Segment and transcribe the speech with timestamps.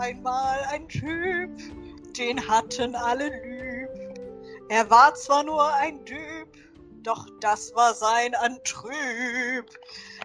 [0.00, 1.50] einmal ein Typ,
[2.16, 3.90] den hatten alle lieb.
[4.70, 6.56] Er war zwar nur ein Typ,
[7.02, 9.68] doch das war sein Antrüb.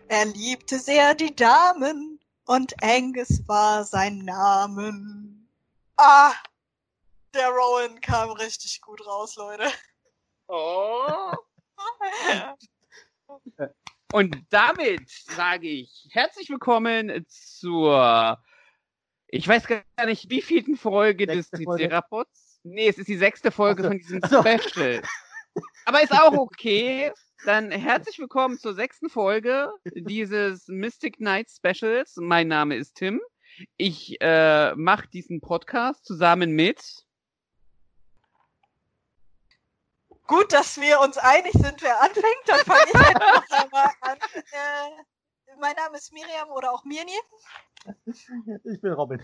[0.07, 5.49] Er liebte sehr die Damen und Angus war sein Namen.
[5.97, 6.33] Ah,
[7.33, 9.69] der Rowan kam richtig gut raus, Leute.
[10.47, 11.33] Oh.
[14.13, 18.37] Und damit sage ich herzlich willkommen zur,
[19.27, 21.65] ich weiß gar nicht, wie vielten Folge Sechste des.
[21.65, 22.59] Triceratops.
[22.63, 23.89] Nee, es ist die sechste Folge so.
[23.89, 24.41] von diesem so.
[24.41, 25.01] Special.
[25.85, 27.11] Aber ist auch okay.
[27.45, 32.15] Dann herzlich willkommen zur sechsten Folge dieses Mystic Night Specials.
[32.17, 33.21] Mein Name ist Tim.
[33.77, 37.05] Ich äh, mache diesen Podcast zusammen mit.
[40.27, 42.25] Gut, dass wir uns einig sind, wer anfängt.
[42.47, 44.17] Dann fange ich jetzt noch einmal an.
[44.35, 45.14] Äh,
[45.59, 47.11] mein Name ist Miriam oder auch Mirni.
[48.63, 49.21] Ich bin Robin.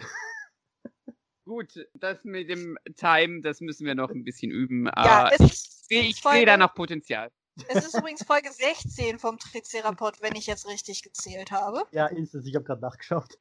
[1.45, 4.85] Gut, das mit dem Time, das müssen wir noch ein bisschen üben.
[4.95, 7.31] Ja, ich ich sehe da noch Potenzial.
[7.67, 11.83] es ist übrigens Folge 16 vom Tricerapod, wenn ich jetzt richtig gezählt habe.
[11.91, 12.45] Ja, ist es.
[12.45, 13.37] Ich habe gerade nachgeschaut.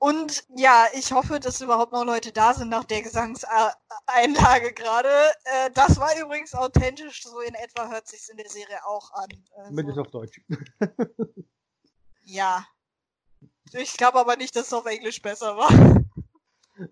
[0.00, 5.08] Und ja, ich hoffe, dass überhaupt noch Leute da sind nach der Gesangseinlage gerade.
[5.44, 9.28] Äh, das war übrigens authentisch, so in etwa hört sich's in der Serie auch an.
[9.56, 10.40] Also, auf Deutsch.
[12.28, 12.66] ja.
[13.72, 15.70] Ich glaube aber nicht, dass es auf Englisch besser war.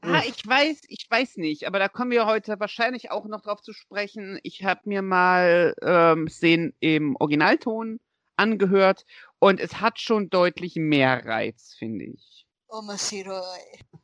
[0.00, 3.62] Ah, ich weiß, ich weiß nicht, aber da kommen wir heute wahrscheinlich auch noch drauf
[3.62, 4.40] zu sprechen.
[4.42, 8.00] Ich habe mir mal ähm, Szenen im Originalton
[8.36, 9.04] angehört
[9.38, 12.46] und es hat schon deutlich mehr Reiz, finde ich.
[12.68, 13.60] Omoshiroi.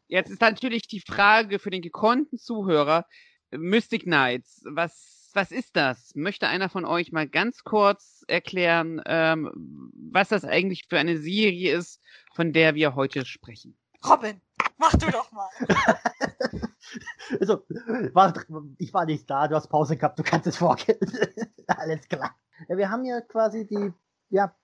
[0.06, 3.06] Jetzt ist natürlich die Frage für den gekonnten Zuhörer,
[3.50, 6.14] Mystic Knights, was, was ist das?
[6.14, 11.76] Möchte einer von euch mal ganz kurz erklären, ähm, was das eigentlich für eine Serie
[11.76, 12.00] ist,
[12.34, 13.76] von der wir heute sprechen?
[14.08, 14.40] Robin,
[14.78, 15.48] mach du doch mal.
[17.40, 17.62] Also,
[18.12, 18.34] war,
[18.76, 20.98] ich war nicht da, du hast Pause gehabt, du kannst es vorgehen.
[21.66, 22.36] Alles klar.
[22.68, 23.92] Ja, wir haben ja quasi die,
[24.28, 24.54] ja,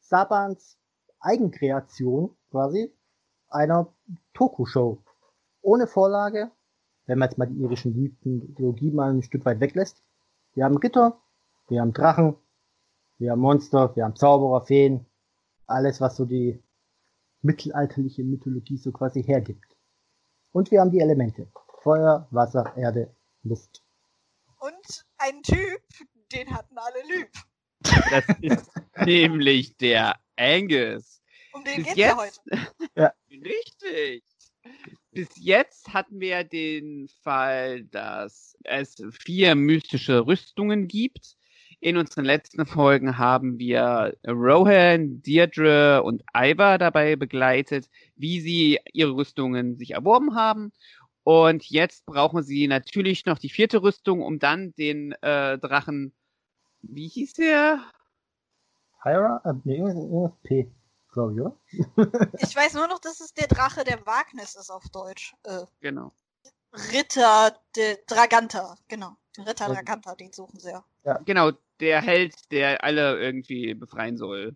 [0.00, 0.78] Sabans
[1.20, 2.92] Eigenkreation quasi
[3.48, 3.92] einer
[4.34, 5.02] Toku-Show.
[5.62, 6.50] Ohne Vorlage,
[7.06, 10.02] wenn man jetzt mal die irischen Mythologie mal ein Stück weit weglässt.
[10.54, 11.20] Wir haben Ritter,
[11.68, 12.36] wir haben Drachen,
[13.18, 15.04] wir haben Monster, wir haben Zauberer, Feen,
[15.66, 16.62] alles, was so die
[17.42, 19.76] mittelalterliche Mythologie so quasi hergibt.
[20.52, 21.48] Und wir haben die Elemente.
[21.82, 23.82] Feuer, Wasser, Erde, Luft.
[24.58, 25.82] Und ein Typ,
[26.32, 27.30] den hatten alle lieb.
[28.10, 28.70] Das ist
[29.04, 31.20] nämlich der Angus.
[31.52, 32.40] Um den Bis geht's ja heute.
[32.94, 34.24] jetzt, richtig.
[35.12, 41.36] Bis jetzt hatten wir den Fall, dass es vier mystische Rüstungen gibt.
[41.80, 49.14] In unseren letzten Folgen haben wir Rohan, Deirdre und Ivar dabei begleitet, wie sie ihre
[49.14, 50.72] Rüstungen sich erworben haben.
[51.24, 56.12] Und jetzt brauchen sie natürlich noch die vierte Rüstung, um dann den äh, Drachen,
[56.82, 57.80] wie hieß der?
[59.02, 59.40] Hyra?
[59.44, 60.70] Äh, nee, P,
[61.14, 61.56] glaube ich, oder?
[62.40, 65.34] Ich weiß nur noch, dass es der Drache der Wagnis ist auf Deutsch.
[65.44, 66.12] Äh, Genau.
[66.92, 69.16] Ritter de Draganta, genau.
[69.36, 70.70] Den Ritter Also- Draganta, den suchen sie
[71.04, 71.18] ja.
[71.24, 74.54] Genau, der Held, der alle irgendwie befreien soll.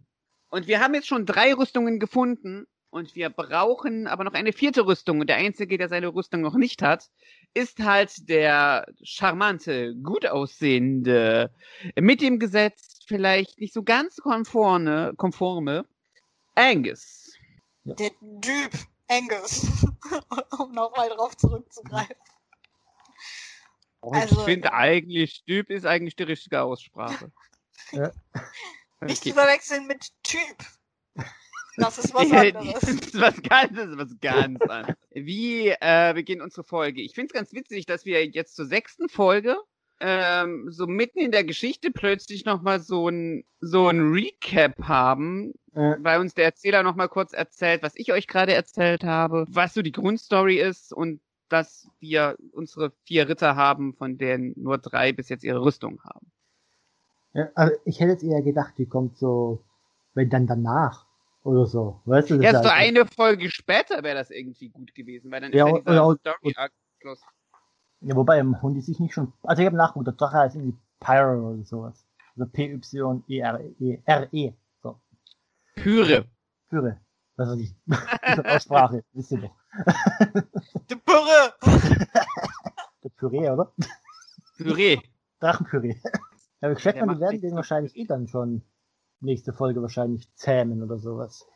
[0.50, 4.86] Und wir haben jetzt schon drei Rüstungen gefunden und wir brauchen aber noch eine vierte
[4.86, 5.20] Rüstung.
[5.20, 7.08] Und der Einzige, der seine Rüstung noch nicht hat,
[7.54, 11.52] ist halt der charmante, gut aussehende,
[12.00, 15.84] mit dem Gesetz vielleicht nicht so ganz konforme, konforme
[16.58, 17.32] Angus.
[17.84, 18.10] Der
[18.40, 18.72] Typ
[19.08, 19.66] Angus.
[20.58, 22.16] um nochmal drauf zurückzugreifen.
[24.02, 27.32] Ich Also- finde eigentlich, Typ ist eigentlich die richtige Aussprache.
[27.92, 28.12] Ja.
[29.00, 29.38] Nicht zu Okay.
[29.38, 30.58] verwechseln mit Typ.
[31.78, 32.72] Das ist was anderes.
[32.80, 34.94] Das ist was ganz, das ist was ganz anderes.
[35.10, 37.00] Wie äh, beginnt unsere Folge?
[37.00, 39.56] Ich finde es ganz witzig, dass wir jetzt zur sechsten Folge
[40.00, 45.96] ähm, so mitten in der Geschichte plötzlich nochmal so ein, so ein Recap haben, Äh,
[46.00, 49.82] weil uns der Erzähler nochmal kurz erzählt, was ich euch gerade erzählt habe, was so
[49.82, 55.28] die Grundstory ist und dass wir unsere vier Ritter haben, von denen nur drei bis
[55.30, 56.30] jetzt ihre Rüstung haben.
[57.32, 59.64] ja, also ich hätte jetzt eher gedacht, die kommt so,
[60.14, 61.06] wenn dann danach
[61.44, 62.00] oder so.
[62.04, 65.30] Weißt du, das Ja, ist so halt- eine Folge später wäre das irgendwie gut gewesen,
[65.30, 66.72] weil dann Ja, ist ja dieser Story-Arc.
[68.00, 69.32] Ja, wobei, im Hund die sich nicht schon.
[69.42, 72.06] Also ich habe nachgeguckt, der Drache heißt irgendwie Pyro oder sowas.
[72.36, 74.02] Also P-Y-E-R-E.
[74.04, 74.52] R-E.
[74.82, 75.00] So.
[75.74, 76.26] Pyre.
[76.68, 77.00] Führe.
[77.36, 77.74] Was weiß ich.
[78.46, 79.54] Aussprache, wisst ihr doch.
[80.90, 81.54] Die Pürre!
[83.04, 83.72] Der Püree, oder?
[84.56, 84.98] Püree.
[85.40, 85.96] Drachenpüree.
[86.60, 88.62] Ja, ich schätze Der mal, die werden den wahrscheinlich eh dann schon
[89.20, 91.46] nächste Folge wahrscheinlich zähmen oder sowas.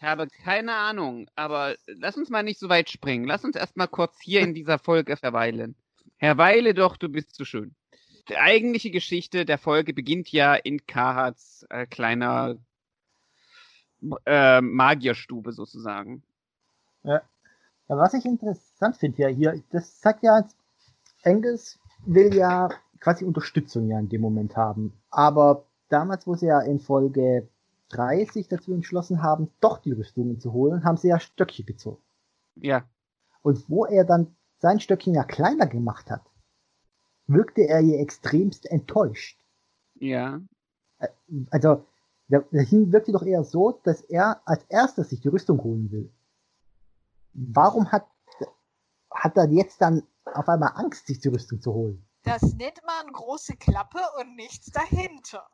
[0.00, 3.26] Ich habe keine Ahnung, aber lass uns mal nicht so weit springen.
[3.26, 5.74] Lass uns erstmal kurz hier in dieser Folge verweilen.
[6.18, 7.74] Herr Weile doch, du bist so schön.
[8.28, 12.56] Die eigentliche Geschichte der Folge beginnt ja in Kahats äh, kleiner
[14.24, 16.22] äh, Magierstube sozusagen.
[17.02, 17.22] Ja.
[17.88, 20.46] was ich interessant finde ja hier, das sagt ja,
[21.24, 22.68] Angus will ja
[23.00, 24.92] quasi Unterstützung ja in dem Moment haben.
[25.10, 27.48] Aber damals, wo sie ja in Folge
[27.88, 32.02] 3 sich dazu entschlossen haben, doch die Rüstungen zu holen, haben sie ja Stöckchen gezogen.
[32.56, 32.84] Ja.
[33.42, 36.22] Und wo er dann sein Stöckchen ja kleiner gemacht hat,
[37.26, 39.44] wirkte er hier extremst enttäuscht.
[39.94, 40.40] Ja.
[40.98, 41.08] Äh,
[41.50, 41.84] also,
[42.28, 46.12] der wirkte doch eher so, dass er als erstes sich die Rüstung holen will.
[47.32, 48.06] Warum hat,
[49.10, 52.04] hat er jetzt dann auf einmal Angst, sich die Rüstung zu holen?
[52.24, 55.48] Das nennt man große Klappe und nichts dahinter.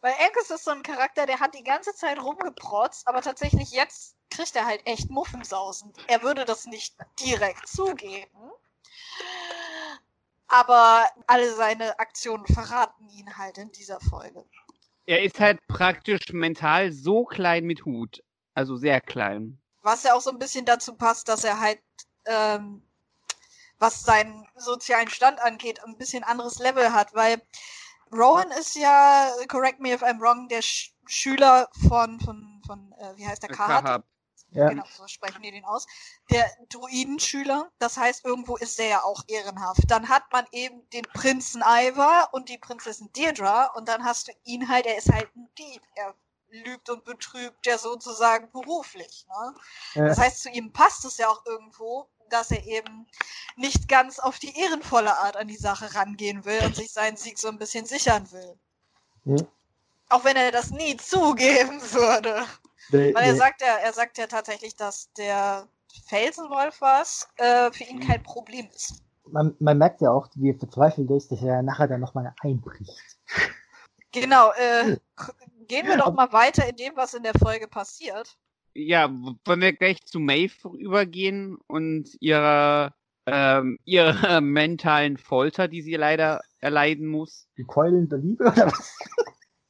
[0.00, 4.16] Weil Angus ist so ein Charakter, der hat die ganze Zeit rumgeprotzt, aber tatsächlich jetzt
[4.30, 5.92] kriegt er halt echt Muffensausen.
[6.06, 8.52] Er würde das nicht direkt zugeben.
[10.48, 14.44] Aber alle seine Aktionen verraten ihn halt in dieser Folge.
[15.06, 18.22] Er ist halt praktisch mental so klein mit Hut.
[18.54, 19.58] Also sehr klein.
[19.82, 21.80] Was ja auch so ein bisschen dazu passt, dass er halt,
[22.26, 22.82] ähm,
[23.78, 27.40] was seinen sozialen Stand angeht, ein bisschen anderes Level hat, weil
[28.12, 33.16] Rowan ist ja, correct me if I'm wrong, der Sch Schüler von, von, von äh,
[33.16, 33.84] wie heißt der, Kahat?
[33.84, 34.04] Kahab.
[34.50, 34.68] Ja.
[34.68, 35.86] Genau, so sprechen die den aus.
[36.30, 39.82] Der Druidenschüler, das heißt, irgendwo ist der ja auch ehrenhaft.
[39.88, 44.32] Dann hat man eben den Prinzen Ivar und die Prinzessin Deirdre und dann hast du
[44.44, 45.82] ihn halt, er ist halt ein Dieb.
[45.94, 46.14] Er
[46.48, 49.26] lügt und betrügt ja sozusagen beruflich.
[49.28, 49.54] Ne?
[49.94, 50.06] Ja.
[50.06, 53.06] Das heißt, zu ihm passt es ja auch irgendwo, dass er eben
[53.56, 57.38] nicht ganz auf die ehrenvolle Art an die Sache rangehen will und sich seinen Sieg
[57.38, 58.58] so ein bisschen sichern will.
[59.24, 59.36] Ja.
[60.08, 62.44] Auch wenn er das nie zugeben würde.
[62.92, 65.66] Der, Weil er der, sagt ja, er sagt ja tatsächlich, dass der
[66.06, 69.02] Felsenwolf was äh, für ihn kein Problem ist.
[69.24, 72.92] man, man merkt ja auch, wie verzweifelt er ist, dass er nachher dann nochmal einbricht.
[74.12, 75.32] Genau, äh, k-
[75.66, 78.38] gehen wir doch mal weiter in dem, was in der Folge passiert.
[78.78, 82.94] Ja, wollen wir gleich zu Maeve übergehen und ihrer,
[83.24, 87.48] ähm, ihrer mentalen Folter, die sie leider erleiden muss.
[87.56, 88.94] Die Keulen der Liebe oder was?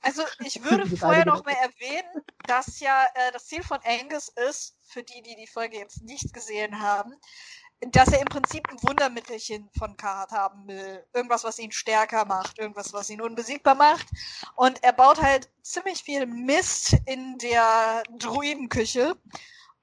[0.00, 4.76] Also ich würde vorher noch mal erwähnen, dass ja äh, das Ziel von Angus ist,
[4.82, 7.12] für die, die die Folge jetzt nicht gesehen haben,
[7.80, 11.04] dass er im Prinzip ein Wundermittelchen von Kahat haben will.
[11.12, 14.06] Irgendwas, was ihn stärker macht, irgendwas, was ihn unbesiegbar macht.
[14.54, 19.16] Und er baut halt ziemlich viel Mist in der Druidenküche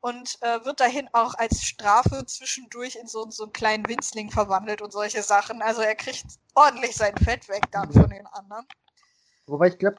[0.02, 4.82] und äh, wird dahin auch als Strafe zwischendurch in so, so einen kleinen Winzling verwandelt
[4.82, 5.62] und solche Sachen.
[5.62, 6.26] Also er kriegt
[6.56, 8.66] ordentlich sein Fett weg dann von den anderen.
[9.46, 9.98] Wobei ich glaube,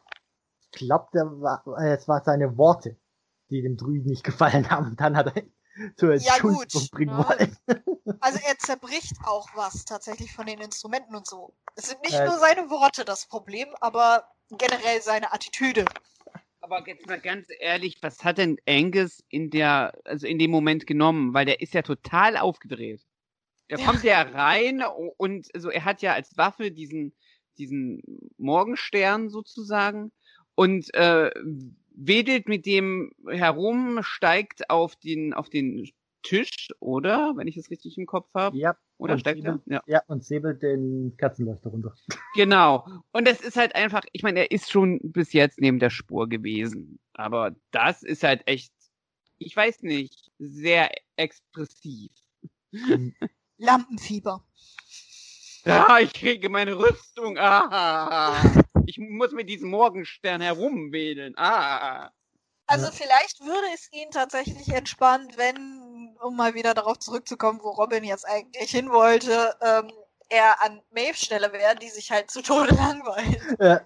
[0.73, 2.97] glaub, der war, äh, es war seine Worte,
[3.51, 4.97] die dem Druiden nicht gefallen haben.
[4.97, 5.43] Dann hat er
[5.97, 7.25] zur Ja, gut, Entschuldigung bringen ne?
[7.29, 7.57] wollen.
[8.21, 11.53] Also er zerbricht auch was tatsächlich von den Instrumenten und so.
[11.77, 12.27] Es sind nicht Äh.
[12.27, 15.85] nur seine Worte das Problem, aber generell seine Attitüde.
[16.61, 20.87] Aber jetzt mal ganz ehrlich, was hat denn Angus in der, also in dem Moment
[20.87, 21.35] genommen?
[21.35, 23.03] Weil der ist ja total aufgedreht.
[23.69, 23.87] Der Ja.
[23.87, 24.83] kommt ja rein
[25.19, 27.15] und also er hat ja als Waffe diesen,
[27.59, 28.03] diesen
[28.39, 30.13] Morgenstern sozusagen
[30.55, 31.31] und äh,
[31.95, 35.91] wedelt mit dem herum, steigt auf den, auf den
[36.23, 37.35] Tisch, oder?
[37.37, 38.57] Wenn ich es richtig im Kopf habe.
[38.57, 39.61] Ja, Oder steigt er?
[39.67, 39.83] Ja.
[39.87, 41.95] ja, und säbelt den Kerzenleuchter runter.
[42.35, 42.87] Genau.
[43.13, 46.29] Und das ist halt einfach, ich meine, er ist schon bis jetzt neben der Spur
[46.29, 46.99] gewesen.
[47.13, 48.73] Aber das ist halt echt,
[49.39, 52.11] ich weiß nicht, sehr expressiv.
[53.59, 54.45] Lampenfieber.
[55.65, 57.39] Ah, ich kriege meine Rüstung.
[57.39, 61.35] Ah, ich muss mit diesem Morgenstern herumwedeln.
[61.37, 62.11] Ah.
[62.67, 62.93] Also Ja.
[62.93, 68.27] vielleicht würde es ihn tatsächlich entspannen, wenn, um mal wieder darauf zurückzukommen, wo Robin jetzt
[68.27, 69.91] eigentlich hin wollte, ähm,
[70.31, 73.61] er an Maeves Stelle wäre, die sich halt zu Tode langweilt.
[73.61, 73.81] Äh,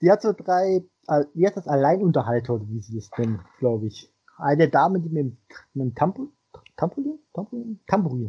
[0.00, 3.86] die hat so drei, äh, wie heißt das, Alleinunterhalter, oder wie sie das nennen, glaube
[3.88, 4.10] ich.
[4.38, 5.38] Eine Dame, die mit dem,
[5.74, 6.32] mit dem Tampo,
[6.76, 7.18] Tampolin?
[7.34, 7.80] Tampolin?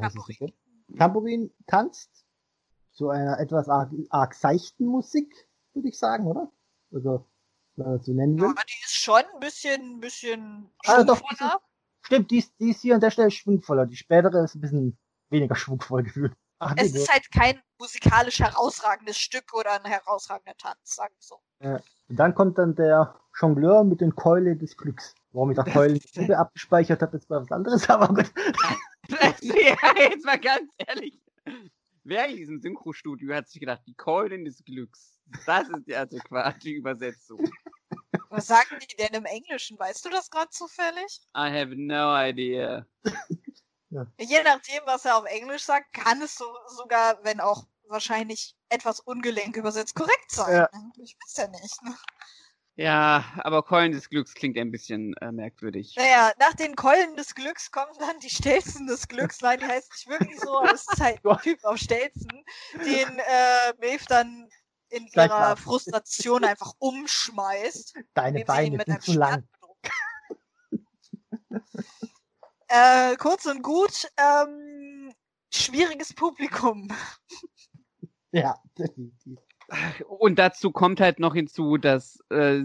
[0.01, 0.35] Es, Tambourin.
[0.39, 0.53] gell?
[0.97, 2.25] Tambourin tanzt.
[2.91, 5.46] Zu einer etwas arg, arg seichten Musik,
[5.77, 6.51] würde ich sagen, oder?
[6.93, 7.25] Also,
[7.75, 8.45] wenn man das so nennen will.
[8.49, 11.61] Aber die ist schon ein bisschen, ein bisschen Ah, doch, schwungvoller.
[12.01, 13.85] Stimmt, die ist, die ist hier an der Stelle schwungvoller.
[13.85, 14.97] Die spätere ist ein bisschen
[15.29, 16.33] weniger schwungvoll gefühlt.
[16.59, 21.21] Ach, Es nee, ist halt kein musikalisch herausragendes Stück oder ein herausragender Tanz, sagen wir
[21.21, 21.39] so.
[22.09, 25.13] Und dann kommt dann der Jongleur mit den Keule des Glücks.
[25.31, 25.99] Warum ich da Das Keulen
[26.33, 28.31] abgespeichert habe, ist mal was anderes, aber gut.
[29.41, 31.21] ja, jetzt mal ganz ehrlich.
[32.03, 35.16] Wer in diesem Synchrostudio hat sich gedacht, die Keulen des Glücks.
[35.45, 37.39] Das ist die adäquate Übersetzung.
[38.29, 39.79] Was sagen die denn im Englischen?
[39.79, 41.21] Weißt du das gerade zufällig?
[41.35, 42.85] I have no idea.
[44.17, 48.99] Je nachdem, was er auf Englisch sagt, kann es so, sogar, wenn auch wahrscheinlich etwas
[48.99, 50.53] ungelenk übersetzt, korrekt sein.
[50.53, 50.69] Ja.
[50.73, 50.91] ne?
[50.97, 51.83] Ich weiß ja nicht.
[51.83, 51.95] Ne?
[52.75, 55.95] Ja, aber Keulen des Glücks klingt ein bisschen äh, merkwürdig.
[55.97, 59.41] Naja, nach den Keulen des Glücks kommen dann die Stelzen des Glücks.
[59.41, 63.19] Nein, die heißt nicht wirklich so, aber es ist halt ein Typ auf Stelzen, den
[63.19, 64.47] äh, Maeve dann
[64.89, 65.55] in Gleich ihrer mal.
[65.55, 67.93] Frustration einfach umschmeißt.
[68.13, 69.47] Deine Beine mit sind einem zu lang.
[72.69, 75.13] Äh, kurz und gut, ähm,
[75.53, 76.89] schwieriges Publikum.
[78.33, 79.39] Ja, definitiv.
[80.05, 82.63] Und dazu kommt halt noch hinzu, dass äh,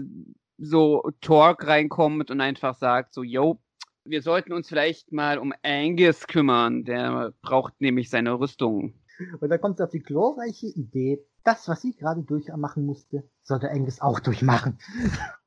[0.57, 3.61] so Torque reinkommt und einfach sagt so, yo,
[4.03, 6.83] wir sollten uns vielleicht mal um Angus kümmern.
[6.83, 8.93] Der braucht nämlich seine Rüstung.
[9.39, 14.01] Und dann kommt auf die glorreiche Idee, das, was sie gerade durchmachen musste, sollte Angus
[14.01, 14.79] auch durchmachen.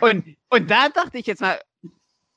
[0.00, 1.58] Und, und da dachte ich jetzt mal,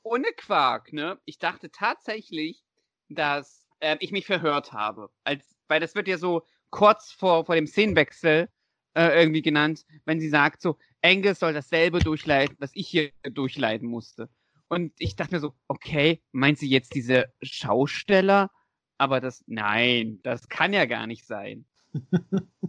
[0.02, 1.20] ohne Quark, ne?
[1.26, 2.64] Ich dachte tatsächlich,
[3.08, 5.10] dass äh, ich mich verhört habe.
[5.22, 8.48] Als, weil das wird ja so kurz vor, vor dem Szenenwechsel
[8.94, 13.88] äh, irgendwie genannt, wenn sie sagt so, Angus soll dasselbe durchleiden, was ich hier durchleiden
[13.88, 14.28] musste.
[14.68, 18.50] Und ich dachte mir so, okay, meint sie jetzt diese Schausteller?
[18.98, 21.66] Aber das, nein, das kann ja gar nicht sein.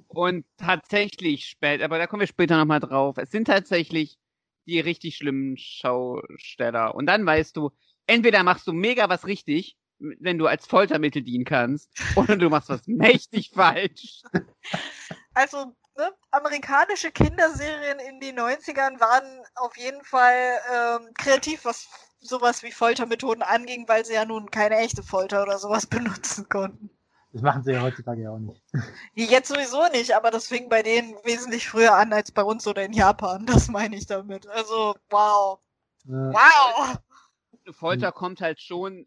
[0.08, 3.18] Und tatsächlich spät, aber da kommen wir später nochmal drauf.
[3.18, 4.18] Es sind tatsächlich
[4.68, 6.96] die richtig schlimmen Schausteller.
[6.96, 7.72] Und dann weißt du,
[8.08, 12.70] entweder machst du mega was richtig, wenn du als Foltermittel dienen kannst, oder du machst
[12.70, 14.24] was mächtig falsch.
[15.34, 21.88] Also, ne, amerikanische Kinderserien in den 90ern waren auf jeden Fall ähm, kreativ, was
[22.20, 26.90] sowas wie Foltermethoden anging, weil sie ja nun keine echte Folter oder sowas benutzen konnten.
[27.34, 28.62] Das machen sie ja heutzutage ja auch nicht.
[29.16, 32.84] Jetzt sowieso nicht, aber das fing bei denen wesentlich früher an als bei uns oder
[32.84, 33.46] in Japan.
[33.46, 34.48] Das meine ich damit.
[34.48, 35.60] Also, wow.
[36.08, 36.98] Äh, Wow!
[37.72, 39.06] Folter kommt halt schon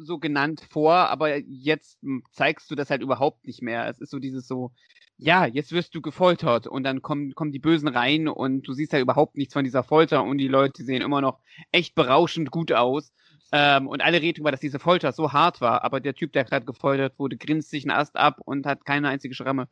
[0.00, 1.98] so genannt vor, aber jetzt
[2.32, 3.88] zeigst du das halt überhaupt nicht mehr.
[3.88, 4.72] Es ist so dieses so,
[5.16, 8.92] ja, jetzt wirst du gefoltert und dann kommen, kommen die Bösen rein und du siehst
[8.92, 11.40] ja überhaupt nichts von dieser Folter und die Leute sehen immer noch
[11.72, 13.12] echt berauschend gut aus.
[13.50, 16.44] Ähm, und alle reden darüber, dass diese Folter so hart war, aber der Typ, der
[16.44, 19.68] gerade gefoltert wurde, grinst sich einen Ast ab und hat keine einzige Schramme.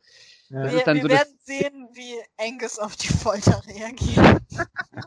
[0.49, 0.63] ja.
[0.71, 4.41] Wir, wir so das- werden sehen, wie Angus auf die Folter reagiert.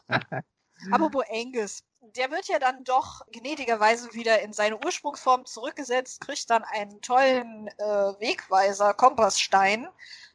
[0.90, 1.82] Apropos Angus,
[2.16, 7.68] der wird ja dann doch gnädigerweise wieder in seine Ursprungsform zurückgesetzt, kriegt dann einen tollen
[7.68, 7.82] äh,
[8.20, 9.88] Wegweiser, Kompassstein,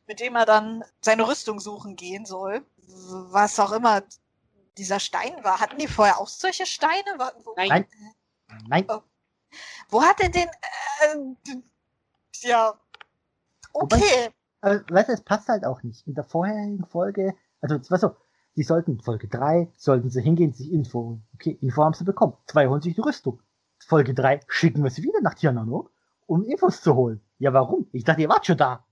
[0.08, 2.64] mit dem er dann seine Rüstung suchen gehen soll.
[3.32, 4.04] Was auch immer
[4.78, 5.60] dieser Stein war.
[5.60, 7.18] Hatten die vorher auch solche Steine?
[7.18, 7.56] Wa- Wo,
[8.48, 8.86] Nein.
[8.88, 9.02] Nein,
[9.90, 10.48] wo hat denn den...
[10.48, 12.74] Äh, ja,
[13.74, 14.30] okay.
[14.62, 16.06] aber weißt du, es passt halt auch nicht.
[16.08, 18.10] In der vorherigen Folge, also weißt du,
[18.56, 21.28] die sollten Folge 3, sollten sie hingehen, sich Info holen.
[21.36, 22.34] Okay, Info haben sie bekommen.
[22.46, 23.42] Zwei holen sich die Rüstung.
[23.86, 25.92] Folge 3 schicken wir sie wieder nach Tiananok,
[26.26, 27.22] um Infos zu holen.
[27.38, 27.88] Ja, warum?
[27.92, 28.86] Ich dachte, ihr wart schon da.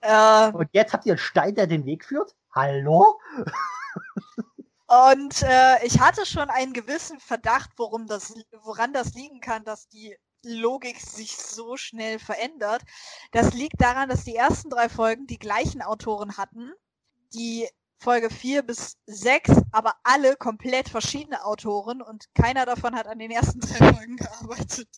[0.00, 2.34] Äh, Und jetzt habt ihr einen Stein, der den Weg führt?
[2.52, 3.18] Hallo?
[4.94, 8.32] Und äh, ich hatte schon einen gewissen Verdacht, worum das,
[8.62, 12.82] woran das liegen kann, dass die Logik sich so schnell verändert.
[13.32, 16.72] Das liegt daran, dass die ersten drei Folgen die gleichen Autoren hatten,
[17.32, 23.18] die Folge 4 bis 6, aber alle komplett verschiedene Autoren und keiner davon hat an
[23.18, 24.88] den ersten drei Folgen gearbeitet.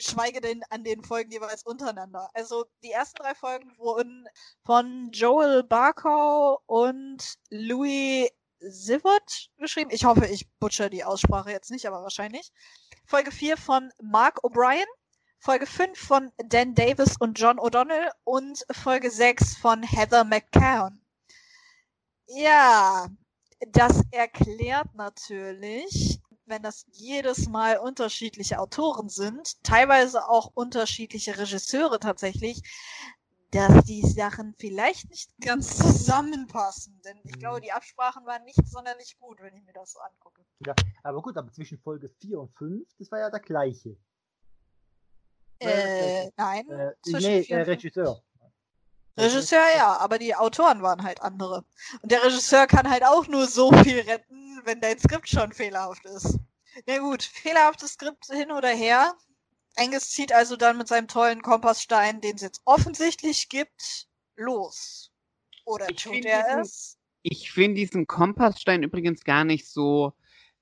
[0.00, 2.30] Geschweige denn an den Folgen jeweils untereinander.
[2.32, 4.26] Also die ersten drei Folgen wurden
[4.64, 8.30] von Joel Barkow und Louis
[8.60, 9.90] Sivert geschrieben.
[9.92, 12.50] Ich hoffe, ich butcher die Aussprache jetzt nicht, aber wahrscheinlich.
[13.04, 14.86] Folge 4 von Mark O'Brien.
[15.38, 21.04] Folge 5 von Dan Davis und John O'Donnell und Folge 6 von Heather McCann.
[22.26, 23.06] Ja,
[23.68, 32.62] das erklärt natürlich, wenn das jedes Mal unterschiedliche Autoren sind, teilweise auch unterschiedliche Regisseure tatsächlich,
[33.52, 37.00] dass die Sachen vielleicht nicht ganz zusammenpassen.
[37.04, 40.44] Denn ich glaube, die Absprachen waren nicht sonderlich gut, wenn ich mir das so angucke.
[41.02, 43.96] Aber gut, aber zwischen Folge 4 und 5, das war ja der gleiche.
[45.58, 46.68] Äh, nein.
[46.70, 47.78] Äh, zwischen nee, vier äh, und fünf.
[47.78, 48.22] Regisseur.
[49.16, 51.64] Regisseur ja, aber die Autoren waren halt andere.
[52.02, 56.04] Und der Regisseur kann halt auch nur so viel retten, wenn dein Skript schon fehlerhaft
[56.06, 56.38] ist.
[56.86, 59.14] Na gut, fehlerhaftes Skript hin oder her.
[59.76, 65.10] Angus zieht also dann mit seinem tollen Kompassstein, den es jetzt offensichtlich gibt, los.
[65.64, 66.96] Oder Ich tut er diesen- es?
[67.22, 70.14] Ich finde diesen Kompassstein übrigens gar nicht so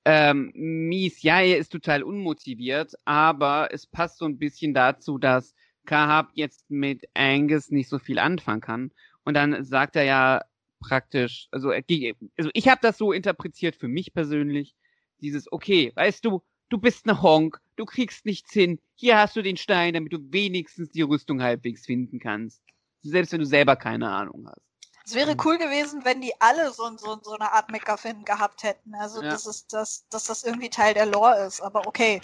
[0.05, 1.23] ähm, mies.
[1.23, 5.55] Ja, er ist total unmotiviert, aber es passt so ein bisschen dazu, dass
[5.89, 8.93] Kahab jetzt mit Angus nicht so viel anfangen kann.
[9.25, 10.43] Und dann sagt er ja
[10.81, 14.77] praktisch, also, also ich habe das so interpretiert für mich persönlich,
[15.21, 19.43] dieses, okay, weißt du, du bist ne Honk, du kriegst nichts hin, hier hast du
[19.43, 22.63] den Stein, damit du wenigstens die Rüstung halbwegs finden kannst.
[23.03, 24.63] Selbst wenn du selber keine Ahnung hast.
[25.07, 28.95] Es wäre cool gewesen, wenn die alle so, so, so eine Art McGuffin gehabt hätten.
[28.95, 29.31] Also, ja.
[29.31, 31.63] das ist, das, dass das irgendwie Teil der Lore ist.
[31.63, 32.21] Aber okay.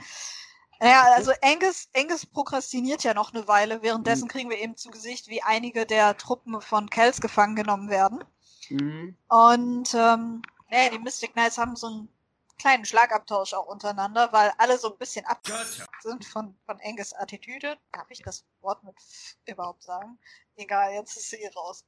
[0.80, 3.82] Naja, also Angus, Angus prokrastiniert ja noch eine Weile.
[3.82, 4.28] Währenddessen mhm.
[4.28, 8.24] kriegen wir eben zu Gesicht, wie einige der Truppen von Kells gefangen genommen werden.
[8.68, 9.16] Mhm.
[9.28, 12.08] Und ähm, naja, die Mystic Knights haben so einen
[12.58, 15.40] kleinen Schlagabtausch auch untereinander, weil alle so ein bisschen ab
[16.02, 17.76] sind von, von Angus Attitüde.
[17.92, 20.18] Darf ich das Wort mit F überhaupt sagen?
[20.56, 21.84] Egal, jetzt ist sie eh raus.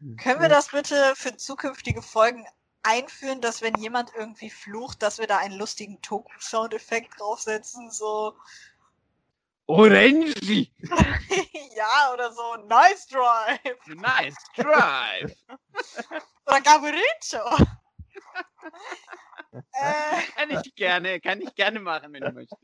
[0.00, 0.16] Hm.
[0.16, 2.46] Können wir das bitte für zukünftige Folgen
[2.88, 8.34] einführen, dass wenn jemand irgendwie flucht, dass wir da einen lustigen Toku-Soundeffekt draufsetzen, so
[9.66, 10.34] Orange!
[11.76, 13.86] ja, oder so Nice Drive!
[13.86, 15.36] Nice Drive!
[16.46, 17.66] oder Gaburicho!
[19.52, 22.62] äh, kann ich gerne, kann ich gerne machen, wenn du möchtest.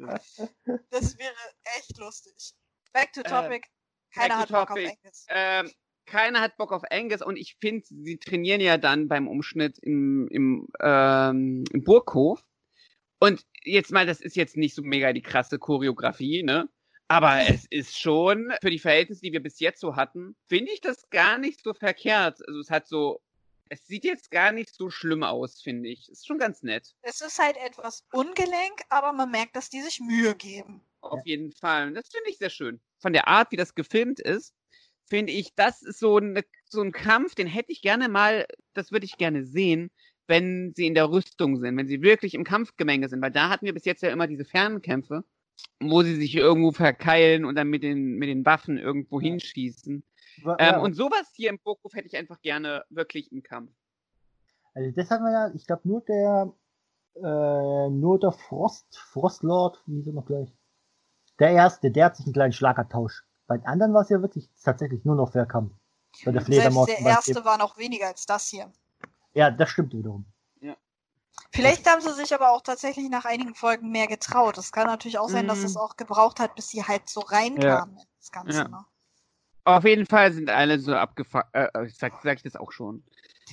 [0.91, 1.35] Das wäre
[1.77, 2.55] echt lustig.
[2.95, 3.67] Back to topic.
[3.67, 4.87] Äh, Keiner hat Bock topic.
[4.87, 5.27] auf Angus.
[5.29, 5.73] Ähm,
[6.07, 10.29] keiner hat Bock auf Angus und ich finde, sie trainieren ja dann beim Umschnitt im,
[10.29, 12.45] im, ähm, im Burghof.
[13.21, 16.69] Und jetzt mal, das ist jetzt nicht so mega die krasse Choreografie, ne?
[17.09, 20.81] Aber es ist schon, für die Verhältnisse, die wir bis jetzt so hatten, finde ich
[20.81, 22.41] das gar nicht so verkehrt.
[22.47, 23.21] Also es hat so,
[23.69, 26.09] es sieht jetzt gar nicht so schlimm aus, finde ich.
[26.09, 26.95] Ist schon ganz nett.
[27.03, 30.81] Es ist halt etwas ungelenk, aber man merkt, dass die sich Mühe geben.
[31.01, 31.93] Auf jeden Fall.
[31.93, 32.81] Das finde ich sehr schön.
[32.99, 34.55] Von der Art, wie das gefilmt ist,
[35.07, 38.93] finde ich, das ist so, eine, so ein Kampf, den hätte ich gerne mal, das
[38.93, 39.91] würde ich gerne sehen,
[40.27, 43.67] wenn sie in der Rüstung sind, wenn sie wirklich im Kampfgemenge sind, weil da hatten
[43.67, 45.25] wir bis jetzt ja immer diese Fernkämpfe,
[45.81, 50.03] wo sie sich irgendwo verkeilen und dann mit den, mit den Waffen irgendwo hinschießen.
[50.45, 50.57] Ja.
[50.59, 53.71] Ähm, und sowas hier im Burghof hätte ich einfach gerne wirklich im Kampf.
[54.75, 56.53] Also das haben wir ja, ich glaube nur der
[57.17, 60.53] äh, nur der Frost, Frostlord, wie ist er noch gleich?
[61.39, 64.49] Der erste, der hat sich einen kleinen Schlagabtausch bei den anderen war es ja wirklich
[64.63, 65.73] tatsächlich nur noch Fairkampf.
[66.25, 68.73] Bei der Fledermaus Selbst der erste war noch weniger als das hier.
[69.35, 70.25] Ja, das stimmt wiederum.
[70.61, 70.77] Ja.
[71.53, 74.57] Vielleicht haben sie sich aber auch tatsächlich nach einigen Folgen mehr getraut.
[74.59, 75.49] Es kann natürlich auch sein, mm.
[75.49, 75.67] dass mhm.
[75.67, 78.05] es auch gebraucht hat, bis sie halt so reinkamen ja.
[78.19, 78.59] das Ganze.
[78.59, 78.69] Ja.
[78.69, 78.85] Ne?
[79.65, 83.03] Auf jeden Fall sind alle so abgefuckt, äh, äh, sag, sag ich das auch schon.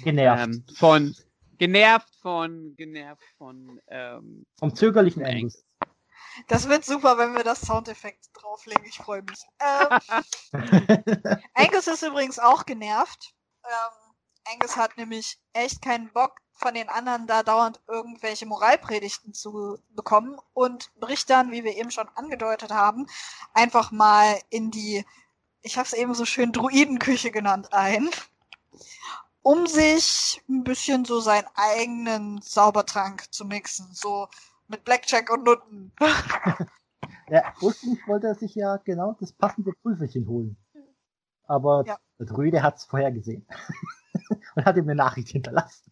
[0.03, 0.43] Genervt.
[0.43, 1.15] Ähm, von,
[1.57, 5.63] genervt von, genervt von, ähm, vom zögerlichen Angus.
[6.47, 8.85] Das wird super, wenn wir das Soundeffekt drauflegen.
[8.85, 9.41] Ich freue mich.
[9.59, 9.99] Ähm,
[11.53, 13.33] Angus ist übrigens auch genervt.
[13.63, 14.13] Ähm,
[14.53, 20.37] Angus hat nämlich echt keinen Bock, von den anderen da dauernd irgendwelche Moralpredigten zu bekommen
[20.53, 23.07] und bricht dann, wie wir eben schon angedeutet haben,
[23.53, 25.03] einfach mal in die,
[25.63, 28.09] ich habe es eben so schön Druidenküche genannt, ein,
[29.41, 33.89] um sich ein bisschen so seinen eigenen Zaubertrank zu mixen.
[33.93, 34.27] So
[34.71, 35.91] mit Blackjack und Nutten.
[37.29, 40.57] ja, ursprünglich wollte er sich ja genau das passende Pulverchen holen.
[41.43, 41.97] Aber ja.
[42.17, 43.45] der Dröde hat es vorher gesehen.
[44.55, 45.91] und hat ihm eine Nachricht hinterlassen.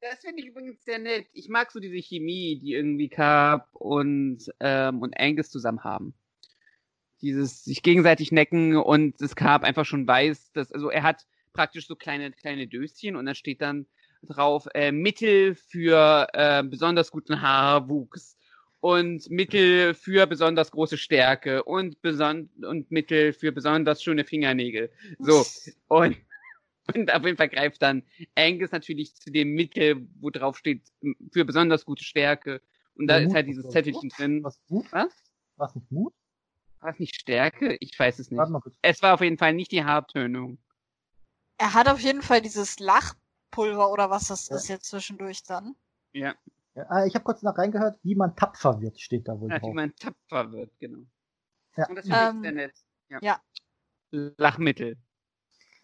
[0.00, 1.26] Das finde ich übrigens sehr nett.
[1.32, 6.12] Ich mag so diese Chemie, die irgendwie Carp und, ähm, und Angus zusammen haben.
[7.20, 11.86] Dieses sich gegenseitig necken und das Carp einfach schon weiß, dass, also er hat praktisch
[11.86, 13.86] so kleine, kleine Döschen und da steht dann
[14.22, 18.36] drauf äh, Mittel für äh, besonders guten Haarwuchs
[18.80, 24.90] und Mittel für besonders große Stärke und, beson und Mittel für besonders schöne Fingernägel.
[25.18, 25.44] So.
[25.88, 26.16] Und,
[26.94, 28.02] und auf jeden Fall greift dann
[28.34, 30.82] Angus natürlich zu dem Mittel, wo drauf steht,
[31.30, 32.60] für besonders gute Stärke.
[32.94, 34.42] Und da ja, ist halt dieses Zettelchen drin.
[34.42, 34.60] Was?
[34.68, 34.86] Mut?
[34.90, 35.12] Was?
[35.56, 36.12] Was nicht Mut?
[36.80, 37.76] War es nicht Stärke?
[37.78, 38.40] Ich weiß es nicht.
[38.82, 40.58] Es war auf jeden Fall nicht die Haartönung.
[41.58, 43.14] Er hat auf jeden Fall dieses Lach
[43.52, 44.56] Pulver oder was das ja.
[44.56, 45.76] ist jetzt zwischendurch dann.
[46.12, 46.34] Ja.
[46.74, 49.60] ja ah, ich habe kurz noch reingehört, wie man tapfer wird, steht da wohl ja,
[49.60, 49.70] drauf.
[49.70, 51.04] Wie man tapfer wird, genau.
[51.76, 51.88] Ja.
[51.88, 52.74] Und das ähm, sehr nett.
[53.08, 53.18] Ja.
[53.22, 53.40] ja.
[54.10, 54.96] Lachmittel.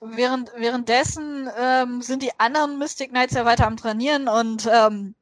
[0.00, 5.14] Während, währenddessen ähm, sind die anderen Mystic Knights ja weiter am Trainieren und ähm,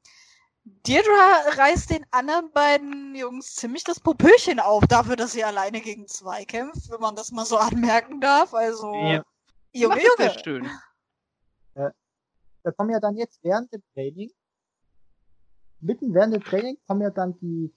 [0.65, 6.09] Deirdre reißt den anderen beiden Jungs ziemlich das Popöchen auf, dafür, dass sie alleine gegen
[6.09, 8.53] zwei kämpft, wenn man das mal so anmerken darf.
[8.55, 9.23] Also, ja.
[9.73, 10.07] Junge, Junge.
[10.19, 10.71] Sehr schön
[12.67, 14.33] da kommen ja dann jetzt während dem Training,
[15.79, 17.73] mitten während dem Training kommen ja dann die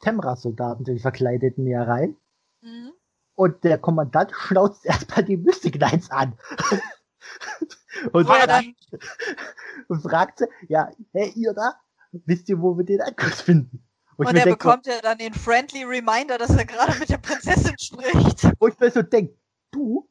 [0.00, 2.16] Temra-Soldaten, die Verkleideten ja rein.
[2.62, 2.92] Mhm.
[3.34, 6.38] Und der Kommandant schnauzt erstmal die Mystic Knights an.
[8.12, 8.74] und, fragt, dann...
[9.88, 11.74] und fragt sie, ja, hey, ihr da,
[12.12, 13.86] wisst ihr, wo wir den Angriff finden?
[14.16, 17.18] Und, und er denk, bekommt ja dann den friendly Reminder, dass er gerade mit der
[17.18, 18.50] Prinzessin spricht.
[18.58, 19.36] Wo ich mir so denke,
[19.70, 20.08] du,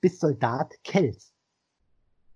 [0.00, 1.34] bist Soldat Kells.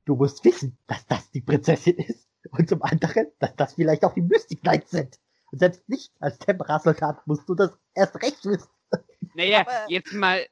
[0.04, 2.28] Du musst wissen, dass das die Prinzessin ist.
[2.50, 5.18] Und zum anderen, dass das vielleicht auch die Mystic Knights sind.
[5.52, 8.68] Und selbst nicht als Tempera-Soldat musst du das erst recht wissen.
[9.34, 10.44] Naja, Aber- jetzt mal,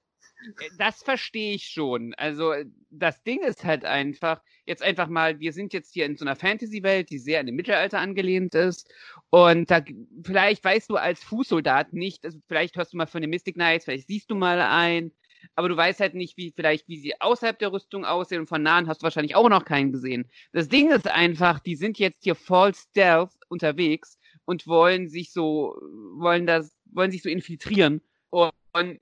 [0.78, 2.14] das verstehe ich schon.
[2.14, 2.54] Also,
[2.90, 6.36] das Ding ist halt einfach, jetzt einfach mal, wir sind jetzt hier in so einer
[6.36, 8.88] Fantasy-Welt, die sehr an dem Mittelalter angelehnt ist.
[9.30, 9.82] Und da,
[10.24, 13.84] vielleicht weißt du als Fußsoldat nicht, also vielleicht hörst du mal von den Mystic Knights,
[13.84, 15.12] vielleicht siehst du mal ein,
[15.54, 18.62] aber du weißt halt nicht, wie vielleicht, wie sie außerhalb der Rüstung aussehen und von
[18.62, 20.28] nahen hast du wahrscheinlich auch noch keinen gesehen.
[20.52, 25.76] Das Ding ist einfach, die sind jetzt hier voll Stealth unterwegs und wollen sich so,
[26.16, 28.00] wollen das, wollen sich so infiltrieren.
[28.30, 29.00] Und, und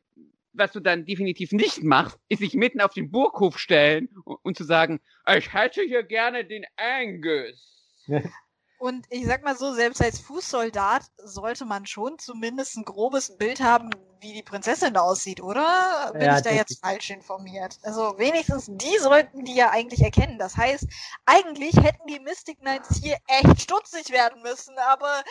[0.52, 4.56] was du dann definitiv nicht machst, ist sich mitten auf den Burghof stellen und, und
[4.56, 5.00] zu sagen,
[5.36, 8.04] ich hätte hier gerne den Angus.
[8.78, 13.60] Und ich sag mal so, selbst als Fußsoldat sollte man schon zumindest ein grobes Bild
[13.60, 16.12] haben, wie die Prinzessin aussieht, oder?
[16.12, 17.78] Bin Ja, ich da jetzt falsch informiert?
[17.82, 20.38] Also wenigstens die sollten die ja eigentlich erkennen.
[20.38, 20.86] Das heißt,
[21.26, 25.22] eigentlich hätten die Mystic Knights hier echt stutzig werden müssen, aber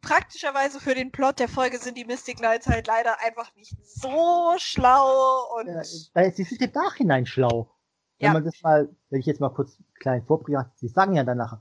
[0.00, 4.54] praktischerweise für den Plot der Folge sind die Mystic Knights halt leider einfach nicht so
[4.56, 7.70] schlau und Ja, sie sind im Nachhinein schlau.
[8.18, 8.32] Wenn Ja.
[8.32, 11.58] man das mal, wenn ich jetzt mal kurz kleinen vorbringe, sie sagen ja danach,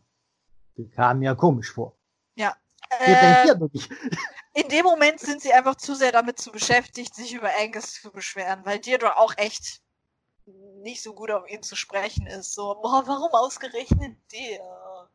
[0.79, 1.95] die kamen mir komisch vor.
[2.35, 3.47] Wir äh,
[4.53, 8.11] in dem Moment sind sie einfach zu sehr damit zu beschäftigt, sich über Angus zu
[8.11, 9.81] beschweren, weil dir doch auch echt
[10.81, 12.53] nicht so gut auf ihn zu sprechen ist.
[12.53, 15.09] So, boah, warum ausgerechnet der?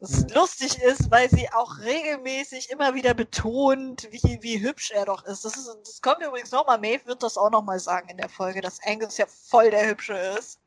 [0.00, 0.34] Das Ja.
[0.34, 5.44] lustig ist, weil sie auch regelmäßig immer wieder betont, wie, wie hübsch er doch ist.
[5.44, 5.68] Das, ist.
[5.84, 9.18] das kommt übrigens nochmal, Maeve wird das auch nochmal sagen in der Folge, dass Angus
[9.18, 10.58] ja voll der Hübsche ist.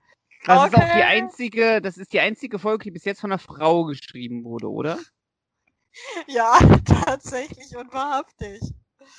[0.45, 1.03] Das ist auch die Okay.
[1.03, 4.99] einzige, das ist die einzige Folge, die bis jetzt von einer Frau geschrieben wurde, oder?
[6.27, 8.61] Ja, tatsächlich und wahrhaftig.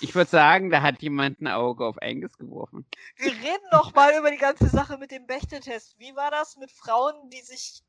[0.01, 2.85] Ich würde sagen, da hat jemand ein Auge auf Angus geworfen.
[3.17, 5.99] Wir reden noch mal über die ganze Sache mit dem Bechteltest.
[5.99, 7.83] Wie war das mit Frauen, die sich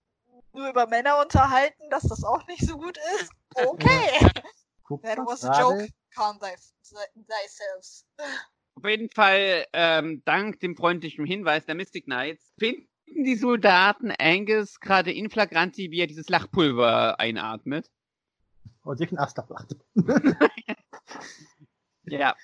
[0.54, 3.32] nur über Männer unterhalten, dass das auch nicht so gut ist?
[3.56, 4.30] Okay,
[4.88, 5.90] Guck that was a joke.
[6.14, 6.56] Calm thy,
[7.16, 8.06] thyself.
[8.76, 14.80] Auf jeden Fall, ähm, dank dem freundlichen Hinweis der Mystic Knights, finden die Soldaten Angus
[14.80, 17.90] gerade in flagranti, wie er dieses Lachpulver einatmet.
[18.84, 19.76] Und sich ein Ast ablacht.
[22.04, 22.36] Ja,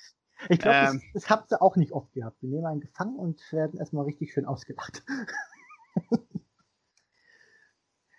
[0.50, 1.02] Ich glaube, Ähm.
[1.14, 2.42] das, das habt ihr auch nicht oft gehabt.
[2.42, 5.04] Wir nehmen einen gefangen und werden erstmal richtig schön ausgelacht.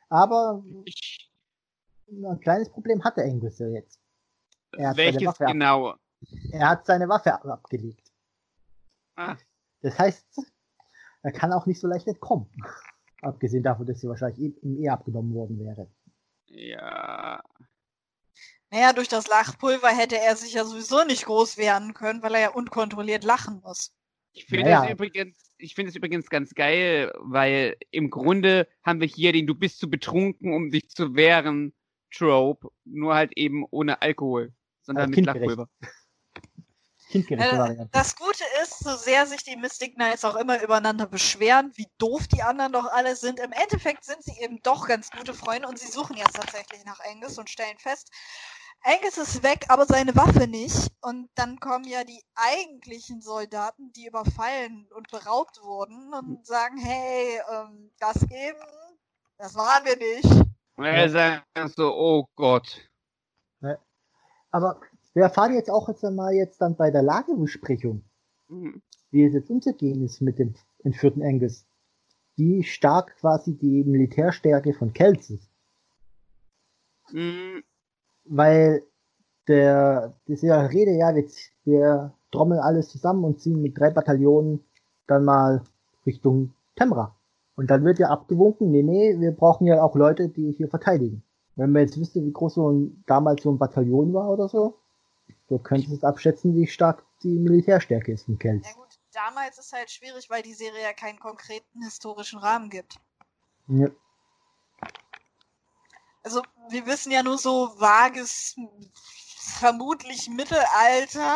[0.08, 0.62] Aber
[2.08, 4.00] ein kleines Problem hatte Angus ja jetzt.
[4.72, 5.94] Welches Waffe ab, genau?
[6.52, 8.12] er hat seine Waffe ab abgelegt.
[9.16, 9.36] Ah,
[9.80, 10.26] Das heißt,
[11.22, 12.46] er kann auch nicht so leicht entkommen.
[13.22, 15.88] Abgesehen davon, dass sie wahrscheinlich ihm ihm eh abgenommen worden wäre.
[16.46, 17.42] ja.
[18.70, 22.40] Naja, durch das Lachpulver hätte er sich ja sowieso nicht groß wehren können, weil er
[22.40, 23.92] ja unkontrolliert lachen muss.
[24.32, 24.86] Ich finde Naja.
[24.86, 29.46] es übrigens, ich finde es übrigens ganz geil, weil im Grunde haben wir hier den
[29.46, 31.74] Du bist zu betrunken, um dich zu wehren
[32.10, 35.26] Trope, nur halt eben ohne Alkohol, sondern Also mit.
[35.26, 35.68] Lachpulver.
[37.12, 37.88] Kindgerechte Äh, Variante.
[37.92, 42.26] Das Gute ist, so sehr sich die Mystic Knights auch immer übereinander beschweren, wie doof
[42.26, 45.78] die anderen doch alle sind, im Endeffekt sind sie eben doch ganz gute Freunde und
[45.78, 48.10] sie suchen jetzt tatsächlich nach Angus und stellen fest,
[48.84, 50.90] Angus ist weg, aber seine Waffe nicht.
[51.02, 57.40] Und dann kommen ja die eigentlichen Soldaten, die überfallen und beraubt wurden und sagen, hey,
[57.52, 58.58] ähm, das eben,
[59.38, 60.46] das waren wir nicht.
[60.78, 61.44] Er sagt
[61.76, 62.88] so, oh Gott.
[64.50, 64.80] Aber
[65.14, 68.02] wir erfahren jetzt auch jetzt einmal jetzt dann bei der Lagebesprechung,
[68.48, 68.82] Hm.
[69.10, 71.64] wie es jetzt umzugehen ist mit dem entführten Angus.
[72.36, 75.50] Wie stark quasi die Militärstärke von Kells ist.
[77.10, 77.62] Hm,
[78.24, 78.82] Weil
[79.48, 81.26] der, das ist ja Rede, ja, wir,
[81.64, 84.64] wir trommeln alles zusammen und ziehen mit drei Bataillonen
[85.06, 85.62] dann mal
[86.06, 87.16] Richtung Temra.
[87.54, 91.22] Und dann wird ja abgewunken, nee, nee, wir brauchen ja auch Leute, die hier verteidigen.
[91.54, 94.78] Wenn man jetzt wüsste, wie groß so ein, damals so ein Bataillon war oder so,
[95.52, 98.66] so könnte es abschätzen, wie stark die Militärstärke ist von Kells.
[98.66, 102.94] Ja gut, damals ist halt schwierig, weil die Serie ja keinen konkreten historischen Rahmen gibt.
[103.68, 103.88] Ja.
[106.22, 108.56] Also wir wissen ja nur so vages,
[109.58, 111.26] vermutlich Mittelalter.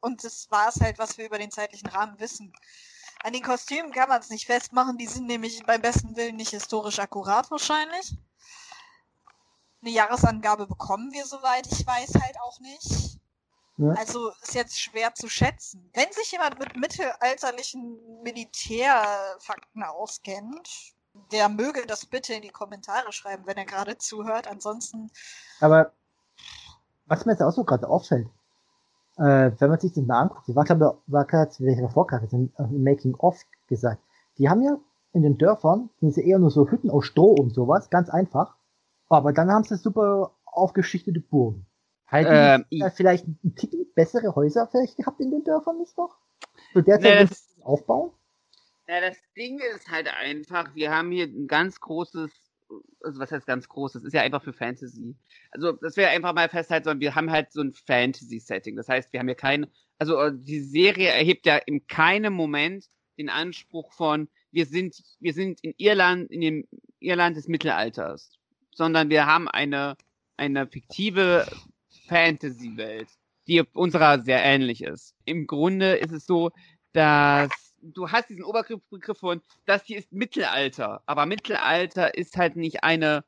[0.00, 2.52] Und das war es halt, was wir über den zeitlichen Rahmen wissen.
[3.22, 6.50] An den Kostümen kann man es nicht festmachen, die sind nämlich beim besten Willen nicht
[6.50, 8.14] historisch akkurat wahrscheinlich.
[9.84, 13.18] Eine Jahresangabe bekommen wir, soweit ich weiß, halt auch nicht.
[13.76, 13.90] Ja.
[13.90, 15.90] Also ist jetzt schwer zu schätzen.
[15.92, 20.94] Wenn sich jemand mit mittelalterlichen Militärfakten auskennt,
[21.32, 24.48] der möge das bitte in die Kommentare schreiben, wenn er gerade zuhört.
[24.48, 25.10] Ansonsten,
[25.60, 25.92] Aber
[27.06, 28.28] was mir jetzt auch so gerade auffällt,
[29.16, 30.70] äh, wenn man sich das mal anguckt, die war, ich,
[31.12, 31.50] war gerade,
[31.82, 34.02] davor gerade im, im Making of gesagt,
[34.38, 34.78] die haben ja
[35.12, 38.56] in den Dörfern, sind sie eher nur so Hütten aus Stroh und sowas, ganz einfach.
[39.14, 41.66] Aber dann haben sie super aufgeschichtete Burgen.
[42.06, 46.16] Halten ähm, vielleicht ein Ticken bessere Häuser vielleicht gehabt in den Dörfern nicht noch?
[46.74, 48.10] So derzeit nee, aufbauen?
[48.86, 52.30] Ja, das Ding ist halt einfach, wir haben hier ein ganz großes,
[53.02, 55.16] also was heißt ganz großes, ist ja einfach für Fantasy.
[55.50, 58.76] Also, das wäre einfach mal festhalten, sondern wir haben halt so ein Fantasy-Setting.
[58.76, 59.66] Das heißt, wir haben hier kein,
[59.98, 65.32] also äh, die Serie erhebt ja in keinem Moment den Anspruch von, wir sind, wir
[65.32, 66.68] sind in Irland, in dem
[67.00, 68.38] Irland des Mittelalters,
[68.74, 69.96] sondern wir haben eine,
[70.36, 71.46] eine fiktive
[72.08, 73.08] Fantasy-Welt,
[73.46, 75.14] die unserer sehr ähnlich ist.
[75.24, 76.50] Im Grunde ist es so,
[76.92, 82.82] dass du hast diesen Oberbegriff von, das hier ist Mittelalter, aber Mittelalter ist halt nicht
[82.82, 83.24] eine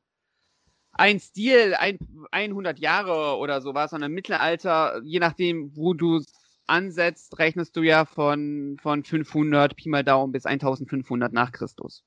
[0.97, 1.99] ein Stil, ein,
[2.31, 6.23] 100 Jahre oder sowas, sondern Mittelalter, je nachdem, wo du
[6.65, 12.03] ansetzt, rechnest du ja von, von 500 Pi mal Daumen bis 1500 nach Christus.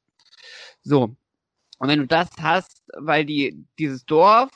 [0.83, 1.17] So.
[1.81, 4.51] Und wenn du das hast, weil die, dieses Dorf,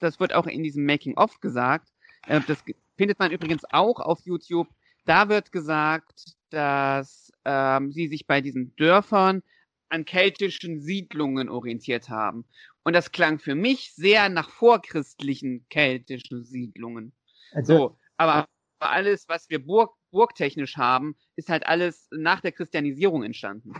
[0.00, 1.88] das wird auch in diesem Making-of gesagt,
[2.26, 2.64] äh, das
[2.96, 4.68] findet man übrigens auch auf YouTube,
[5.04, 9.42] da wird gesagt, dass ähm, sie sich bei diesen Dörfern
[9.88, 12.44] an keltischen Siedlungen orientiert haben.
[12.82, 17.12] Und das klang für mich sehr nach vorchristlichen keltischen Siedlungen.
[17.52, 18.46] Also, so, aber
[18.80, 23.74] alles, was wir Burg, burgtechnisch haben, ist halt alles nach der Christianisierung entstanden.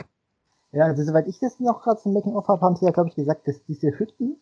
[0.72, 3.14] Ja, also soweit ich das noch gerade zum Making-of habe, haben sie ja, glaube ich,
[3.14, 4.40] gesagt, dass diese Hütten,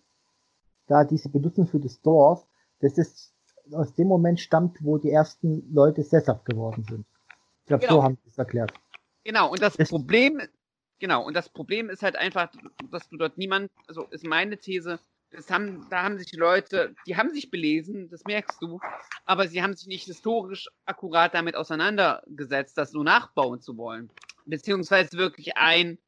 [0.88, 2.46] da diese benutzen für das Dorf,
[2.80, 3.32] dass das
[3.72, 7.06] aus dem Moment stammt, wo die ersten Leute sesshaft geworden sind.
[7.62, 7.96] Ich glaube, genau.
[7.96, 8.72] so haben sie es erklärt.
[9.24, 10.40] Genau, und das, das Problem,
[11.00, 12.52] genau, und das Problem ist halt einfach,
[12.90, 16.94] dass du dort niemand, also ist meine These, das haben, da haben sich die Leute,
[17.06, 18.78] die haben sich belesen, das merkst du,
[19.24, 24.10] aber sie haben sich nicht historisch akkurat damit auseinandergesetzt, das so nachbauen zu wollen.
[24.44, 25.98] Beziehungsweise wirklich ein,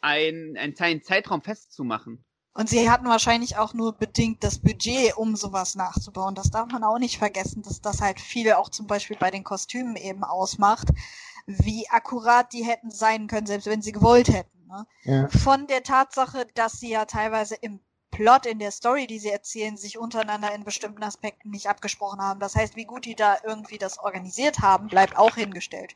[0.00, 2.24] ein, einen Zeitraum festzumachen.
[2.54, 6.34] Und sie hatten wahrscheinlich auch nur bedingt das Budget, um sowas nachzubauen.
[6.34, 9.44] Das darf man auch nicht vergessen, dass das halt viel auch zum Beispiel bei den
[9.44, 10.88] Kostümen eben ausmacht
[11.46, 14.66] wie akkurat die hätten sein können, selbst wenn sie gewollt hätten.
[14.66, 14.86] Ne?
[15.04, 15.28] Ja.
[15.28, 17.80] Von der Tatsache, dass sie ja teilweise im
[18.10, 22.40] Plot, in der Story, die sie erzählen, sich untereinander in bestimmten Aspekten nicht abgesprochen haben.
[22.40, 25.94] Das heißt, wie gut die da irgendwie das organisiert haben, bleibt auch hingestellt.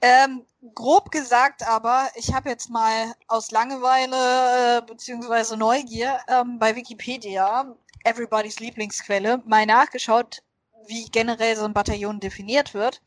[0.00, 5.56] Ähm, grob gesagt aber, ich habe jetzt mal aus Langeweile äh, bzw.
[5.56, 10.42] Neugier ähm, bei Wikipedia, Everybody's Lieblingsquelle, mal nachgeschaut,
[10.86, 13.00] wie generell so ein Bataillon definiert wird.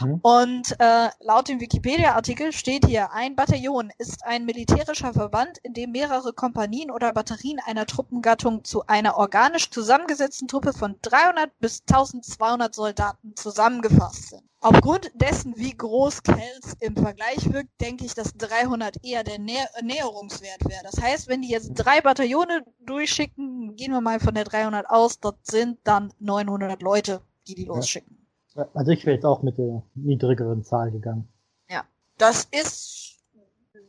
[0.00, 0.20] Mhm.
[0.22, 5.92] Und äh, laut dem Wikipedia-Artikel steht hier, ein Bataillon ist ein militärischer Verband, in dem
[5.92, 12.74] mehrere Kompanien oder Batterien einer Truppengattung zu einer organisch zusammengesetzten Truppe von 300 bis 1200
[12.74, 14.51] Soldaten zusammengefasst sind.
[14.64, 19.58] Aufgrund dessen, wie groß Kells im Vergleich wirkt, denke ich, dass 300 eher der Nä
[19.82, 20.82] Näherungswert wäre.
[20.84, 25.18] Das heißt, wenn die jetzt drei Bataillone durchschicken, gehen wir mal von der 300 aus,
[25.18, 28.24] dort sind dann 900 Leute, die die losschicken.
[28.72, 31.28] Also ich wäre jetzt auch mit der niedrigeren Zahl gegangen.
[31.68, 31.84] Ja,
[32.18, 33.18] das ist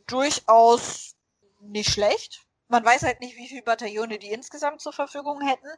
[0.08, 1.14] durchaus
[1.60, 2.44] nicht schlecht.
[2.66, 5.68] Man weiß halt nicht, wie viele Bataillone die insgesamt zur Verfügung hätten.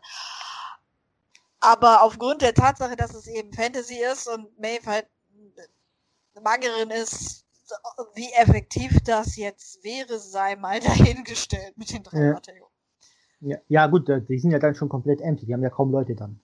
[1.67, 5.09] Aber aufgrund der Tatsache, dass es eben Fantasy ist und Maeve halt
[6.35, 7.45] eine Magerin ist,
[8.15, 12.41] wie effektiv das jetzt wäre, sei mal dahingestellt mit den drei ja.
[13.41, 16.15] Ja, ja, gut, die sind ja dann schon komplett empty, die haben ja kaum Leute
[16.15, 16.41] dann.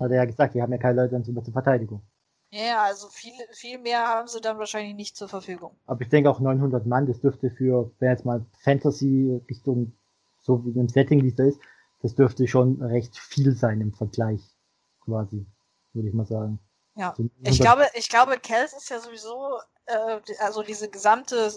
[0.00, 2.02] Hat er ja gesagt, die haben ja keine Leute zur Verteidigung.
[2.50, 5.76] Ja, also viel, viel mehr haben sie dann wahrscheinlich nicht zur Verfügung.
[5.86, 9.92] Aber ich denke auch 900 Mann, das dürfte für, wenn jetzt mal Fantasy Richtung,
[10.40, 11.60] so wie im Setting, wie es da ist,
[12.02, 14.51] das dürfte schon recht viel sein im Vergleich,
[15.04, 15.46] quasi,
[15.92, 16.58] würde ich mal sagen.
[16.94, 21.50] Ja, so ich glaube, ich glaube, Kels ist ja sowieso, äh, also diese gesamte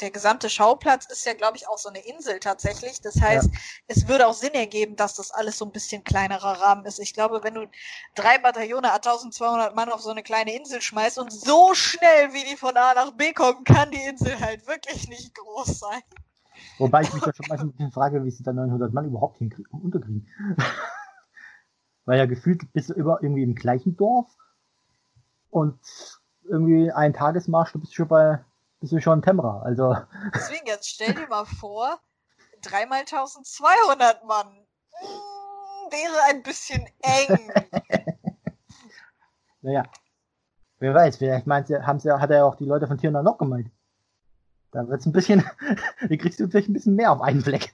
[0.00, 3.00] der gesamte Schauplatz ist ja, glaube ich, auch so eine Insel tatsächlich.
[3.00, 3.60] Das heißt, ja.
[3.86, 6.98] es würde auch Sinn ergeben, dass das alles so ein bisschen kleinerer Rahmen ist.
[6.98, 7.68] Ich glaube, wenn du
[8.14, 12.56] drei Bataillone 1200 Mann auf so eine kleine Insel schmeißt und so schnell, wie die
[12.56, 16.02] von A nach B kommen, kann die Insel halt wirklich nicht groß sein.
[16.78, 19.38] Wobei ich mich da schon manchmal ein bisschen frage, wie sie da 900 Mann überhaupt
[19.38, 20.28] hinkriegen, unterkriegen.
[22.04, 24.36] Weil ja gefühlt bist du über irgendwie im gleichen Dorf
[25.50, 25.78] und
[26.42, 28.44] irgendwie ein Tagesmarsch, du bist schon bei
[28.84, 29.62] bist du schon Temra.
[29.62, 29.96] Also.
[30.34, 31.98] Deswegen, jetzt stell dir mal vor,
[32.60, 34.66] dreimal 1200 Mann.
[35.00, 37.50] Hm, wäre ein bisschen eng.
[39.62, 39.84] naja.
[40.80, 43.38] Wer weiß, vielleicht meint sie, haben sie, hat er auch die Leute von Tirna noch
[43.38, 43.70] gemeint.
[44.74, 45.48] Da wird's ein bisschen,
[46.00, 47.72] da kriegst du vielleicht ein bisschen mehr auf einen Fleck.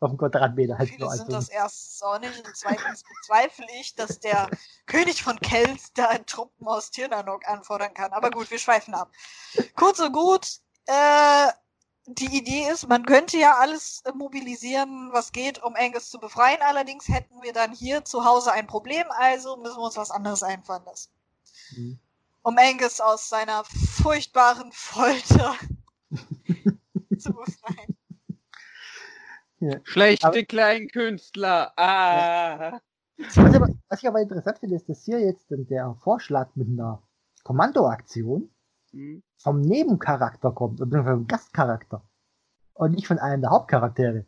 [0.00, 3.94] auf dem Quadratmeter halt Viele nur sind das erstens auch nicht und zweitens bezweifle ich,
[3.94, 4.50] dass der
[4.86, 8.12] König von Kells da Truppen aus Tirnanok anfordern kann.
[8.12, 9.10] Aber gut, wir schweifen ab.
[9.74, 11.52] Kurz und gut, äh,
[12.06, 16.60] die Idee ist, man könnte ja alles äh, mobilisieren, was geht, um Angus zu befreien.
[16.60, 20.42] Allerdings hätten wir dann hier zu Hause ein Problem, also müssen wir uns was anderes
[20.42, 21.10] einfallen lassen.
[21.70, 21.98] Mhm.
[22.42, 23.64] Um Angus aus seiner
[24.02, 25.54] furchtbaren Folter
[27.44, 27.96] zu befreien.
[29.84, 31.72] Schlechte Aber- Kleinkünstler.
[31.76, 32.80] Ah.
[33.18, 36.68] Was, ich aber, was ich aber interessant finde, ist, dass hier jetzt der Vorschlag mit
[36.68, 37.02] einer
[37.44, 38.50] Kommandoaktion
[38.90, 39.22] Hm.
[39.38, 42.02] vom Nebencharakter kommt, oder vom Gastcharakter.
[42.74, 44.26] Und nicht von einem der Hauptcharaktere.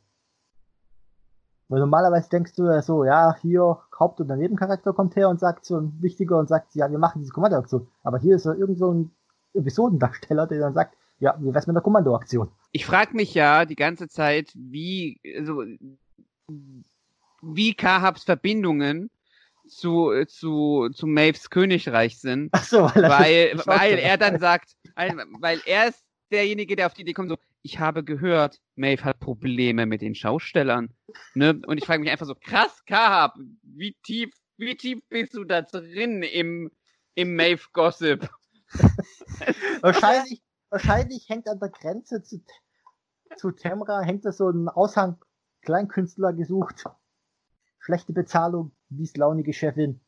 [1.68, 5.64] Weil normalerweise denkst du ja so, ja, hier Haupt- oder Nebencharakter kommt her und sagt
[5.64, 7.88] so ein wichtiger und sagt, ja, wir machen diese Kommandoaktion.
[8.02, 9.10] Aber hier ist ja irgend so ein
[9.54, 12.50] Episodendarsteller, der dann sagt, ja, wie wär's mit der Kommandoaktion?
[12.72, 15.64] Ich frage mich ja die ganze Zeit, wie, also,
[17.42, 19.10] wie Kahabs Verbindungen
[19.68, 22.50] zu, zu, zu Maves Königreich sind.
[22.52, 24.72] Ach so, weil, weil, weil er dann sagt,
[25.40, 29.20] weil, er ist derjenige, der auf die Idee kommt, so, ich habe gehört, Maeve hat
[29.20, 30.90] Probleme mit den Schaustellern.
[31.34, 31.60] Ne?
[31.66, 35.62] Und ich frage mich einfach so, krass, Kahab, wie tief, wie tief bist du da
[35.62, 36.70] drin im,
[37.14, 38.28] im Maeve-Gossip?
[39.80, 42.42] wahrscheinlich, wahrscheinlich hängt an der Grenze zu,
[43.36, 45.18] zu Temra, hängt da so ein Aushang
[45.62, 46.84] Kleinkünstler gesucht.
[47.78, 50.00] Schlechte Bezahlung, mieslaunige Chefin.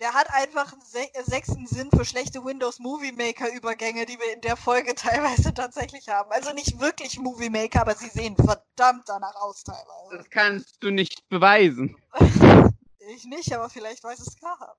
[0.00, 4.34] Der hat einfach einen se sechsten Sinn für schlechte Windows Movie Maker Übergänge, die wir
[4.34, 6.30] in der Folge teilweise tatsächlich haben.
[6.32, 10.18] Also nicht wirklich Movie Maker, aber sie sehen verdammt danach aus teilweise.
[10.18, 11.96] Das kannst du nicht beweisen.
[13.08, 14.76] Ich nicht, aber vielleicht weiß es Kahab.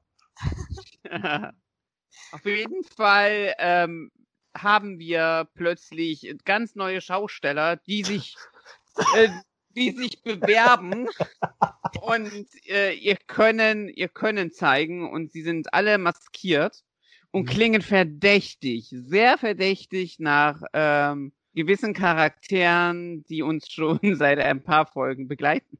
[2.33, 4.11] Auf jeden Fall ähm,
[4.57, 8.35] haben wir plötzlich ganz neue Schausteller, die sich,
[9.15, 9.29] äh,
[9.75, 11.07] die sich bewerben
[12.01, 16.83] und äh, ihr können, ihr können zeigen und sie sind alle maskiert
[17.31, 17.45] und Mhm.
[17.45, 25.27] klingen verdächtig, sehr verdächtig nach ähm, gewissen Charakteren, die uns schon seit ein paar Folgen
[25.27, 25.77] begleiten.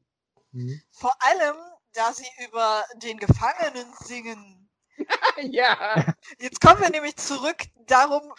[0.52, 0.80] Mhm.
[0.90, 1.56] Vor allem,
[1.94, 4.67] da sie über den Gefangenen singen.
[5.50, 6.14] ja.
[6.38, 7.56] Jetzt kommen wir nämlich zurück
[7.86, 8.32] darum,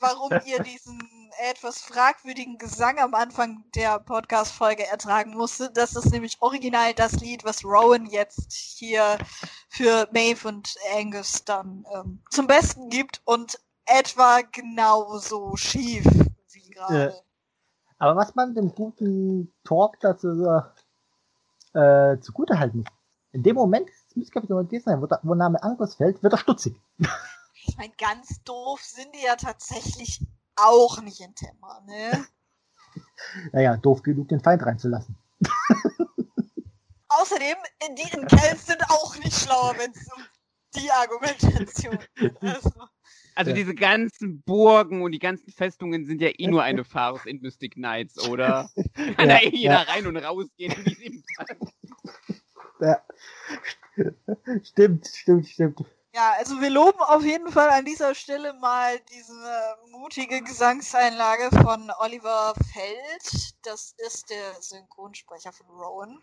[0.00, 1.00] warum ihr diesen
[1.50, 5.76] etwas fragwürdigen Gesang am Anfang der Podcast-Folge ertragen musstet.
[5.76, 9.18] Das ist nämlich original das Lied, was Rowan jetzt hier
[9.68, 16.04] für Maeve und Angus dann ähm, zum Besten gibt und etwa genauso schief
[16.52, 17.14] wie gerade.
[17.98, 20.28] Aber was man dem guten Talk dazu
[21.74, 22.88] äh, zugute halten muss,
[23.32, 26.22] in dem Moment, müsste glaube ich noch gewesen sein, wo, da, wo Name Angus fällt,
[26.22, 26.74] wird er stutzig.
[27.64, 30.20] Ich meine, ganz doof sind die ja tatsächlich
[30.56, 32.26] auch nicht in Thema, ne?
[33.52, 35.16] Naja, doof genug, den Feind reinzulassen.
[37.08, 37.56] Außerdem,
[37.96, 40.22] die in Kells sind auch nicht schlauer, wenn es um
[40.76, 42.42] die Argumentation geht.
[42.42, 42.70] Also,
[43.34, 43.56] Also Ja.
[43.56, 47.74] diese ganzen Burgen und die ganzen Festungen sind ja eh nur eine Farce in Mystic
[47.74, 48.70] Knights, oder?
[48.94, 49.82] Kann Ja, da eh jeder ja.
[49.82, 51.56] rein und rausgehen, wie es ihm passt.
[52.80, 53.00] Ja.
[54.62, 55.84] stimmt, stimmt, stimmt.
[56.14, 61.90] ja, also wir loben auf jeden Fall an dieser Stelle mal diese mutige Gesangseinlage von
[61.98, 63.54] Oliver Feld.
[63.62, 66.22] Das ist der Synchronsprecher von Rowan.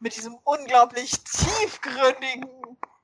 [0.00, 2.50] Mit diesem unglaublich tiefgründigen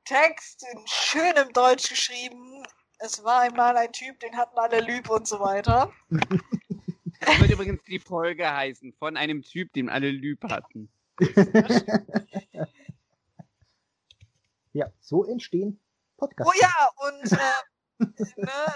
[0.04, 2.62] Text in schönem Deutsch geschrieben.
[2.98, 5.92] Es war einmal ein Typ, den hatten alle lieb und so weiter.
[7.24, 10.90] Das wird übrigens die Folge heißen, von einem Typ, den alle Lüb hatten.
[14.72, 15.80] ja, so entstehen
[16.16, 16.52] Podcasts.
[16.52, 18.00] Oh ja, und äh,
[18.36, 18.74] ne,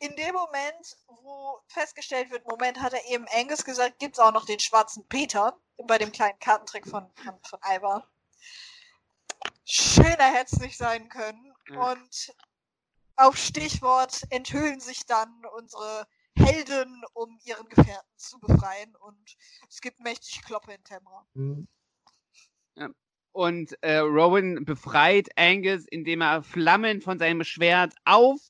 [0.00, 4.46] in dem Moment, wo festgestellt wird, Moment, hat er eben Angus gesagt, gibt's auch noch
[4.46, 8.08] den schwarzen Peter bei dem kleinen Kartentrick von, von, von Alba.
[9.64, 11.54] Schöner hätte es nicht sein können.
[11.68, 11.92] Ja.
[11.92, 12.34] Und
[13.16, 18.96] auf Stichwort enthüllen sich dann unsere Helden, um ihren Gefährten zu befreien.
[18.96, 19.36] Und
[19.68, 21.26] es gibt mächtig Kloppe in Temra.
[21.34, 21.68] Hm.
[23.32, 28.40] Und äh, Rowan befreit Angus, indem er Flammen von seinem Schwert auf,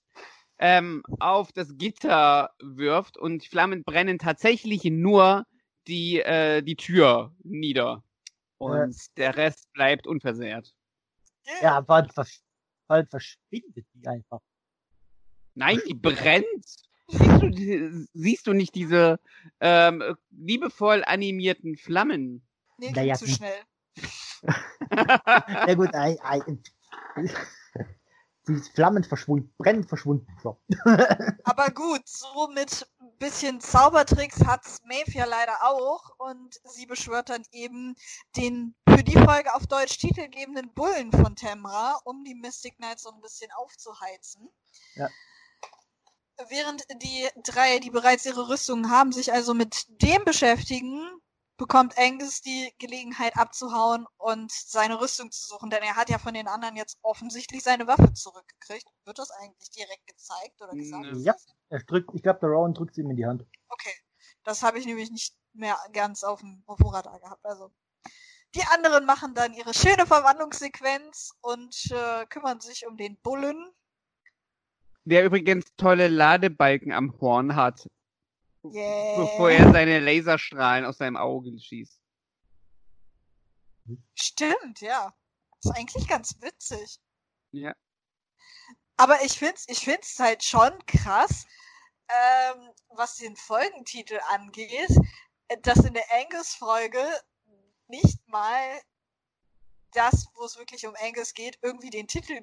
[0.59, 5.47] ähm, auf das Gitter wirft und die Flammen brennen tatsächlich nur
[5.87, 8.03] die, äh, die Tür nieder.
[8.59, 10.75] Und der Rest bleibt unversehrt.
[11.63, 12.41] Ja, bald, versch
[12.87, 14.41] bald verschwindet die einfach.
[15.55, 16.47] Nein, die brennt.
[17.09, 19.19] Siehst du, die- siehst du nicht diese
[19.61, 22.47] ähm, liebevoll animierten Flammen?
[22.79, 23.61] Nee, Naja, zu schnell.
[25.69, 26.41] Ja gut, ei, ei,
[28.49, 30.27] die Flammen verschwunden, brennen verschwunden.
[30.43, 30.61] So.
[31.45, 32.87] Aber gut, so mit
[33.19, 37.95] bisschen Zaubertricks hat Maeve ja leider auch und sie beschwört dann eben
[38.37, 43.11] den für die Folge auf Deutsch titelgebenden Bullen von Temra, um die Mystic Knights so
[43.11, 44.49] ein bisschen aufzuheizen.
[44.95, 45.09] Ja.
[46.49, 51.07] Während die drei, die bereits ihre Rüstungen haben, sich also mit dem beschäftigen,
[51.61, 56.33] bekommt Angus die Gelegenheit abzuhauen und seine Rüstung zu suchen, denn er hat ja von
[56.33, 58.87] den anderen jetzt offensichtlich seine Waffe zurückgekriegt.
[59.05, 61.05] Wird das eigentlich direkt gezeigt oder gesagt?
[61.05, 61.19] Nö.
[61.19, 61.35] Ja,
[61.69, 63.45] er drückt, ich glaube, der Rowan drückt sie ihm in die Hand.
[63.69, 63.93] Okay,
[64.43, 67.45] das habe ich nämlich nicht mehr ganz auf dem auf dem Radar gehabt.
[67.45, 67.71] Also
[68.55, 73.71] die anderen machen dann ihre schöne Verwandlungssequenz und äh, kümmern sich um den Bullen.
[75.05, 77.87] Der übrigens tolle Ladebalken am Horn hat,
[78.63, 79.17] Yeah.
[79.17, 81.99] bevor er seine Laserstrahlen aus seinem Auge schießt.
[84.15, 85.15] Stimmt, ja.
[85.63, 87.01] Ist eigentlich ganz witzig.
[87.53, 87.75] Ja.
[88.97, 91.47] Aber ich find's, ich find's halt schon krass,
[92.09, 94.91] ähm, was den Folgentitel angeht,
[95.63, 97.03] dass in der Angus-Folge
[97.89, 98.81] nicht mal
[99.93, 102.41] das, wo es wirklich um Angus geht, irgendwie den Titel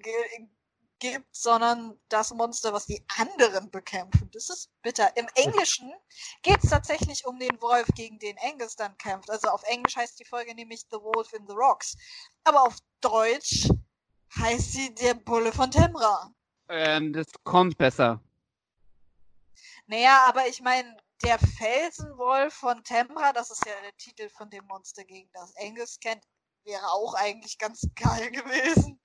[0.99, 4.29] gibt, sondern das Monster, was die anderen bekämpfen.
[4.31, 5.15] Das ist bitter.
[5.17, 5.93] Im Englischen
[6.41, 9.29] geht's tatsächlich um den Wolf, gegen den Angus dann kämpft.
[9.29, 11.95] Also auf Englisch heißt die Folge nämlich The Wolf in the Rocks.
[12.43, 13.69] Aber auf Deutsch
[14.37, 16.31] heißt sie der Bulle von Temra.
[16.69, 18.21] Ähm, das kommt besser.
[19.85, 24.65] Naja, aber ich meine, der Felsenwolf von Temra, das ist ja der Titel von dem
[24.65, 26.23] Monster, gegen das Angus kennt,
[26.65, 28.99] wäre auch eigentlich ganz geil gewesen.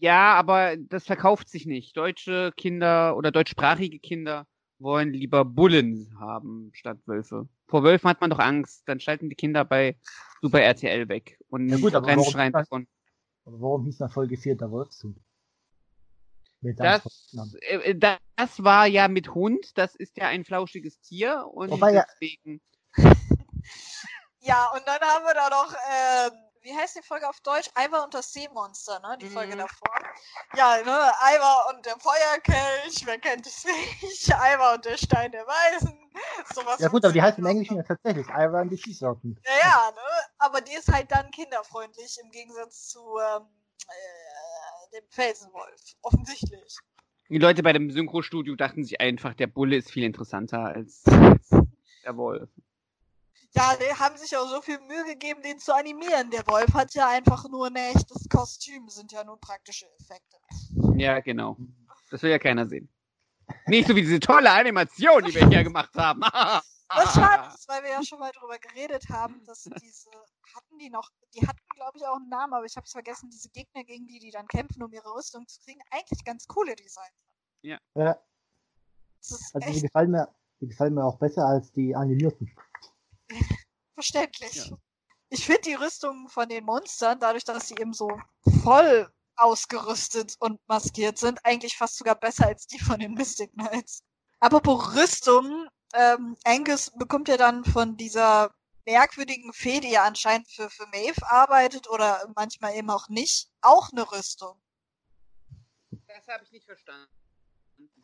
[0.00, 1.96] Ja, aber das verkauft sich nicht.
[1.96, 4.46] Deutsche Kinder oder deutschsprachige Kinder
[4.78, 7.48] wollen lieber Bullen haben statt Wölfe.
[7.68, 8.82] Vor Wölfen hat man doch Angst.
[8.86, 9.96] Dann schalten die Kinder bei
[10.40, 12.86] Super RTL weg und Ja gut, aber warum- davon.
[13.44, 15.16] Aber warum hieß dann Folge 4 der Wolfszug?
[16.60, 17.54] Das, Namen.
[17.62, 19.76] äh, das war ja mit Hund.
[19.78, 22.60] Das ist ja ein flauschiges Tier und Wobei ja- deswegen.
[24.44, 26.32] Ja, und dann haben wir da noch, ähm,
[26.62, 27.68] wie heißt die Folge auf Deutsch?
[27.78, 29.18] Ivar und das Seemonster, ne?
[29.20, 29.58] Die Folge Mhm.
[29.60, 29.94] davor.
[30.56, 31.12] Ja, ne?
[31.36, 34.28] Ivar und der Feuerkelch, wer kennt es nicht?
[34.28, 35.98] Ivar und der Stein der Weisen.
[36.54, 39.38] Sowas Ja gut, aber die heißt im Englischen ja tatsächlich Iron the Sea Serpent.
[39.44, 40.26] Ja, ja, ne?
[40.38, 43.46] Aber die ist halt dann kinderfreundlich im Gegensatz zu ähm,
[43.88, 45.80] äh, dem Felsenwolf.
[46.02, 46.76] Offensichtlich.
[47.28, 51.02] Die Leute bei dem Synchrostudio dachten sich einfach, der Bulle ist viel interessanter als
[52.04, 52.50] der Wolf.
[53.54, 56.30] Ja, die haben sich auch so viel Mühe gegeben, den zu animieren.
[56.30, 60.38] Der Wolf hat ja einfach nur ein echtes Kostüm, sind ja nur praktische Effekte.
[60.96, 61.56] Ja, genau.
[62.10, 62.88] Das will ja keiner sehen.
[63.66, 66.22] Nicht so wie diese tolle Animation, die wir hier gemacht haben.
[66.94, 70.10] Was schade ist, weil wir ja schon mal drüber geredet haben, dass diese,
[70.54, 73.30] hatten die noch, die hatten glaube ich auch einen Namen, aber ich habe es vergessen,
[73.30, 76.74] diese Gegner, gegen die die dann kämpfen, um ihre Rüstung zu kriegen, eigentlich ganz coole
[76.76, 77.14] Designs.
[77.62, 78.20] Ja, Das
[79.30, 80.28] ist also die gefallen mir,
[80.60, 82.50] die gefallen mir auch besser als die animierten.
[83.94, 84.54] Verständlich.
[84.54, 84.76] Ja.
[85.28, 88.10] Ich finde die Rüstungen von den Monstern, dadurch, dass sie eben so
[88.62, 94.02] voll ausgerüstet und maskiert sind, eigentlich fast sogar besser als die von den Mystic Knights.
[94.40, 98.54] Apropos Rüstung, ähm, Angus bekommt ja dann von dieser
[98.86, 103.90] merkwürdigen Fee, die ja anscheinend für, für Maeve arbeitet oder manchmal eben auch nicht, auch
[103.92, 104.60] eine Rüstung.
[106.06, 107.08] Das habe ich nicht verstanden.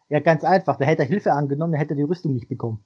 [0.09, 0.77] Ja, ganz einfach.
[0.77, 2.85] Da hätte er Hilfe angenommen, dann hätte er die Rüstung nicht bekommen.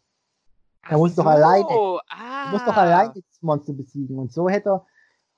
[0.88, 1.66] Er muss doch alleine-
[2.10, 2.44] Ah.
[2.46, 4.18] Er muss doch allein das Monster besiegen.
[4.18, 4.86] Und so hätte er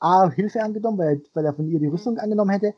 [0.00, 2.74] A, Hilfe angenommen, weil, weil er von ihr die Rüstung angenommen hätte.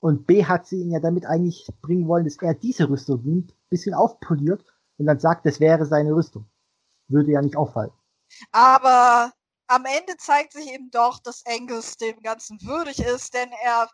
[0.00, 3.54] Und B, hat sie ihn ja damit eigentlich bringen wollen, dass er diese Rüstung nimmt,
[3.68, 4.64] bisschen aufpoliert
[4.98, 6.46] und dann sagt, das wäre seine Rüstung.
[7.08, 7.92] Würde ja nicht auffallen.
[8.50, 9.32] Aber
[9.68, 13.88] am Ende zeigt sich eben doch, dass Angus dem Ganzen würdig ist, denn er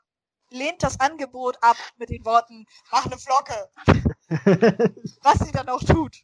[0.50, 3.68] lehnt das Angebot ab mit den Worten, mach eine Flocke,
[5.22, 6.16] was sie dann auch tut.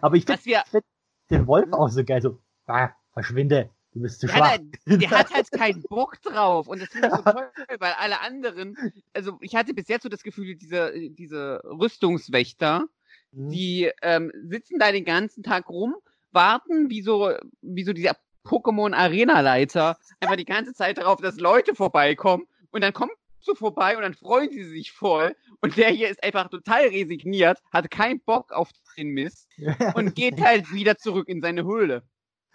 [0.00, 0.84] Aber ich finde find
[1.30, 2.22] den Wolf auch so geil.
[2.22, 4.50] So, ah, verschwinde, du bist zu schwach.
[4.50, 6.66] halt- der hat halt keinen Bock drauf.
[6.68, 8.76] Und das finde ich so toll, weil alle anderen,
[9.14, 12.86] also ich hatte bis jetzt so das Gefühl, diese, diese Rüstungswächter,
[13.32, 13.48] Mhm.
[13.50, 15.94] die ähm, sitzen da den ganzen Tag rum,
[16.32, 17.32] warten wie so,
[17.62, 23.12] wie so dieser Pokémon-Arena-Leiter, einfach die ganze Zeit darauf, dass Leute vorbeikommen und dann kommt
[23.40, 27.58] so vorbei und dann freuen sie sich voll und der hier ist einfach total resigniert,
[27.72, 29.48] hat keinen Bock auf den Mist
[29.94, 32.02] und geht halt wieder zurück in seine Höhle.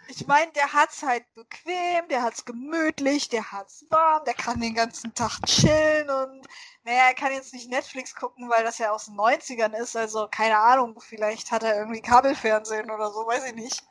[0.08, 4.74] Ich meine, der hat's halt bequem, der hat's gemütlich, der hat's warm, der kann den
[4.74, 6.46] ganzen Tag chillen und
[6.84, 10.28] naja, er kann jetzt nicht Netflix gucken, weil das ja aus den 90ern ist, also
[10.30, 13.82] keine Ahnung, vielleicht hat er irgendwie Kabelfernsehen oder so, weiß ich nicht.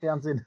[0.00, 0.44] Fernsehen.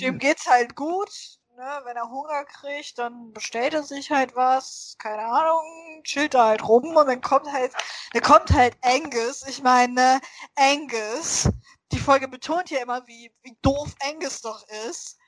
[0.00, 1.80] Dem geht's halt gut, ne?
[1.84, 6.66] Wenn er Hunger kriegt, dann bestellt er sich halt was, keine Ahnung, chillt da halt
[6.66, 7.72] rum und dann kommt halt,
[8.12, 9.46] dann kommt halt Angus.
[9.46, 10.20] Ich meine,
[10.56, 11.50] Angus,
[11.92, 15.18] die Folge betont ja immer, wie, wie doof Angus doch ist.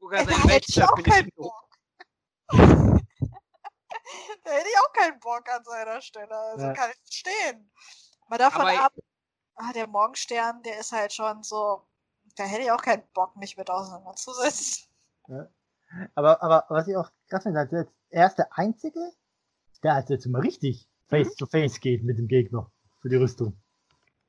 [0.00, 1.30] Sogar da hätte ich auch keinen.
[1.36, 1.68] Bock.
[2.48, 2.56] da
[4.50, 6.34] hätte ich auch keinen Bock an seiner Stelle.
[6.36, 6.72] Also Ja.
[6.72, 7.70] kann ich verstehen.
[8.28, 8.92] Mal davon Aber- ab,
[9.56, 11.86] ah, der Morgenstern, der ist halt schon so,
[12.36, 14.86] da hätte ich auch keinen Bock, mich mit auseinanderzusetzen.
[16.14, 19.12] Aber, aber was ich auch krass finde, er ist der Einzige,
[19.82, 22.70] der halt jetzt mal richtig face to face geht mit dem Gegner
[23.00, 23.56] für die Rüstung.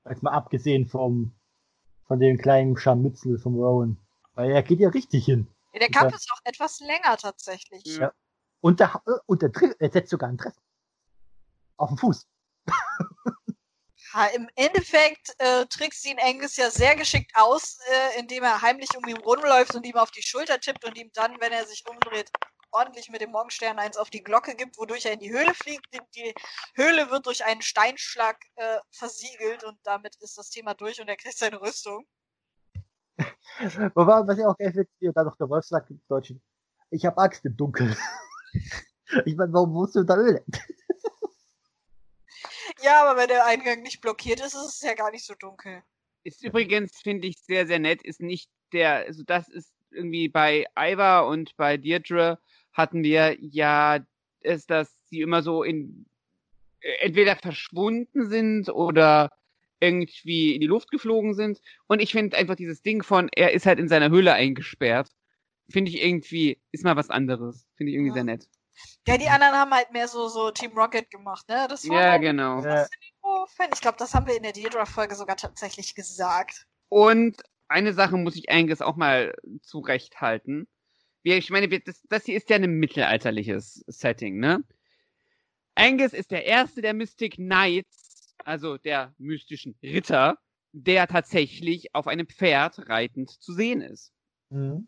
[0.07, 1.35] Jetzt mal abgesehen vom,
[2.05, 3.97] von dem kleinen Scharmützel vom Rowan.
[4.33, 5.47] Weil er geht ja richtig hin.
[5.73, 5.89] Ja, der.
[5.89, 7.97] Kampf ist auch etwas länger tatsächlich.
[7.97, 8.13] Ja.
[8.61, 10.61] Und der, und der, er setzt sogar einen Treffer.
[11.75, 12.27] Auf den Fuß.
[14.13, 18.89] Ha, Im Endeffekt äh, trickst ihn Angus ja sehr geschickt aus, äh, indem er heimlich
[18.95, 21.83] um ihn rumläuft und ihm auf die Schulter tippt und ihm dann, wenn er sich
[21.87, 22.31] umdreht,
[22.71, 25.87] ordentlich mit dem Morgenstern eins auf die Glocke gibt, wodurch er in die Höhle fliegt.
[25.93, 26.33] Die,
[26.75, 31.17] Höhle wird durch einen Steinschlag äh, versiegelt und damit ist das Thema durch und er
[31.17, 32.05] kriegt seine Rüstung.
[33.95, 36.41] Wobei, was ich auch geil finde, wie dann noch der Wolf sagt im Deutschen,
[36.91, 37.97] ich hab Angst im Dunkeln.
[39.25, 40.45] ich meine, warum musst du da Höhle?
[42.83, 45.83] Ja, aber wenn der Eingang nicht blockiert ist, ist es ja gar nicht so dunkel.
[46.23, 50.65] Ist übrigens, finde ich, sehr, sehr nett, ist nicht der, also das ist irgendwie bei
[50.77, 52.39] Iva und bei Deirdre
[52.73, 53.99] hatten wir ja,
[54.41, 56.05] ist, dass sie immer so in,
[56.81, 59.31] äh, entweder verschwunden sind oder
[59.79, 61.61] irgendwie in die Luft geflogen sind.
[61.87, 65.09] Und ich finde einfach dieses Ding von, er ist halt in seiner Höhle eingesperrt,
[65.69, 67.67] finde ich irgendwie, ist mal was anderes.
[67.75, 68.13] Finde ich irgendwie Ja.
[68.15, 68.47] sehr nett.
[69.07, 71.67] Ja, die anderen haben halt mehr so, so Team Rocket gemacht, ne?
[71.69, 72.61] Das war Ja, halt genau.
[72.61, 73.69] Fan.
[73.73, 76.67] Ich glaube, das haben wir in der Deirdre-Folge sogar tatsächlich gesagt.
[76.89, 80.67] Und eine Sache muss ich Angus auch mal zurechthalten.
[81.23, 84.63] Wir, ich meine, das, das hier ist ja ein mittelalterliches Setting, ne?
[85.75, 90.37] Angus ist der erste der Mystic Knights, also der mystischen Ritter,
[90.71, 94.11] der tatsächlich auf einem Pferd reitend zu sehen ist.
[94.49, 94.87] mhm.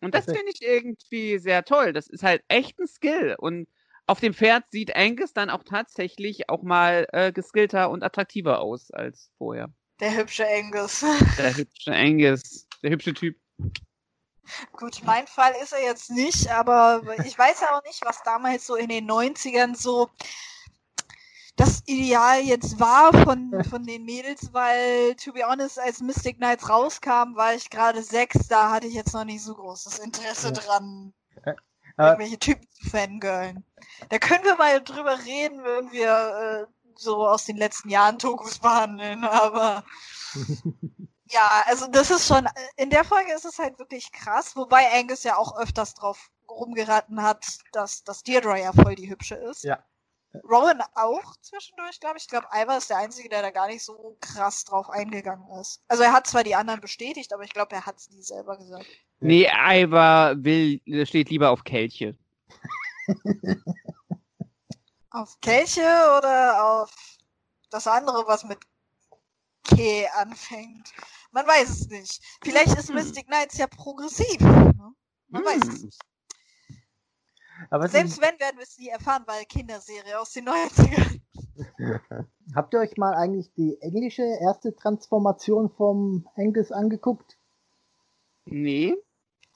[0.00, 1.92] Und das finde ich irgendwie sehr toll.
[1.92, 3.34] Das ist halt echt ein Skill.
[3.38, 3.68] Und
[4.06, 8.90] auf dem Pferd sieht Angus dann auch tatsächlich auch mal äh, geskillter und attraktiver aus
[8.90, 9.68] als vorher.
[10.00, 11.04] Der hübsche Angus.
[11.38, 13.36] Der hübsche Angus, der hübsche Typ.
[14.72, 18.66] Gut, mein Fall ist er jetzt nicht, aber ich weiß ja auch nicht, was damals
[18.66, 20.08] so in den 90ern so
[21.56, 26.68] das Ideal jetzt war von, von den Mädels, weil, to be honest, als Mystic Knights
[26.68, 31.14] rauskam, war ich gerade sechs, da hatte ich jetzt noch nicht so großes Interesse dran,
[31.96, 33.64] irgendwelche Typen zu fangirlen.
[34.10, 38.58] Da können wir mal drüber reden, wenn wir äh, so aus den letzten Jahren Tokus
[38.58, 39.82] behandeln, aber
[41.30, 42.46] ja, also das ist schon,
[42.76, 47.22] in der Folge ist es halt wirklich krass, wobei Angus ja auch öfters drauf rumgeraten
[47.22, 49.64] hat, dass, dass Deirdre ja voll die hübsche ist.
[49.64, 49.78] Ja.
[50.44, 52.24] Rowan auch zwischendurch, glaube ich.
[52.24, 55.82] Ich glaube, Ivar ist der Einzige, der da gar nicht so krass drauf eingegangen ist.
[55.88, 58.56] Also er hat zwar die anderen bestätigt, aber ich glaube, er hat es nie selber
[58.56, 58.86] gesagt.
[59.20, 62.16] Nee, Ivar will, steht lieber auf Kelche.
[65.10, 65.80] Auf Kelche
[66.18, 66.92] oder auf
[67.70, 68.58] das andere, was mit
[69.64, 70.92] K anfängt?
[71.30, 72.22] Man weiß es nicht.
[72.42, 72.96] Vielleicht ist Hm.
[72.96, 74.40] Mystic Knights ja progressiv.
[74.40, 74.92] Ne?
[75.28, 75.84] Man weiß es Hm.
[75.86, 75.98] nicht.
[77.70, 81.20] Aber Selbst wenn, werden wir es nie erfahren, weil Kinderserie aus den 90ern.
[82.54, 87.36] habt ihr euch mal eigentlich die englische erste Transformation vom Angus angeguckt?
[88.44, 88.94] Nee.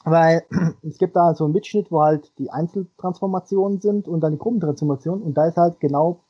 [0.05, 0.45] Weil
[0.83, 5.23] es gibt da so einen Mitschnitt, wo halt die Einzeltransformationen sind und dann die Gruppentransformation
[5.23, 6.21] und da ist halt genau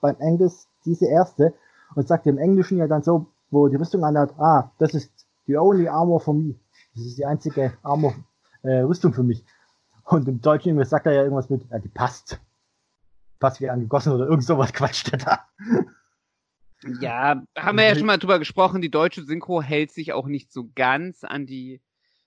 [0.00, 1.54] beim Angus diese erste
[1.94, 5.10] und sagt im Englischen ja dann so, wo die Rüstung anhat, ah, das ist
[5.46, 6.54] the only armor for me.
[6.94, 8.14] Das ist die einzige Armor,
[8.62, 9.44] äh, Rüstung für mich.
[10.08, 12.40] Und im Deutschen sagt er ja irgendwas mit, ja, die passt.
[13.40, 15.48] Passt wie angegossen oder irgend sowas quatscht er da.
[17.00, 20.50] Ja, haben wir ja schon mal drüber gesprochen, die deutsche Synchro hält sich auch nicht
[20.50, 21.82] so ganz an die,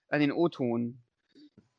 [0.09, 1.01] an den O-Ton.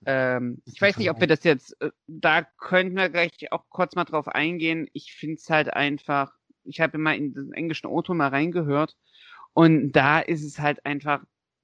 [0.05, 3.95] Ähm, ich weiß nicht, ob wir das jetzt, äh, da könnten wir gleich auch kurz
[3.95, 4.89] mal drauf eingehen.
[4.95, 6.33] Ich finde es halt einfach,
[6.65, 8.97] ich habe immer in den englischen O-Ton mal reingehört
[9.53, 11.23] und da ist es halt einfach,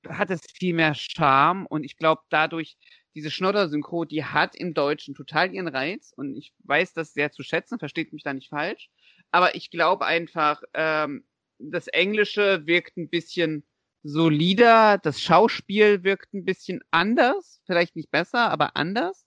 [0.09, 2.77] hat es viel mehr Charme und ich glaube dadurch,
[3.19, 7.43] diese Schnodder-Synchro, die hat im Deutschen total ihren Reiz und ich weiß das sehr zu
[7.43, 8.91] schätzen, versteht mich da nicht falsch.
[9.33, 11.25] Aber ich glaube einfach, ähm,
[11.59, 13.67] das Englische wirkt ein bisschen
[14.05, 19.27] solider, das Schauspiel wirkt ein bisschen anders, vielleicht nicht besser, aber anders.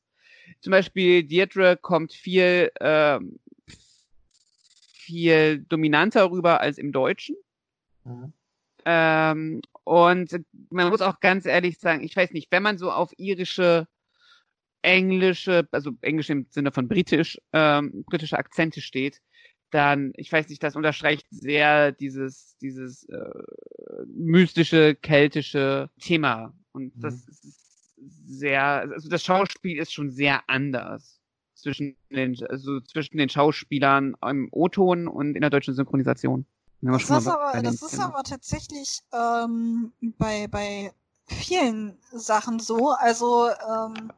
[0.62, 3.42] Zum Beispiel Deirdre kommt viel, ähm,
[4.94, 7.36] viel dominanter rüber als im Deutschen.
[8.06, 8.32] Mhm.
[8.86, 13.12] Ähm, und man muss auch ganz ehrlich sagen, ich weiß nicht, wenn man so auf
[13.18, 13.88] irische,
[14.82, 19.22] englische, also englisch im Sinne von britisch, ähm, britische Akzente steht,
[19.72, 23.30] dann, ich weiß nicht, das unterstreicht sehr dieses, dieses äh,
[24.06, 26.54] mystische, keltische Thema.
[26.74, 27.02] Und mhm.
[27.02, 31.22] das ist sehr, also das Schauspiel ist schon sehr anders
[31.56, 36.46] zwischen den, also zwischen den Schauspielern im O-Ton und in der deutschen Synchronisation.
[36.82, 40.94] Das, ist aber, das ist aber tatsächlich ähm, bei, bei
[41.28, 42.90] vielen Sachen so.
[42.90, 44.12] Also ähm,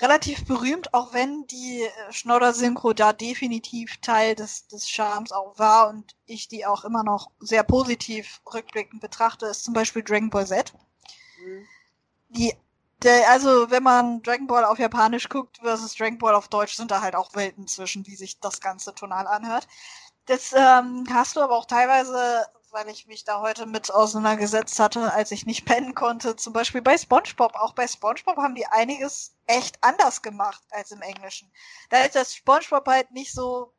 [0.00, 5.88] relativ berühmt, auch wenn die äh, Schnodder-Synchro da definitiv Teil des, des Charmes auch war
[5.88, 10.46] und ich die auch immer noch sehr positiv rückblickend betrachte, ist zum Beispiel Dragon Ball
[10.46, 10.74] Z.
[11.44, 11.66] Mhm.
[12.30, 12.54] Die,
[13.02, 16.90] der, also wenn man Dragon Ball auf Japanisch guckt versus Dragon Ball auf Deutsch, sind
[16.90, 19.68] da halt auch Welten zwischen, wie sich das Ganze tonal anhört.
[20.26, 25.12] Das ähm, hast du aber auch teilweise weil ich mich da heute mit auseinandergesetzt hatte,
[25.12, 26.36] als ich nicht pennen konnte.
[26.36, 27.54] Zum Beispiel bei SpongeBob.
[27.54, 31.50] Auch bei SpongeBob haben die einiges echt anders gemacht als im Englischen.
[31.88, 33.72] Da ist das SpongeBob halt nicht so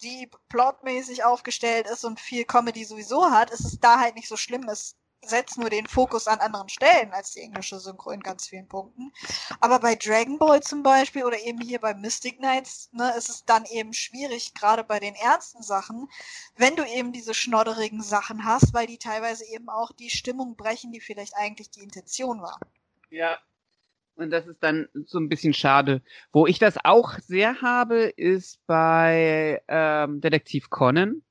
[0.00, 4.36] die plotmäßig aufgestellt ist und viel Comedy sowieso hat, ist es da halt nicht so
[4.36, 4.68] schlimm.
[4.68, 8.68] Es setzt nur den Fokus an anderen Stellen als die englische Synchro in ganz vielen
[8.68, 9.12] Punkten.
[9.60, 13.44] Aber bei Dragon Ball zum Beispiel oder eben hier bei Mystic Knights, ne, ist es
[13.44, 16.08] dann eben schwierig, gerade bei den ernsten Sachen,
[16.56, 20.92] wenn du eben diese schnodderigen Sachen hast, weil die teilweise eben auch die Stimmung brechen,
[20.92, 22.58] die vielleicht eigentlich die Intention war.
[23.10, 23.38] Ja.
[24.14, 26.02] Und das ist dann so ein bisschen schade.
[26.32, 31.22] Wo ich das auch sehr habe, ist bei ähm, Detektiv Conan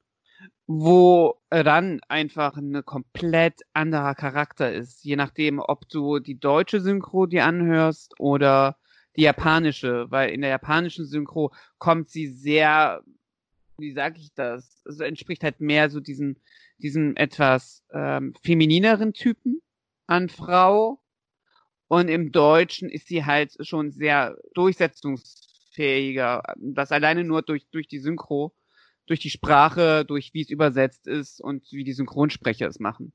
[0.67, 7.25] wo dann einfach ein komplett anderer Charakter ist, je nachdem, ob du die deutsche Synchro
[7.25, 8.77] dir anhörst oder
[9.15, 13.01] die japanische, weil in der japanischen Synchro kommt sie sehr,
[13.77, 16.41] wie sag ich das, also entspricht halt mehr so diesen,
[16.79, 19.61] diesen etwas ähm, feminineren Typen
[20.05, 20.99] an Frau.
[21.87, 27.99] Und im Deutschen ist sie halt schon sehr durchsetzungsfähiger, das alleine nur durch, durch die
[27.99, 28.53] Synchro
[29.07, 33.13] durch die Sprache, durch wie es übersetzt ist und wie die Synchronsprecher es machen.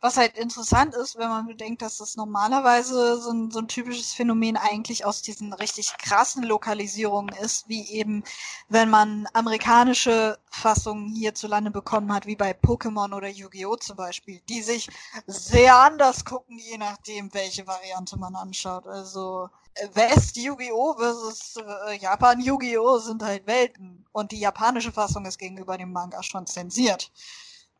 [0.00, 4.12] Was halt interessant ist, wenn man bedenkt, dass das normalerweise so ein, so ein typisches
[4.12, 8.24] Phänomen eigentlich aus diesen richtig krassen Lokalisierungen ist, wie eben,
[8.68, 13.76] wenn man amerikanische Fassungen hierzulande bekommen hat, wie bei Pokémon oder Yu-Gi-Oh!
[13.76, 14.88] zum Beispiel, die sich
[15.26, 18.86] sehr anders gucken, je nachdem, welche Variante man anschaut.
[18.86, 19.50] Also
[19.94, 20.94] West Yu-Gi-Oh!
[20.98, 22.98] versus äh, Japan Yu-Gi-Oh!
[22.98, 24.04] sind halt Welten.
[24.12, 27.10] Und die japanische Fassung ist gegenüber dem Manga schon zensiert.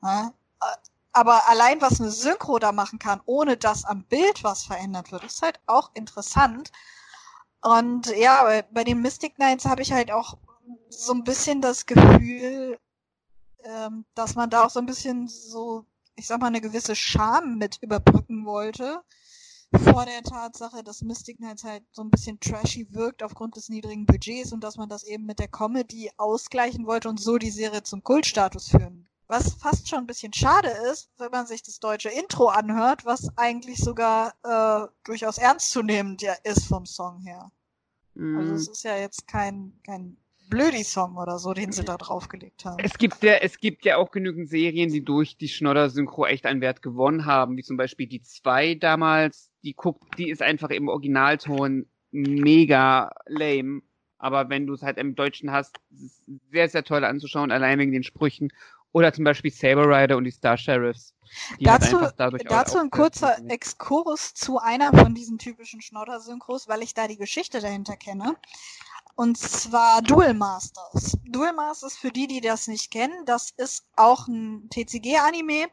[0.02, 0.32] Ja?
[1.12, 5.24] Aber allein, was eine Synchro da machen kann, ohne dass am Bild was verändert wird,
[5.24, 6.70] ist halt auch interessant.
[7.62, 10.38] Und ja, bei, den Mystic Knights habe ich halt auch
[10.88, 12.78] so ein bisschen das Gefühl,
[13.64, 15.84] ähm, dass man da auch so ein bisschen so,
[16.16, 19.02] ich sag mal, eine gewisse Scham mit überbrücken wollte.
[19.84, 24.06] Vor der Tatsache, dass Mystic Knights halt so ein bisschen trashy wirkt aufgrund des niedrigen
[24.06, 27.82] Budgets und dass man das eben mit der Comedy ausgleichen wollte und so die Serie
[27.82, 32.08] zum Kultstatus führen was fast schon ein bisschen schade ist, wenn man sich das deutsche
[32.08, 37.50] Intro anhört, was eigentlich sogar äh, durchaus ernstzunehmend ja ist vom Song her.
[38.14, 38.36] Mm.
[38.36, 40.16] Also es ist ja jetzt kein, kein
[40.50, 42.82] Blödi-Song oder so, den sie da draufgelegt haben.
[42.82, 46.60] Es gibt ja, es gibt ja auch genügend Serien, die durch die Schnodder-Synchro echt einen
[46.60, 50.88] Wert gewonnen haben, wie zum Beispiel die zwei damals, die guckt, die ist einfach im
[50.88, 53.82] Originalton mega lame.
[54.18, 57.78] Aber wenn du es halt im Deutschen hast, ist es sehr, sehr toll anzuschauen, allein
[57.78, 58.52] wegen den Sprüchen.
[58.92, 61.14] Oder zum Beispiel Saber Rider und die Star Sheriffs.
[61.60, 62.00] Die dazu
[62.48, 67.60] dazu ein kurzer Exkurs zu einer von diesen typischen Schnodder-Synchros, weil ich da die Geschichte
[67.60, 68.36] dahinter kenne.
[69.14, 71.16] Und zwar Duel Masters.
[71.24, 75.68] Duel Masters, für die, die das nicht kennen, das ist auch ein TCG-Anime,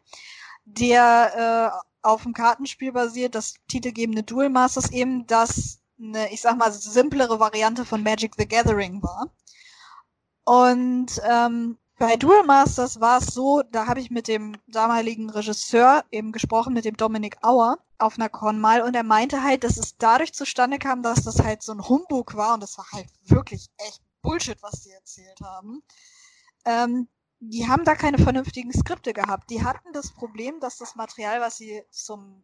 [0.66, 3.36] der äh, auf dem Kartenspiel basiert.
[3.36, 8.48] Das titelgebende Duel Masters eben das eine, ich sag mal, simplere Variante von Magic the
[8.48, 9.34] Gathering war.
[10.44, 16.06] Und ähm, bei Duel Masters war es so, da habe ich mit dem damaligen Regisseur
[16.12, 19.78] eben gesprochen, mit dem Dominik Auer auf einer Con mal und er meinte halt, dass
[19.78, 23.08] es dadurch zustande kam, dass das halt so ein Humbug war und das war halt
[23.26, 25.82] wirklich echt Bullshit, was die erzählt haben.
[26.66, 27.08] Ähm,
[27.40, 29.50] die haben da keine vernünftigen Skripte gehabt.
[29.50, 32.44] Die hatten das Problem, dass das Material, was sie zum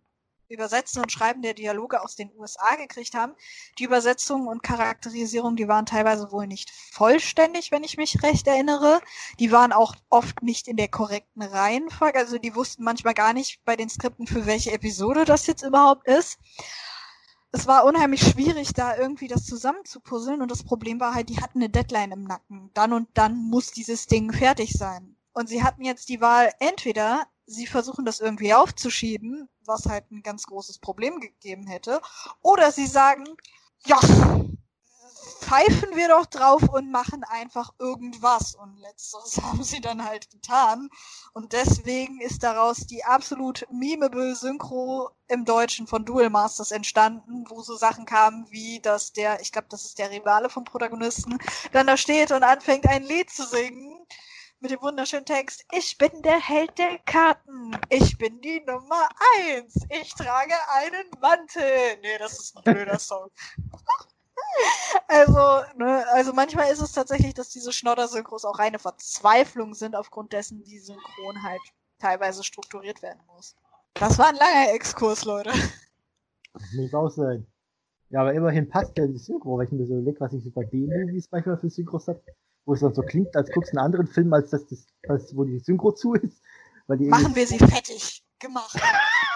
[0.54, 3.34] Übersetzen und Schreiben der Dialoge aus den USA gekriegt haben.
[3.80, 9.02] Die Übersetzungen und Charakterisierung, die waren teilweise wohl nicht vollständig, wenn ich mich recht erinnere.
[9.40, 12.20] Die waren auch oft nicht in der korrekten Reihenfolge.
[12.20, 16.08] Also die wussten manchmal gar nicht bei den Skripten, für welche Episode das jetzt überhaupt
[16.08, 16.38] ist.
[17.56, 21.60] Es war unheimlich schwierig, da irgendwie das zusammenzupuzzeln und das Problem war halt, die hatten
[21.60, 22.72] eine Deadline im Nacken.
[22.74, 25.16] Dann und dann muss dieses Ding fertig sein.
[25.34, 30.24] Und sie hatten jetzt die Wahl, entweder sie versuchen das irgendwie aufzuschieben, was halt ein
[30.24, 32.02] ganz großes Problem gegeben hätte.
[32.42, 33.26] Oder sie sagen,
[33.86, 34.00] ja,
[35.40, 38.56] pfeifen wir doch drauf und machen einfach irgendwas.
[38.56, 40.90] Und letzteres haben sie dann halt getan.
[41.34, 47.62] Und deswegen ist daraus die absolut memeable Synchro im Deutschen von Duel Masters entstanden, wo
[47.62, 51.38] so Sachen kamen wie, dass der, ich glaube, das ist der Rivale vom Protagonisten,
[51.72, 54.06] dann da steht und anfängt ein Lied zu singen
[54.64, 59.76] mit dem wunderschönen Text, ich bin der Held der Karten, ich bin die Nummer eins,
[59.90, 62.00] ich trage einen Mantel.
[62.02, 63.30] Nee, das ist ein blöder Song.
[65.10, 70.32] also, ne, also manchmal ist es tatsächlich, dass diese Schnodder-Synchros auch reine Verzweiflung sind, aufgrund
[70.32, 71.62] dessen die Synchron halt
[72.00, 73.58] teilweise strukturiert werden muss.
[73.96, 75.52] Das war ein langer Exkurs, Leute.
[76.74, 77.46] Muss auch sein.
[78.12, 80.52] Ja, aber immerhin passt ja die Synchro, weil ich mir so überlege, was ich so
[80.52, 82.24] bei B-Movies manchmal für Synchros habe
[82.66, 85.36] wo es dann so klingt, als guckst du einen anderen Film, als das, das als,
[85.36, 86.42] wo die Synchro zu ist.
[86.88, 88.24] Weil die Machen wir sie fettig.
[88.40, 88.78] Gemacht.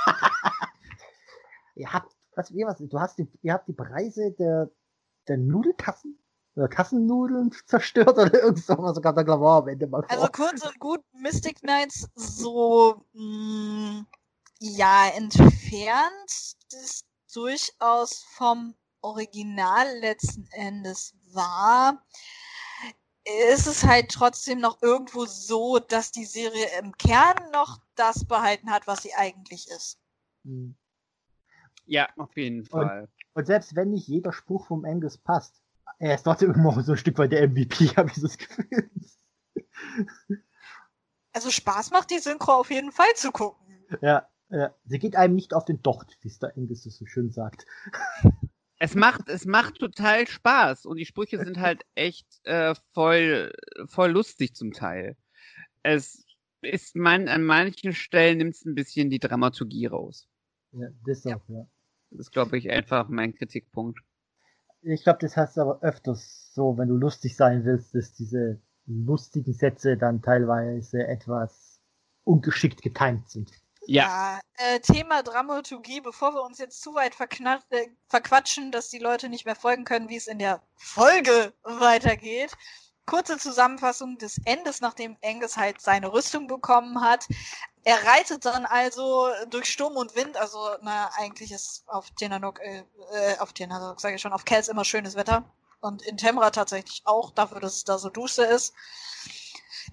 [1.75, 4.69] ihr habt, was, wie was, du hast die, ihr habt die Preise der,
[5.30, 6.19] der Nudelkassen
[6.55, 10.11] oder Kassennudeln zerstört oder irgend so was, sogar der Glamour am Ende mal vor.
[10.11, 14.07] Also kurz und gut, Mystic Knights so, mh, mm,
[14.59, 22.03] ja, entfernt ist durchaus vom Original letzten Endes war
[23.51, 28.71] ist es halt trotzdem noch irgendwo so, dass die Serie im Kern noch das behalten
[28.71, 29.99] hat, was sie eigentlich ist.
[30.45, 30.75] Hm.
[31.86, 33.01] Ja, auf jeden Fall.
[33.01, 35.61] Und, und, selbst wenn nicht jeder Spruch vom Angus passt,
[35.99, 38.89] er ist trotzdem immer so ein Stück weit der MVP, habe ich das Gefühl.
[41.34, 43.65] Also Spaß macht die Synchro auf jeden Fall zu gucken.
[44.01, 44.73] Ja, ja.
[44.86, 47.65] Sie geht einem nicht auf den Docht, wie es der Angus das so schön sagt.
[48.80, 53.51] Es macht, es macht total Spaß und die Sprüche sind halt echt äh, voll,
[53.88, 55.15] voll lustig zum Teil.
[55.84, 56.25] Es
[56.61, 60.28] ist man, an manchen Stellen nimmt es ein bisschen die Dramaturgie raus.
[60.73, 61.67] Ja, das auch, ja.
[62.11, 63.99] Das ist, glaube ich, einfach mein Kritikpunkt.
[64.82, 68.61] Ich glaube, das hast du aber öfters so, wenn du lustig sein willst, dass diese
[68.86, 71.82] lustigen Sätze dann teilweise etwas
[72.23, 73.51] ungeschickt getimt sind.
[73.88, 74.39] Ja.
[74.57, 79.45] äh, Thema Dramaturgie, bevor wir uns jetzt zu weit äh, verquatschen, dass die Leute nicht
[79.45, 82.51] mehr folgen können, wie es in der Folge weitergeht.
[83.05, 87.25] Kurze Zusammenfassung des Endes, nachdem Angus halt seine Rüstung bekommen hat.
[87.85, 92.83] Er reitet dann also durch Sturm und Wind, also na eigentlich ist auf Tenanok, äh,
[93.13, 95.45] äh auf Tenanok sage ich schon, auf Kels immer schönes Wetter
[95.79, 98.73] und in Temra tatsächlich auch, dafür, dass es da so duster ist.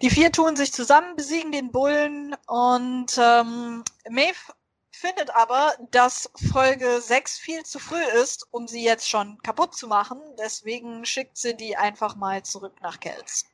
[0.03, 4.55] Die vier tun sich zusammen, besiegen den Bullen und ähm, Maeve
[4.91, 9.87] findet aber, dass Folge 6 viel zu früh ist, um sie jetzt schon kaputt zu
[9.87, 10.21] machen.
[10.39, 13.45] Deswegen schickt sie die einfach mal zurück nach Kells.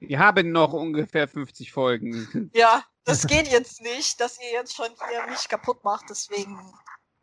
[0.00, 2.50] Wir haben noch ungefähr 50 Folgen.
[2.54, 6.06] Ja, das geht jetzt nicht, dass ihr jetzt schon hier mich kaputt macht.
[6.10, 6.72] Deswegen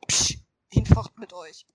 [0.07, 1.65] psch, hinfort mit euch.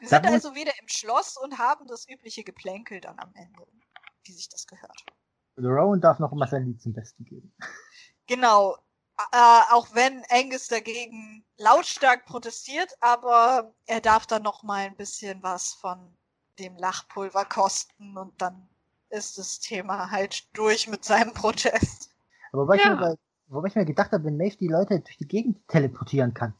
[0.00, 3.66] Wir sind also wieder im Schloss und haben das übliche Geplänkel dann am Ende
[4.24, 5.04] wie sich das gehört.
[5.56, 7.54] The Rowan darf noch immer sein Lied zum Besten geben.
[8.26, 8.76] Genau.
[9.32, 15.42] Äh, auch wenn Angus dagegen lautstark protestiert, aber er darf dann noch mal ein bisschen
[15.42, 16.16] was von
[16.58, 18.68] dem Lachpulver kosten und dann
[19.10, 22.10] ist das Thema halt durch mit seinem Protest.
[22.52, 22.94] Aber wobei, ja.
[22.94, 23.18] ich, mir,
[23.48, 26.54] wobei ich mir gedacht habe, wenn Maeve die Leute durch die Gegend teleportieren kann.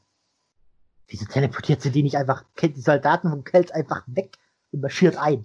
[1.08, 4.36] Wieso teleportiert sie die nicht einfach, kennt die Soldaten von Kells einfach weg
[4.70, 5.44] und marschiert ein?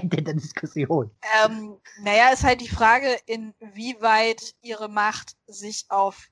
[0.00, 1.10] Ende der Diskussion.
[1.44, 6.28] Ähm, naja, ist halt die Frage, inwieweit ihre Macht sich auf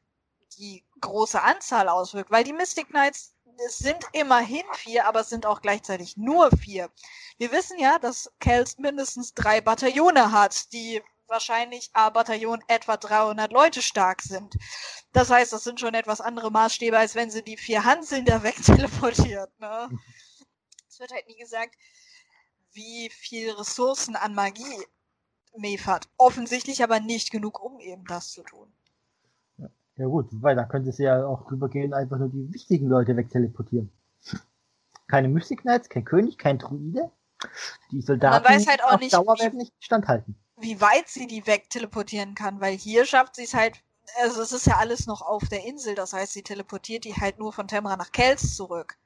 [0.59, 3.35] die große Anzahl auswirkt, weil die Mystic Knights
[3.67, 6.91] es sind immerhin vier, aber es sind auch gleichzeitig nur vier.
[7.39, 13.53] Wir wissen ja, dass Kels mindestens drei Bataillone hat, die wahrscheinlich a Bataillon etwa 300
[13.53, 14.55] Leute stark sind.
[15.13, 18.43] Das heißt, das sind schon etwas andere Maßstäbe, als wenn sie die vier Hanseln da
[18.43, 19.51] wegteleportiert.
[19.59, 19.89] Ne?
[20.89, 21.75] Es wird halt nie gesagt,
[22.73, 24.85] wie viel Ressourcen an Magie
[25.57, 26.09] Maeve hat.
[26.17, 28.73] Offensichtlich aber nicht genug, um eben das zu tun.
[29.97, 33.93] Ja gut, weil da könnte sie ja auch rübergehen, einfach nur die wichtigen Leute wegteleportieren.
[35.07, 37.11] Keine Mystic Knights, kein König, kein Druide.
[37.91, 40.37] Die Soldaten Man weiß halt auch nicht, Dauer werden nicht standhalten.
[40.57, 43.83] Wie weit sie die wegteleportieren kann, weil hier schafft sie es halt,
[44.23, 47.39] also es ist ja alles noch auf der Insel, das heißt, sie teleportiert die halt
[47.39, 48.97] nur von Temra nach Kels zurück.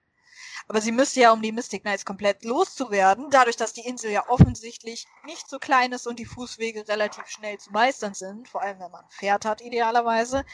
[0.68, 4.28] Aber sie müsste ja, um die Mystic Knights komplett loszuwerden, dadurch, dass die Insel ja
[4.28, 8.78] offensichtlich nicht so klein ist und die Fußwege relativ schnell zu meistern sind, vor allem
[8.80, 10.44] wenn man ein Pferd hat idealerweise,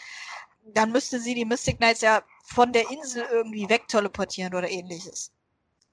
[0.65, 5.33] dann müsste sie die Mystic Knights ja von der Insel irgendwie wegteleportieren oder ähnliches.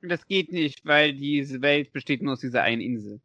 [0.01, 3.19] Das geht nicht, weil diese Welt besteht nur aus dieser einen Insel.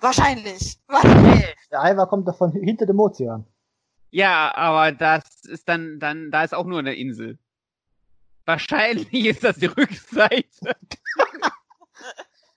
[0.00, 0.78] Wahrscheinlich.
[0.88, 1.54] Wahrscheinlich.
[1.70, 3.46] Der Alva kommt davon hinter dem Ozean.
[4.10, 7.38] Ja, aber das ist dann, dann, da ist auch nur eine Insel.
[8.44, 10.76] Wahrscheinlich ist das die Rückseite.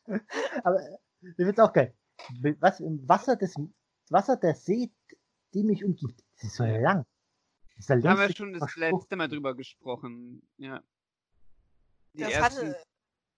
[0.63, 0.81] Aber
[1.21, 1.93] ich find's auch geil.
[2.59, 3.55] Was im Wasser des
[4.09, 4.91] Wasser der See,
[5.53, 7.05] die mich umgibt, das ist so lang.
[7.75, 10.41] Das ist da haben wir schon das letzte Mal drüber gesprochen.
[10.57, 10.81] Ja.
[12.13, 12.67] Die das ersten...
[12.67, 12.85] hatte,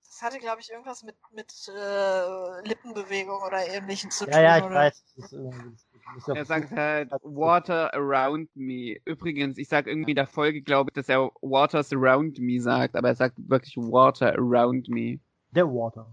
[0.06, 4.34] das hatte, glaube ich, irgendwas mit, mit äh, Lippenbewegung oder ähnlichem zu tun.
[4.34, 4.76] Ja, ja, ich oder?
[4.76, 5.04] weiß.
[6.28, 8.98] Er sagt halt Water around me.
[9.06, 12.96] Übrigens, ich sage irgendwie in der Folge, glaube ich, dass er Water surround me sagt,
[12.96, 15.20] aber er sagt wirklich Water around me.
[15.52, 16.08] Der Water.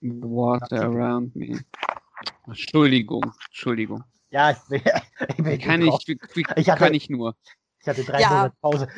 [0.00, 1.60] Water around me.
[2.46, 4.04] Entschuldigung, Entschuldigung.
[4.30, 4.82] Ja, ich bin,
[5.28, 7.36] ich bin kann ich, wie, wie ich hatte, kann ich nur.
[7.80, 8.30] Ich hatte drei ja.
[8.30, 8.88] Monate Pause.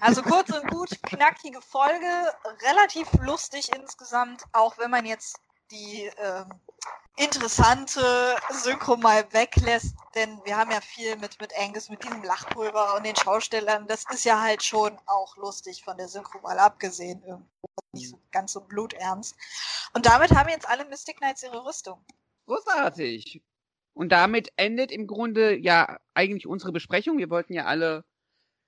[0.00, 2.30] Also kurz und gut, knackige Folge,
[2.68, 5.38] relativ lustig insgesamt, auch wenn man jetzt
[5.72, 6.46] die ähm,
[7.16, 8.00] interessante
[8.50, 13.06] Synchro mal weglässt, denn wir haben ja viel mit, mit Angus, mit diesem Lachpulver und
[13.06, 13.86] den Schaustellern.
[13.86, 17.22] Das ist ja halt schon auch lustig von der Synchro mal abgesehen.
[17.24, 17.48] Irgendwo
[17.94, 19.36] nicht so, ganz so bluternst.
[19.94, 21.98] Und damit haben jetzt alle Mystic Knights ihre Rüstung.
[22.46, 23.42] Großartig.
[23.94, 27.18] Und damit endet im Grunde ja eigentlich unsere Besprechung.
[27.18, 28.04] Wir wollten ja alle,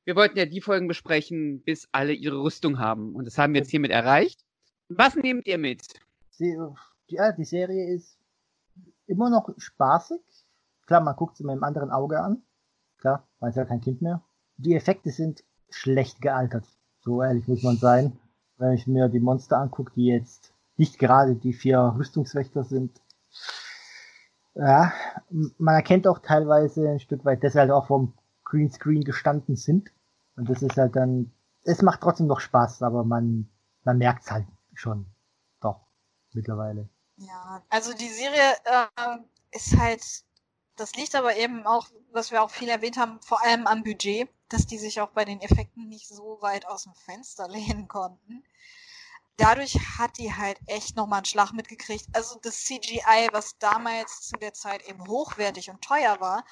[0.04, 3.14] wir wollten ja die Folgen besprechen, bis alle ihre Rüstung haben.
[3.14, 4.44] Und das haben wir jetzt hiermit erreicht.
[4.88, 5.82] Was nehmt ihr mit?
[7.14, 8.18] Ja, die Serie ist
[9.06, 10.20] immer noch spaßig.
[10.86, 12.42] Klar, man guckt sie mit einem anderen Auge an.
[12.98, 14.22] Klar, man ist ja kein Kind mehr.
[14.56, 16.66] Die Effekte sind schlecht gealtert.
[17.00, 18.18] So ehrlich muss man sein.
[18.56, 23.00] Wenn ich mir die Monster angucke, die jetzt nicht gerade die vier Rüstungswächter sind,
[24.54, 24.92] ja,
[25.58, 29.92] man erkennt auch teilweise ein Stück weit, dass sie halt auch vom Greenscreen gestanden sind.
[30.36, 31.32] Und das ist halt dann,
[31.64, 33.48] es macht trotzdem noch Spaß, aber man,
[33.82, 35.06] man merkt es halt schon
[35.60, 35.80] doch
[36.32, 36.88] mittlerweile.
[37.16, 39.18] Ja, also die Serie äh,
[39.52, 40.02] ist halt,
[40.76, 44.28] das liegt aber eben auch, was wir auch viel erwähnt haben, vor allem am Budget,
[44.48, 48.44] dass die sich auch bei den Effekten nicht so weit aus dem Fenster lehnen konnten
[49.36, 52.06] dadurch hat die halt echt nochmal einen Schlag mitgekriegt.
[52.12, 56.44] Also das CGI, was damals zu der Zeit eben hochwertig und teuer war,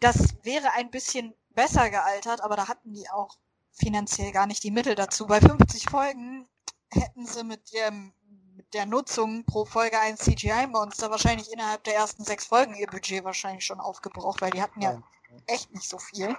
[0.00, 3.36] das wäre ein bisschen besser gealtert, aber da hatten die auch
[3.72, 5.26] finanziell gar nicht die Mittel dazu.
[5.26, 6.48] Bei 50 Folgen
[6.90, 8.25] hätten sie mit dem mit
[8.72, 13.64] der Nutzung pro Folge ein CGI-Monster wahrscheinlich innerhalb der ersten sechs Folgen ihr Budget wahrscheinlich
[13.64, 15.02] schon aufgebraucht, weil die hatten ja
[15.46, 16.36] echt nicht so viel.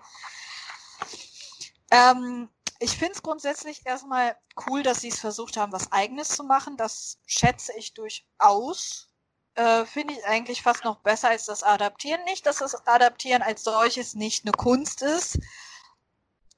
[1.92, 2.50] Ähm,
[2.80, 4.36] ich finde es grundsätzlich erstmal
[4.68, 6.78] cool, dass sie es versucht haben, was eigenes zu machen.
[6.78, 9.10] Das schätze ich durchaus.
[9.56, 12.24] Äh, finde ich eigentlich fast noch besser als das Adaptieren.
[12.26, 15.40] Nicht, dass das Adaptieren als solches nicht eine Kunst ist.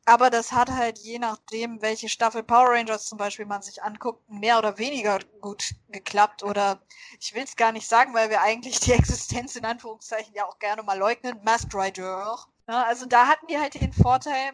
[0.09, 4.27] Aber das hat halt je nachdem, welche Staffel Power Rangers zum Beispiel man sich anguckt,
[4.27, 6.41] mehr oder weniger gut geklappt.
[6.41, 6.81] Oder
[7.19, 10.57] ich will es gar nicht sagen, weil wir eigentlich die Existenz in Anführungszeichen ja auch
[10.57, 11.39] gerne mal leugnen.
[11.43, 12.39] Masked Rider.
[12.67, 14.53] Ja, also da hatten die halt den Vorteil,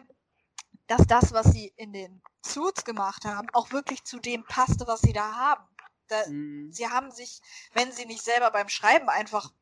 [0.88, 5.00] dass das, was sie in den Suits gemacht haben, auch wirklich zu dem passte, was
[5.00, 5.64] sie da haben.
[6.08, 6.70] Da, mhm.
[6.70, 7.40] Sie haben sich,
[7.72, 9.54] wenn sie nicht selber beim Schreiben einfach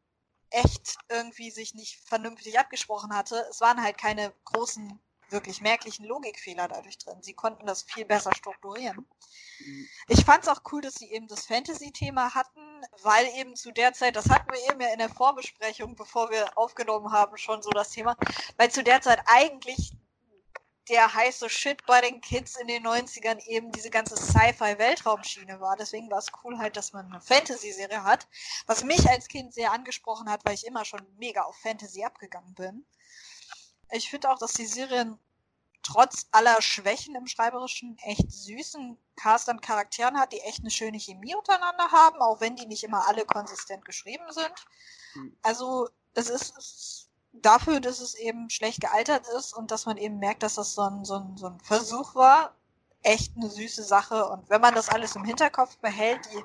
[0.50, 6.68] echt irgendwie sich nicht vernünftig abgesprochen hatte, es waren halt keine großen, wirklich merklichen Logikfehler
[6.68, 7.22] dadurch drin.
[7.22, 9.06] Sie konnten das viel besser strukturieren.
[9.58, 9.88] Mhm.
[10.08, 13.92] Ich fand es auch cool, dass sie eben das Fantasy-Thema hatten, weil eben zu der
[13.92, 17.70] Zeit, das hatten wir eben ja in der Vorbesprechung, bevor wir aufgenommen haben, schon so
[17.70, 18.16] das Thema,
[18.56, 19.92] weil zu der Zeit eigentlich
[20.88, 25.76] der heiße Shit bei den Kids in den 90ern eben diese ganze Sci-Fi-Weltraumschiene war.
[25.76, 28.28] Deswegen war es cool halt, dass man eine Fantasy-Serie hat,
[28.66, 32.54] was mich als Kind sehr angesprochen hat, weil ich immer schon mega auf Fantasy abgegangen
[32.54, 32.84] bin.
[33.90, 35.18] Ich finde auch, dass die Serien
[35.82, 40.98] trotz aller Schwächen im Schreiberischen echt süßen Cast an Charakteren hat, die echt eine schöne
[40.98, 44.54] Chemie untereinander haben, auch wenn die nicht immer alle konsistent geschrieben sind.
[45.12, 45.36] Hm.
[45.42, 50.42] Also es ist dafür, dass es eben schlecht gealtert ist und dass man eben merkt,
[50.42, 52.54] dass das so ein, so ein, so ein Versuch war,
[53.02, 54.26] echt eine süße Sache.
[54.26, 56.42] Und wenn man das alles im Hinterkopf behält, die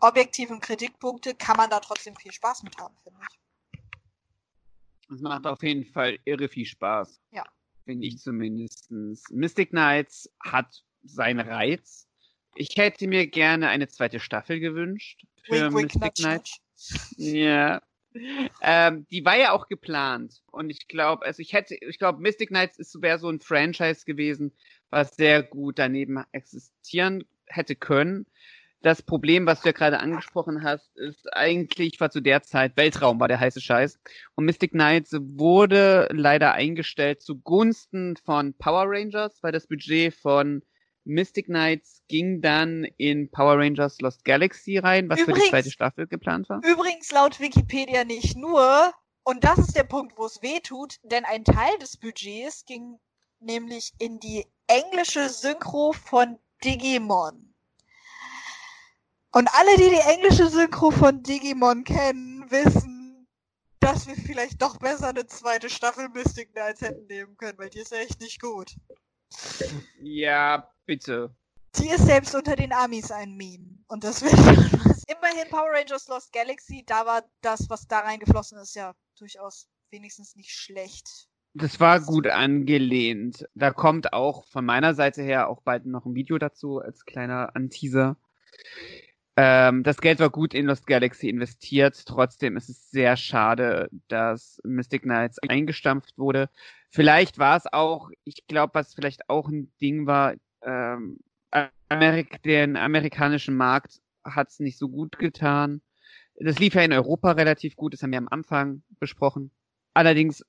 [0.00, 3.38] objektiven Kritikpunkte, kann man da trotzdem viel Spaß mit haben, finde ich.
[5.10, 7.20] Es macht auf jeden Fall irre viel Spaß.
[7.32, 7.44] Ja.
[7.84, 8.90] Finde ich zumindest.
[8.90, 12.06] Mystic Knights hat seinen Reiz.
[12.54, 16.60] Ich hätte mir gerne eine zweite Staffel gewünscht für wink, Mystic wink, Knights.
[17.16, 17.80] Ja,
[18.60, 20.42] ähm, die war ja auch geplant.
[20.50, 24.04] Und ich glaube, also ich hätte, ich glaube, Mystic Knights ist wäre so ein Franchise
[24.04, 24.52] gewesen,
[24.90, 28.26] was sehr gut daneben existieren hätte können.
[28.80, 33.18] Das Problem, was du ja gerade angesprochen hast, ist eigentlich war zu der Zeit Weltraum
[33.18, 33.98] war der heiße Scheiß.
[34.36, 40.62] Und Mystic Knights wurde leider eingestellt zugunsten von Power Rangers, weil das Budget von
[41.04, 45.70] Mystic Knights ging dann in Power Rangers Lost Galaxy rein, was übrigens, für die zweite
[45.70, 46.60] Staffel geplant war.
[46.62, 48.92] Übrigens laut Wikipedia nicht nur,
[49.24, 52.98] und das ist der Punkt, wo es weh tut, denn ein Teil des Budgets ging
[53.40, 57.47] nämlich in die englische Synchro von Digimon.
[59.32, 63.26] Und alle, die die englische Synchro von Digimon kennen, wissen,
[63.80, 67.80] dass wir vielleicht doch besser eine zweite Staffel Mystic Knights hätten nehmen können, weil die
[67.80, 68.74] ist ja echt nicht gut.
[70.00, 71.34] Ja, bitte.
[71.76, 73.78] Die ist selbst unter den Amis ein Meme.
[73.88, 75.04] Und das wird was.
[75.08, 80.36] Immerhin Power Rangers Lost Galaxy, da war das, was da reingeflossen ist, ja durchaus wenigstens
[80.36, 81.28] nicht schlecht.
[81.54, 83.48] Das war gut angelehnt.
[83.54, 87.54] Da kommt auch von meiner Seite her auch bald noch ein Video dazu als kleiner
[87.56, 88.16] Anteaser.
[89.40, 92.04] Ähm, das Geld war gut in Lost Galaxy investiert.
[92.06, 96.50] Trotzdem ist es sehr schade, dass Mystic Knights eingestampft wurde.
[96.90, 101.20] Vielleicht war es auch, ich glaube, was vielleicht auch ein Ding war, ähm,
[101.88, 105.82] Amerik den amerikanischen Markt hat es nicht so gut getan.
[106.34, 109.52] Das lief ja in Europa relativ gut, das haben wir am Anfang besprochen.
[109.94, 110.44] Allerdings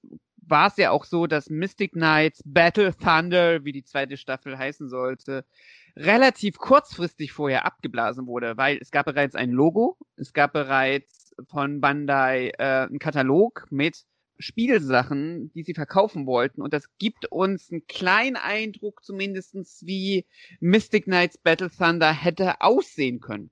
[0.50, 4.90] war es ja auch so, dass Mystic Knights Battle Thunder, wie die zweite Staffel heißen
[4.90, 5.46] sollte,
[5.96, 11.82] relativ kurzfristig vorher abgeblasen wurde, weil es gab bereits ein Logo, es gab bereits von
[11.82, 14.06] Bandai äh, einen Katalog mit
[14.40, 16.62] Spielsachen, die sie verkaufen wollten.
[16.62, 20.26] Und das gibt uns einen kleinen Eindruck zumindestens, wie
[20.62, 23.52] Mystic Knights Battle Thunder hätte aussehen können.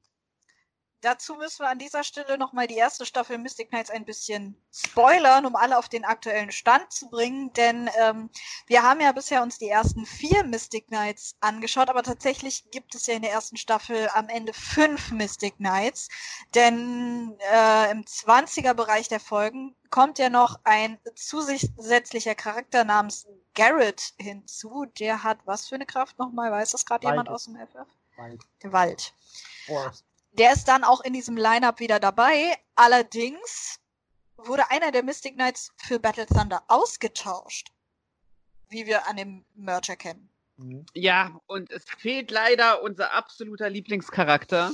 [1.07, 5.45] Dazu müssen wir an dieser Stelle nochmal die erste Staffel Mystic Knights ein bisschen spoilern,
[5.45, 7.53] um alle auf den aktuellen Stand zu bringen.
[7.53, 8.29] Denn ähm,
[8.65, 13.07] wir haben ja bisher uns die ersten vier Mystic Knights angeschaut, aber tatsächlich gibt es
[13.07, 16.09] ja in der ersten Staffel am Ende fünf Mystic Knights.
[16.53, 24.83] Denn äh, im 20er-Bereich der Folgen kommt ja noch ein zusätzlicher Charakter namens Garrett hinzu.
[24.99, 26.51] Der hat was für eine Kraft nochmal?
[26.51, 27.87] Weiß das gerade jemand aus dem FF?
[28.17, 28.43] Wald.
[28.61, 29.13] Der Wald.
[29.67, 30.06] Forest.
[30.37, 32.55] Der ist dann auch in diesem Lineup wieder dabei.
[32.75, 33.79] Allerdings
[34.37, 37.71] wurde einer der Mystic Knights für Battle Thunder ausgetauscht.
[38.69, 40.29] Wie wir an dem Merch erkennen.
[40.57, 40.85] Mhm.
[40.93, 44.71] Ja, und es fehlt leider unser absoluter Lieblingscharakter.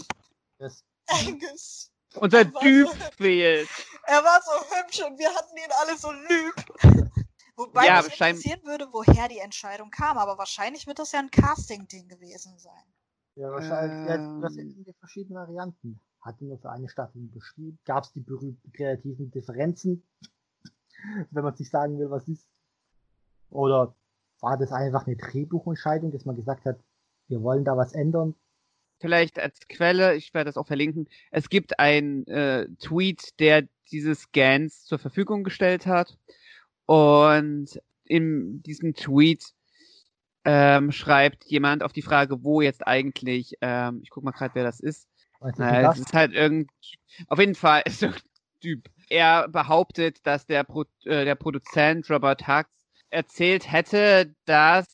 [0.59, 0.84] Yes.
[1.07, 1.91] Angus.
[2.16, 3.70] Unser Typ so, fehlt.
[4.05, 7.14] Er war so hübsch und wir hatten ihn alle so lieb.
[7.55, 11.30] Wobei ja, mich interessieren würde, woher die Entscheidung kam, aber wahrscheinlich wird das ja ein
[11.30, 12.84] Casting-Ding gewesen sein.
[13.36, 14.15] Ja, wahrscheinlich.
[14.15, 15.99] Ähm, das sind die verschiedenen Varianten.
[16.21, 17.79] Hat nur für eine Staffel beschrieben.
[17.86, 20.03] Gab es die berühmten kreativen Differenzen,
[21.31, 22.47] wenn man sich sagen will, was ist.
[23.49, 23.95] Oder
[24.39, 26.79] war das einfach eine Drehbuchentscheidung, dass man gesagt hat,
[27.27, 28.36] wir wollen da was ändern?
[28.99, 31.09] Vielleicht als Quelle, ich werde das auch verlinken.
[31.31, 36.17] Es gibt einen äh, Tweet, der diese Scans zur Verfügung gestellt hat.
[36.86, 39.53] Und in diesem Tweet
[40.45, 44.63] ähm, schreibt jemand auf die Frage, wo jetzt eigentlich, ähm, ich guck mal gerade, wer
[44.63, 45.07] das ist.
[45.57, 46.73] Naja, es ist halt irgendein,
[47.27, 48.13] auf jeden Fall ist ein
[48.61, 48.89] Typ.
[49.09, 52.69] Er behauptet, dass der, Pro, äh, der Produzent Robert Hux
[53.09, 54.87] erzählt hätte, dass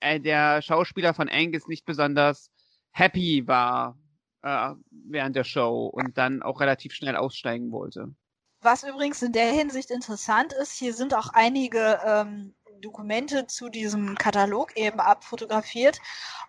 [0.00, 2.50] äh, der Schauspieler von Angus nicht besonders
[2.90, 3.98] happy war
[4.42, 8.14] äh, während der Show und dann auch relativ schnell aussteigen wollte.
[8.60, 12.54] Was übrigens in der Hinsicht interessant ist, hier sind auch einige ähm,
[12.84, 16.00] Dokumente zu diesem Katalog eben abfotografiert.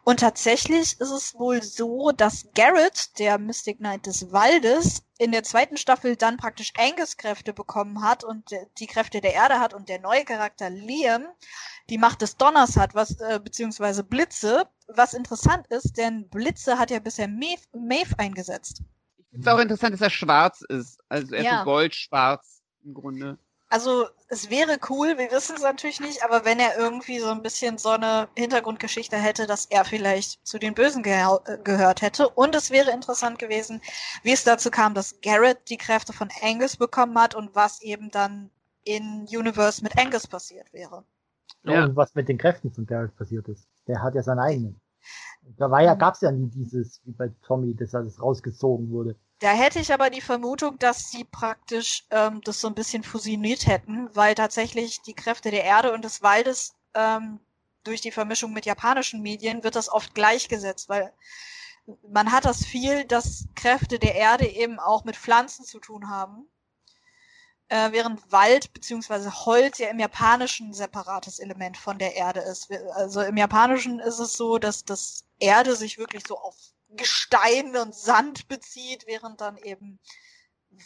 [0.03, 5.43] Und tatsächlich ist es wohl so, dass Garrett, der Mystic Knight des Waldes, in der
[5.43, 9.99] zweiten Staffel dann praktisch Angus-Kräfte bekommen hat und die Kräfte der Erde hat und der
[9.99, 11.25] neue Charakter Liam
[11.89, 16.91] die Macht des Donners hat, was äh, beziehungsweise Blitze, was interessant ist, denn Blitze hat
[16.91, 18.81] ja bisher Maeve, Maeve eingesetzt.
[19.17, 21.59] Ich finde es auch interessant, dass er schwarz ist, also er ja.
[21.59, 23.37] ist goldschwarz im Grunde
[23.69, 27.41] also es wäre cool, wir wissen es natürlich nicht, aber wenn er irgendwie so ein
[27.41, 32.29] bisschen so eine Hintergrundgeschichte hätte, dass er vielleicht zu den Bösen ge äh, gehört hätte.
[32.29, 33.81] Und es wäre interessant gewesen,
[34.23, 38.11] wie es dazu kam, dass Garrett die Kräfte von Angus bekommen hat und was eben
[38.11, 38.49] dann
[38.83, 41.03] in Universe mit Angus passiert wäre.
[41.63, 41.85] Ja.
[41.85, 43.67] Und was mit den Kräften von Garrett passiert ist.
[43.87, 44.81] Der hat ja seinen eigenen.
[45.57, 45.99] Da war ja, mhm.
[45.99, 49.15] gab's ja nie dieses, wie bei Tommy, dass alles rausgezogen wurde.
[49.39, 53.67] Da hätte ich aber die Vermutung, dass sie praktisch ähm, das so ein bisschen fusioniert
[53.67, 57.39] hätten, weil tatsächlich die Kräfte der Erde und des Waldes ähm,
[57.83, 61.13] durch die Vermischung mit japanischen Medien wird das oft gleichgesetzt, weil
[62.09, 66.47] man hat das viel, dass Kräfte der Erde eben auch mit Pflanzen zu tun haben,
[67.67, 72.71] äh, während Wald beziehungsweise Holz ja im Japanischen ein separates Element von der Erde ist.
[72.93, 76.55] Also im Japanischen ist es so, dass das Erde sich wirklich so auf
[76.95, 79.99] Gestein und Sand bezieht, während dann eben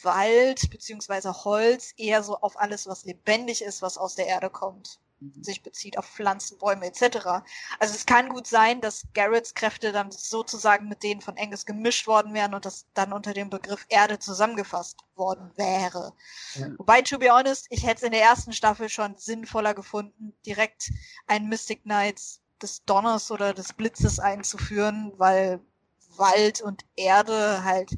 [0.03, 4.99] Wald beziehungsweise Holz eher so auf alles, was lebendig ist, was aus der Erde kommt,
[5.20, 5.43] mhm.
[5.43, 7.43] sich bezieht auf Pflanzen, Bäume etc.
[7.80, 12.07] Also es kann gut sein, dass Garretts Kräfte dann sozusagen mit denen von Angus gemischt
[12.07, 16.14] worden wären und das dann unter dem Begriff Erde zusammengefasst worden wäre.
[16.55, 16.68] Ja.
[16.78, 20.91] Wobei, to be honest, ich hätte es in der ersten Staffel schon sinnvoller gefunden, direkt
[21.28, 25.62] einen Mystic Knights des Donners oder des Blitzes einzuführen, weil
[26.18, 27.95] Wald und Erde halt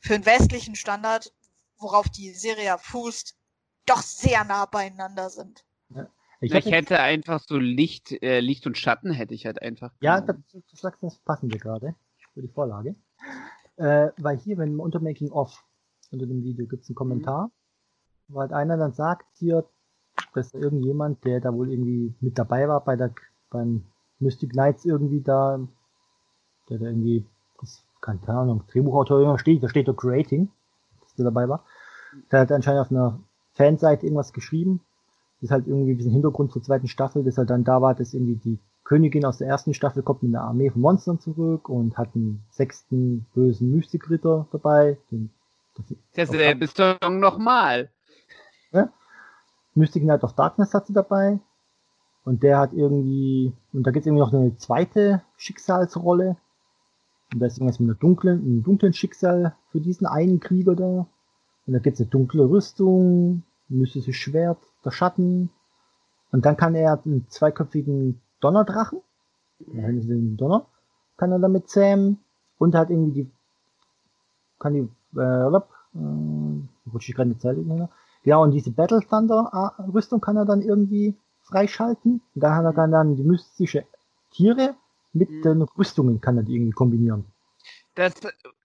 [0.00, 1.32] für einen westlichen Standard,
[1.78, 3.36] worauf die Serie ja fußt,
[3.86, 5.64] doch sehr nah beieinander sind.
[5.90, 6.08] Ja.
[6.40, 9.92] Ich, ich hätte einfach so Licht, äh, Licht und Schatten hätte ich halt einfach.
[10.00, 11.94] Ja, das, du sagst das passende gerade
[12.32, 12.94] für die Vorlage.
[13.76, 15.64] Äh, weil hier, wenn im Untermaking Off
[16.10, 18.34] unter dem Video gibt es einen Kommentar, mhm.
[18.34, 19.66] wo halt einer dann sagt hier,
[20.34, 23.12] dass da irgendjemand, der da wohl irgendwie mit dabei war bei der
[23.50, 23.84] beim
[24.18, 25.60] Mystic Knights irgendwie da,
[26.68, 27.39] der da irgendwie, das,
[28.00, 30.48] keine Ahnung, Drehbuchautor steht, da steht da Creating,
[31.02, 31.64] dass der dabei war.
[32.30, 33.20] Der hat anscheinend auf einer
[33.54, 34.80] Fanseite irgendwas geschrieben.
[35.36, 37.94] Das ist halt irgendwie ein bisschen Hintergrund zur zweiten Staffel, dass halt dann da war,
[37.94, 41.68] dass irgendwie die Königin aus der ersten Staffel kommt mit einer Armee von Monstern zurück
[41.68, 44.98] und hat einen sechsten bösen Mystikritter dabei.
[45.10, 45.30] Den,
[45.76, 47.90] das Derselbe Song nochmal.
[48.72, 48.88] Ja?
[49.74, 51.38] Mystic Knight of Darkness hat sie dabei.
[52.24, 56.36] Und der hat irgendwie, und da gibt es irgendwie noch eine zweite Schicksalsrolle.
[57.32, 61.06] Und da ist irgendwas mit einer dunklen, einem dunklen Schicksal für diesen einen Krieger da.
[61.66, 65.50] Und da gibt es eine dunkle Rüstung, ein mystisches Schwert, der Schatten.
[66.32, 69.00] Und dann kann er einen zweiköpfigen Donnerdrachen,
[69.58, 70.66] den Donner,
[71.16, 72.18] kann er damit zähmen.
[72.58, 73.30] Und hat irgendwie die,
[74.58, 77.88] kann die, äh, äh, rutsche ich gerade eine Zeile
[78.22, 82.20] Ja, und diese Battle Thunder äh, Rüstung kann er dann irgendwie freischalten.
[82.34, 83.84] Und da hat er dann die mystische
[84.30, 84.74] Tiere
[85.12, 85.42] mit mhm.
[85.42, 87.24] den Rüstungen kann er die irgendwie kombinieren.
[87.94, 88.14] Das,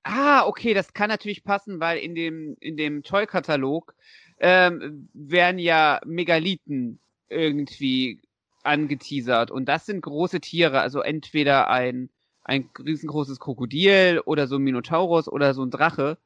[0.03, 3.95] ah, okay, das kann natürlich passen, weil in dem, in dem Toy-Katalog
[4.39, 8.21] ähm, werden ja Megalithen irgendwie
[8.63, 9.51] angeteasert.
[9.51, 12.09] Und das sind große Tiere, also entweder ein,
[12.43, 16.17] ein riesengroßes Krokodil oder so ein Minotaurus oder so ein Drache.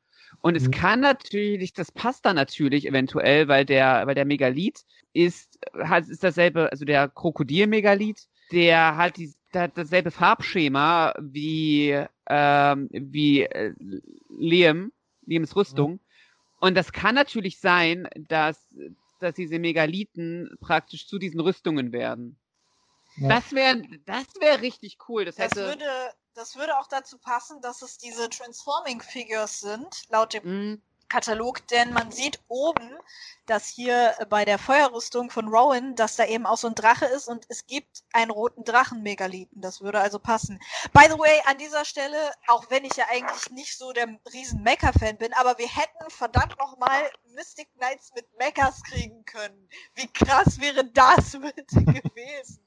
[0.41, 0.71] Und es mhm.
[0.71, 6.23] kann natürlich, das passt dann natürlich eventuell, weil der, weil der Megalith ist, hat, ist
[6.23, 13.73] dasselbe, also der Krokodil-Megalith, der hat die, der hat dasselbe Farbschema wie, ähm, wie äh,
[14.29, 14.91] Liam,
[15.25, 15.93] Liams Rüstung.
[15.93, 15.99] Mhm.
[16.59, 18.67] Und das kann natürlich sein, dass,
[19.19, 22.37] dass diese Megalithen praktisch zu diesen Rüstungen werden.
[23.17, 23.29] Ja.
[23.29, 25.25] Das wäre das wäre richtig cool.
[25.25, 25.55] Das, hätte...
[25.55, 30.73] das, würde, das würde auch dazu passen, dass es diese Transforming Figures sind, laut dem
[30.73, 30.81] mm.
[31.09, 32.97] Katalog, denn man sieht oben,
[33.47, 37.27] dass hier bei der Feuerrüstung von Rowan, dass da eben auch so ein Drache ist
[37.27, 39.59] und es gibt einen roten Drachen-Megalithen.
[39.59, 40.59] Das würde also passen.
[40.93, 44.61] By the way, an dieser Stelle, auch wenn ich ja eigentlich nicht so der riesen
[44.61, 49.67] Mecha-Fan bin, aber wir hätten verdammt nochmal Mystic Knights mit Mechas kriegen können.
[49.95, 52.63] Wie krass wäre das bitte gewesen?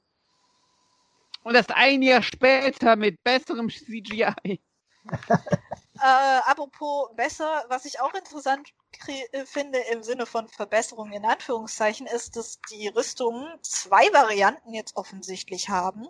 [1.43, 4.61] Und das ein Jahr später mit besserem CGI.
[6.03, 8.73] Äh, apropos besser, was ich auch interessant
[9.07, 14.97] äh, finde im Sinne von Verbesserung in Anführungszeichen, ist, dass die Rüstungen zwei Varianten jetzt
[14.97, 16.09] offensichtlich haben.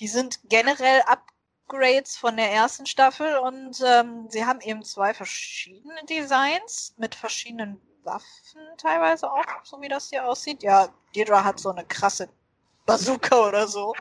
[0.00, 6.04] Die sind generell Upgrades von der ersten Staffel und ähm, sie haben eben zwei verschiedene
[6.04, 10.62] Designs mit verschiedenen Waffen teilweise auch, so wie das hier aussieht.
[10.62, 12.28] Ja, Deirdre hat so eine krasse
[12.84, 13.94] Bazooka oder so.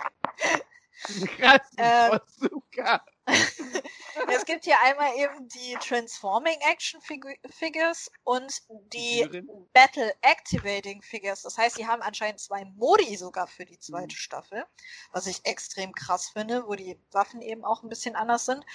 [1.38, 8.62] Krasse ähm, Bazooka es gibt hier einmal eben die Transforming Action Figures und
[8.94, 9.28] die
[9.74, 11.42] Battle Activating Figures.
[11.42, 14.20] Das heißt, sie haben anscheinend zwei Modi sogar für die zweite mhm.
[14.20, 14.66] Staffel,
[15.12, 18.66] was ich extrem krass finde, wo die Waffen eben auch ein bisschen anders sind.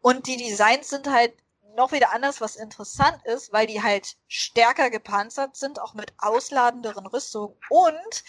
[0.00, 1.34] Und die Designs sind halt
[1.76, 7.06] noch wieder anders, was interessant ist, weil die halt stärker gepanzert sind, auch mit ausladenderen
[7.06, 8.24] Rüstungen und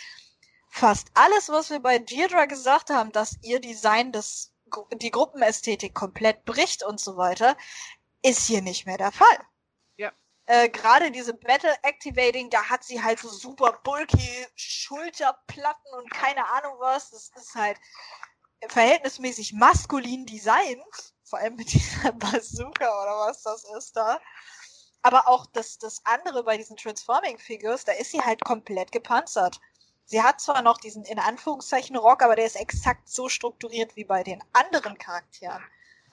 [0.69, 4.51] fast alles, was wir bei Deirdre gesagt haben, dass ihr Design das
[4.93, 7.57] die Gruppenästhetik komplett bricht und so weiter,
[8.21, 9.39] ist hier nicht mehr der Fall.
[9.97, 10.11] Ja.
[10.45, 16.45] Äh, Gerade diese Battle Activating, da hat sie halt so super bulky Schulterplatten und keine
[16.49, 17.11] Ahnung was.
[17.11, 17.77] Das ist halt
[18.67, 21.13] verhältnismäßig maskulin designt.
[21.23, 24.19] Vor allem mit dieser Bazooka oder was das ist da.
[25.01, 29.59] Aber auch das, das andere bei diesen Transforming Figures, da ist sie halt komplett gepanzert.
[30.09, 34.05] Sie hat zwar noch diesen in Anführungszeichen Rock, aber der ist exakt so strukturiert wie
[34.05, 35.63] bei den anderen Charakteren.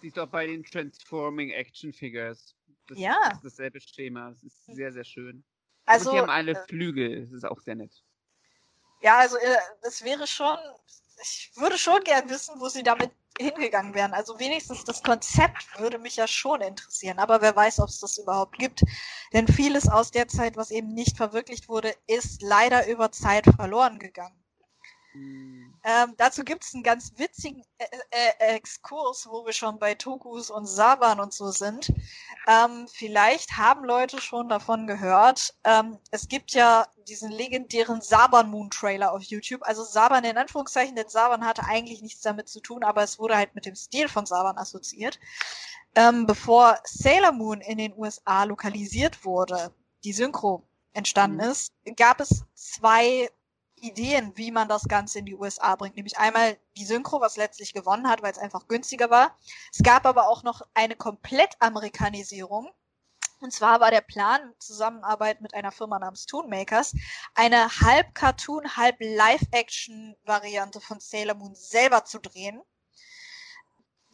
[0.03, 2.55] Sieht doch bei den Transforming Action Figures.
[2.89, 3.17] Das ja.
[3.33, 4.29] ist dasselbe Schema.
[4.33, 5.43] Es ist sehr, sehr schön.
[5.87, 7.23] Also, Und die haben alle äh, Flügel.
[7.23, 8.05] Das ist auch sehr nett.
[9.01, 9.39] Ja, also
[9.81, 10.59] es äh, wäre schon,
[11.23, 14.13] ich würde schon gern wissen, wo sie damit hingegangen wären.
[14.13, 18.19] Also wenigstens das Konzept würde mich ja schon interessieren, aber wer weiß, ob es das
[18.19, 18.83] überhaupt gibt.
[19.33, 23.99] Denn vieles aus der Zeit, was eben nicht verwirklicht wurde, ist leider über Zeit verloren
[23.99, 24.46] gegangen.
[25.89, 30.51] Ähm, dazu gibt es einen ganz witzigen äh, äh, Exkurs, wo wir schon bei Tokus
[30.51, 31.93] und Saban und so sind.
[32.49, 35.55] Ähm, vielleicht haben Leute schon davon gehört.
[35.63, 39.63] Ähm, es gibt ja diesen legendären Saban Moon Trailer auf YouTube.
[39.63, 43.37] Also Saban in Anführungszeichen, denn Saban hatte eigentlich nichts damit zu tun, aber es wurde
[43.37, 45.21] halt mit dem Stil von Saban assoziiert.
[45.95, 49.73] Ähm, bevor Sailor Moon in den USA lokalisiert wurde,
[50.03, 50.65] die Synchro
[50.95, 51.53] entstanden mhm.
[51.53, 53.31] ist, gab es zwei
[53.87, 55.97] Ideen, wie man das Ganze in die USA bringt.
[55.97, 59.37] Nämlich einmal die Synchro, was letztlich gewonnen hat, weil es einfach günstiger war.
[59.73, 62.71] Es gab aber auch noch eine Komplett-Amerikanisierung.
[63.41, 66.95] Und zwar war der Plan, in Zusammenarbeit mit einer Firma namens Toonmakers,
[67.35, 72.63] eine halb Cartoon, halb Live-Action-Variante von Sailor Moon selber zu drehen.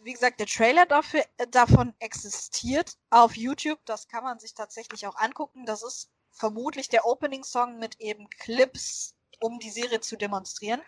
[0.02, 3.78] Wie gesagt, der Trailer dafür, äh, davon existiert auf YouTube.
[3.84, 5.64] Das kann man sich tatsächlich auch angucken.
[5.64, 10.80] Das ist vermutlich der Opening-Song mit eben Clips um die Serie zu demonstrieren.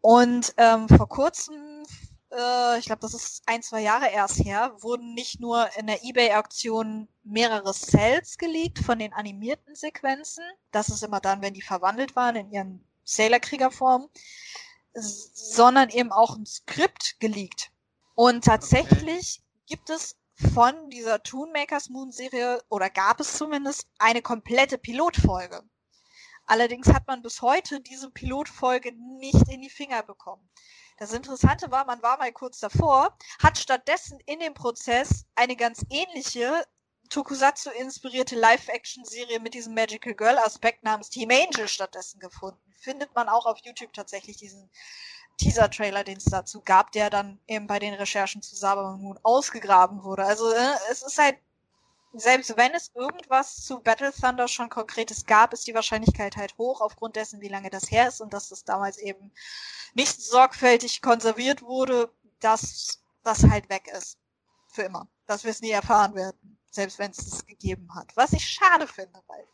[0.00, 1.84] Und ähm, vor kurzem,
[2.32, 6.02] äh, ich glaube, das ist ein, zwei Jahre erst her, wurden nicht nur in der
[6.02, 10.44] eBay-Auktion mehrere Cells geleakt von den animierten Sequenzen.
[10.70, 14.08] Das ist immer dann, wenn die verwandelt waren in ihren Sailor-Kriegerform,
[14.94, 17.70] sondern eben auch ein Skript geleakt.
[18.14, 19.64] Und tatsächlich okay.
[19.66, 20.16] gibt es
[20.54, 25.62] von dieser Toonmakers Moon Serie oder gab es zumindest eine komplette Pilotfolge.
[26.50, 28.90] Allerdings hat man bis heute diese Pilotfolge
[29.20, 30.50] nicht in die Finger bekommen.
[30.98, 35.86] Das Interessante war, man war mal kurz davor, hat stattdessen in dem Prozess eine ganz
[35.90, 36.66] ähnliche
[37.08, 42.74] Tokusatsu-inspirierte Live-Action-Serie mit diesem Magical Girl-Aspekt namens Team Angel stattdessen gefunden.
[42.80, 44.68] Findet man auch auf YouTube tatsächlich diesen
[45.36, 50.02] Teaser-Trailer, den es dazu gab, der dann eben bei den Recherchen zu Saber Moon ausgegraben
[50.02, 50.24] wurde.
[50.24, 51.36] Also äh, es ist halt
[52.12, 56.80] selbst wenn es irgendwas zu Battle Thunder schon Konkretes gab, ist die Wahrscheinlichkeit halt hoch,
[56.80, 59.32] aufgrund dessen, wie lange das her ist und dass das damals eben
[59.94, 64.18] nicht sorgfältig konserviert wurde, dass das halt weg ist.
[64.72, 65.08] Für immer.
[65.26, 66.58] Dass wir es nie erfahren werden.
[66.70, 68.16] Selbst wenn es es gegeben hat.
[68.16, 69.44] Was ich schade finde, weil,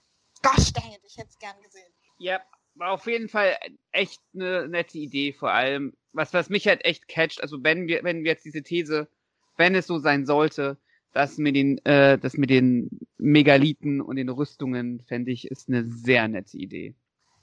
[0.42, 1.92] gosh dang it, ich hätte es gern gesehen.
[2.18, 2.40] Ja,
[2.74, 3.58] war auf jeden Fall
[3.92, 5.96] echt eine nette Idee, vor allem.
[6.12, 9.08] Was, was mich halt echt catcht, also wenn wir, wenn wir jetzt diese These,
[9.56, 10.78] wenn es so sein sollte,
[11.12, 15.84] das mit den, äh, das mit den Megalithen und den Rüstungen, fände ich, ist eine
[15.84, 16.94] sehr nette Idee.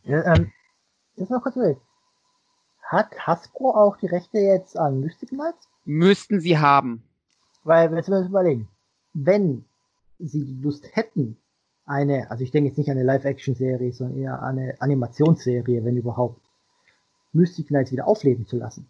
[0.04, 0.52] Ja, ähm,
[1.16, 1.78] jetzt noch kurz weg.
[2.84, 5.68] Hat Hasbro auch die Rechte jetzt an Mystic Knights?
[5.86, 7.04] Müssten sie haben.
[7.64, 8.68] Weil, wenn wir uns überlegen,
[9.14, 9.66] wenn
[10.20, 11.38] sie die Lust hätten,
[11.86, 15.98] eine, also ich denke jetzt nicht an eine Live-Action-Serie, sondern eher an eine Animationsserie, wenn
[15.98, 16.40] überhaupt,
[17.32, 18.90] Mystic Knights wieder aufleben zu lassen.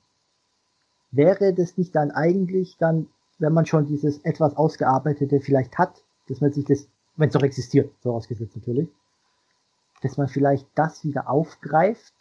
[1.11, 3.07] Wäre das nicht dann eigentlich dann
[3.43, 6.87] wenn man schon dieses etwas ausgearbeitete vielleicht hat, dass man sich das,
[7.17, 8.87] wenn es noch existiert, vorausgesetzt natürlich,
[10.01, 12.13] dass man vielleicht das wieder aufgreift,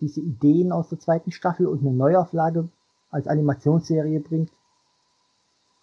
[0.00, 2.68] diese Ideen aus der zweiten Staffel und eine Neuauflage
[3.10, 4.50] als Animationsserie bringt?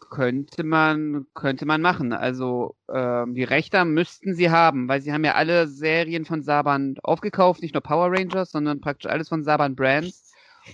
[0.09, 2.11] Könnte man, könnte man machen.
[2.11, 6.95] Also ähm, die Rechte müssten sie haben, weil sie haben ja alle Serien von Saban
[7.03, 10.30] aufgekauft, nicht nur Power Rangers, sondern praktisch alles von Saban Brands.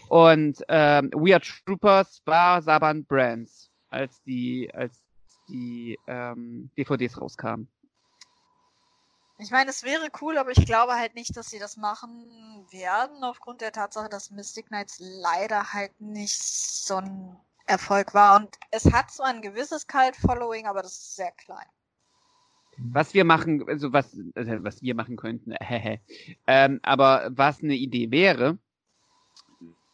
[0.09, 5.01] Und ähm, We Are Troopers war Saban Brands, als die, als
[5.47, 7.67] die ähm, DVDs rauskamen.
[9.39, 12.25] Ich meine, es wäre cool, aber ich glaube halt nicht, dass sie das machen
[12.71, 17.37] werden, aufgrund der Tatsache, dass Mystic Knights leider halt nicht so ein
[17.67, 18.37] Erfolg war.
[18.37, 21.67] Und es hat so ein gewisses Cult-Following, aber das ist sehr klein.
[22.79, 25.53] Was wir machen, also was, also was wir machen könnten,
[26.47, 28.57] ähm, aber was eine Idee wäre,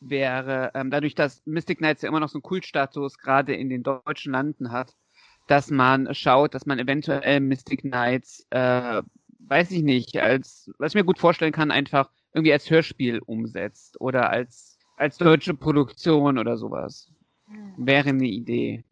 [0.09, 3.83] wäre, ähm, dadurch, dass Mystic Knights ja immer noch so einen Kultstatus gerade in den
[3.83, 4.95] deutschen Landen hat,
[5.47, 9.01] dass man schaut, dass man eventuell Mystic Knights, äh,
[9.39, 13.99] weiß ich nicht, als, was ich mir gut vorstellen kann, einfach irgendwie als Hörspiel umsetzt
[13.99, 17.09] oder als, als deutsche Produktion oder sowas.
[17.47, 17.73] Hm.
[17.77, 18.83] Wäre eine Idee.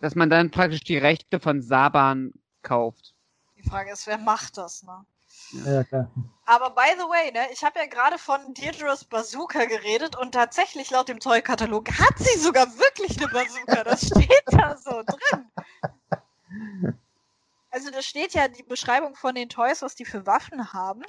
[0.00, 2.32] Dass man dann praktisch die Rechte von Saban
[2.62, 3.14] kauft.
[3.56, 5.04] Die Frage ist, wer macht das, ne?
[5.52, 6.10] Ja, klar.
[6.46, 10.90] Aber by the way, ne, ich habe ja gerade von Deirdre's Bazooka geredet und tatsächlich
[10.90, 13.84] laut dem Toy-Katalog hat sie sogar wirklich eine Bazooka.
[13.84, 15.50] Das steht da so drin.
[17.70, 21.02] Also da steht ja die Beschreibung von den Toys, was die für Waffen haben.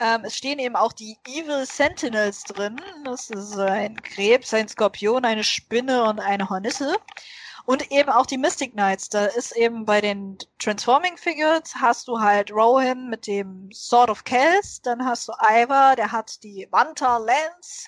[0.00, 2.80] Ähm, es stehen eben auch die Evil Sentinels drin.
[3.04, 6.96] Das ist ein Krebs, ein Skorpion, eine Spinne und eine Hornisse.
[7.68, 9.10] Und eben auch die Mystic Knights.
[9.10, 14.24] Da ist eben bei den Transforming Figures hast du halt Rohan mit dem Sword of
[14.24, 17.86] Kells, dann hast du Ivar, der hat die Vanta Lance,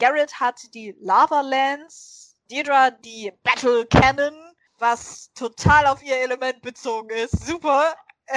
[0.00, 4.34] Garrett hat die Lava Lance, Deirdre die Battle Cannon,
[4.78, 7.46] was total auf ihr Element bezogen ist.
[7.46, 7.94] Super.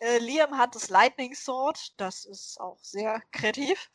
[0.00, 3.90] Äh, Liam hat das Lightning Sword, das ist auch sehr kreativ.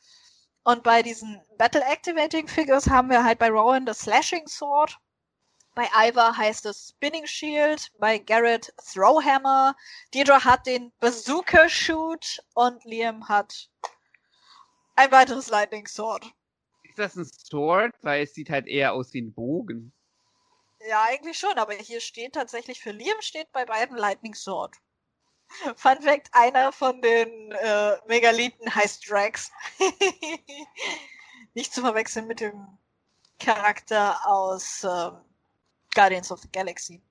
[0.63, 4.97] Und bei diesen Battle Activating Figures haben wir halt bei Rowan das Slashing Sword.
[5.76, 9.76] Bei Ivar heißt es Spinning Shield, bei Garrett Throwhammer,
[10.14, 13.70] Deidre hat den Bazooka Shoot und Liam hat
[14.96, 16.26] ein weiteres Lightning Sword.
[16.84, 17.96] Ist das ein Sword?
[18.02, 19.94] Weil es sieht halt eher aus wie ein Bogen.
[20.88, 24.76] Ja, eigentlich schon, aber hier steht tatsächlich für Liam steht bei beiden Lightning Sword.
[25.76, 29.52] Fun Fact, einer von den äh, Megalithen heißt Drax.
[31.54, 32.78] Nicht zu verwechseln mit dem
[33.40, 35.28] Charakter aus ähm,
[35.99, 37.01] Guardians of the Galaxy.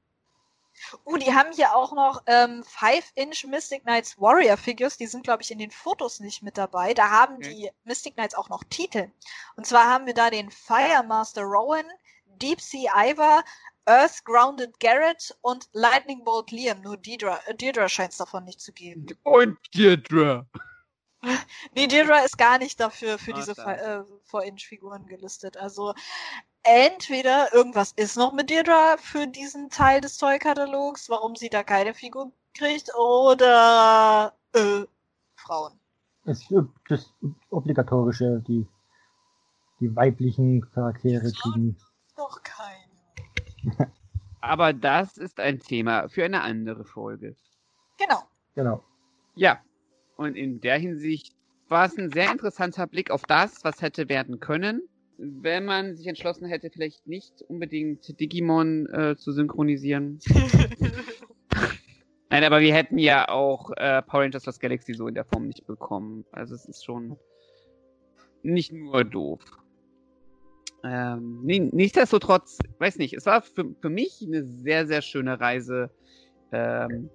[1.04, 4.96] Uh, die haben hier auch noch ähm, 5-Inch Mystic Knights Warrior Figures.
[4.96, 6.94] Die sind, glaube ich, in den Fotos nicht mit dabei.
[6.94, 7.54] Da haben okay.
[7.54, 9.10] die Mystic Knights auch noch Titel.
[9.56, 11.84] Und zwar haben wir da den Fire Master Rowan,
[12.40, 13.44] Deep Sea Ivar,
[13.84, 16.80] Earth Grounded Garrett und Lightning Bolt Liam.
[16.80, 19.06] Nur Deirdre, äh, Deirdre scheint es davon nicht zu geben.
[19.24, 20.46] Und Deirdre.
[21.74, 25.56] nee, Deirdre ist gar nicht dafür für ah, diese äh, 4-Inch-Figuren gelistet.
[25.56, 25.94] Also
[26.62, 31.94] entweder irgendwas ist noch mit Deirdre für diesen Teil des Toy-Katalogs, warum sie da keine
[31.94, 34.84] Figur kriegt, oder äh,
[35.36, 35.78] Frauen.
[36.24, 36.44] Das,
[36.88, 37.14] das
[37.50, 38.66] obligatorische, die,
[39.80, 41.78] die weiblichen Charaktere kriegen.
[42.16, 43.92] Noch keine.
[44.40, 47.34] Aber das ist ein Thema für eine andere Folge.
[47.98, 48.22] Genau.
[48.54, 48.84] Genau.
[49.34, 49.60] Ja.
[50.16, 51.34] Und in der Hinsicht
[51.68, 54.82] war es ein sehr interessanter Blick auf das, was hätte werden können,
[55.18, 60.20] wenn man sich entschlossen hätte, vielleicht nicht unbedingt Digimon äh, zu synchronisieren.
[62.30, 65.46] Nein, aber wir hätten ja auch äh, Power Rangers Lost Galaxy so in der Form
[65.46, 66.24] nicht bekommen.
[66.30, 67.16] Also es ist schon
[68.42, 69.40] nicht nur doof.
[70.84, 75.90] Ähm, nichtsdestotrotz, weiß nicht, es war für, für mich eine sehr, sehr schöne Reise
[76.52, 77.10] ähm,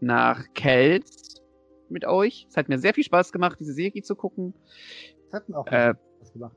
[0.00, 1.40] nach Kelz
[1.88, 2.46] mit euch.
[2.50, 4.52] Es hat mir sehr viel Spaß gemacht, diese Serie zu gucken.
[5.28, 6.56] Es hat mir auch äh, Spaß gemacht.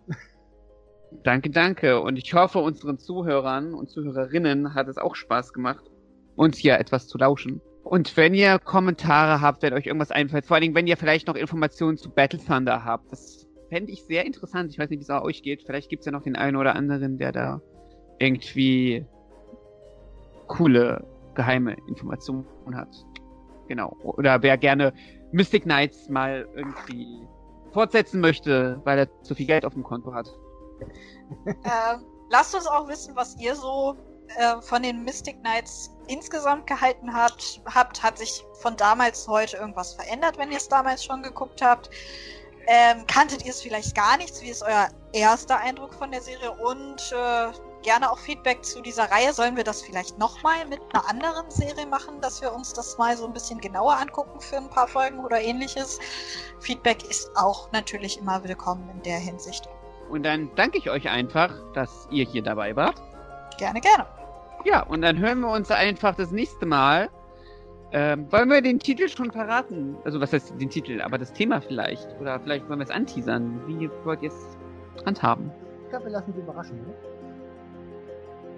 [1.24, 2.02] Danke, danke.
[2.02, 5.84] Und ich hoffe, unseren Zuhörern und Zuhörerinnen hat es auch Spaß gemacht,
[6.36, 7.62] uns hier etwas zu lauschen.
[7.84, 11.28] Und wenn ihr Kommentare habt, wenn euch irgendwas einfällt, vor allen Dingen, wenn ihr vielleicht
[11.28, 14.72] noch Informationen zu Battle Thunder habt, das fände ich sehr interessant.
[14.72, 15.64] Ich weiß nicht, wie es auch euch geht.
[15.64, 17.62] Vielleicht gibt es ja noch den einen oder anderen, der da
[18.20, 19.06] irgendwie
[20.48, 22.96] coole, geheime Informationen hat.
[23.68, 23.96] Genau.
[24.04, 24.94] Oder wer gerne
[25.32, 27.28] Mystic Knights mal irgendwie
[27.72, 30.28] fortsetzen möchte, weil er zu viel Geld auf dem Konto hat.
[31.46, 33.96] Ähm, lasst uns auch wissen, was ihr so
[34.38, 37.62] äh, von den Mystic Knights insgesamt gehalten habt.
[37.74, 38.02] habt.
[38.02, 41.90] Hat sich von damals heute irgendwas verändert, wenn ihr es damals schon geguckt habt?
[42.68, 44.42] Ähm, kanntet ihr es vielleicht gar nichts?
[44.42, 46.52] Wie ist euer erster Eindruck von der Serie?
[46.52, 47.52] Und äh,
[47.84, 49.34] gerne auch Feedback zu dieser Reihe.
[49.34, 53.16] Sollen wir das vielleicht nochmal mit einer anderen Serie machen, dass wir uns das mal
[53.16, 56.00] so ein bisschen genauer angucken für ein paar Folgen oder ähnliches?
[56.60, 59.68] Feedback ist auch natürlich immer willkommen in der Hinsicht.
[60.14, 63.02] Und dann danke ich euch einfach, dass ihr hier dabei wart.
[63.58, 64.06] Gerne, gerne.
[64.64, 67.10] Ja, und dann hören wir uns einfach das nächste Mal
[67.96, 69.96] ähm, wollen wir den Titel schon verraten?
[70.04, 72.08] Also was heißt den Titel, aber das Thema vielleicht?
[72.20, 73.62] Oder vielleicht wollen wir es anteasern.
[73.68, 74.58] Wie wollt ihr es
[75.06, 75.52] handhaben?
[75.84, 76.96] Ich glaube, wir lassen sie überraschen, oder?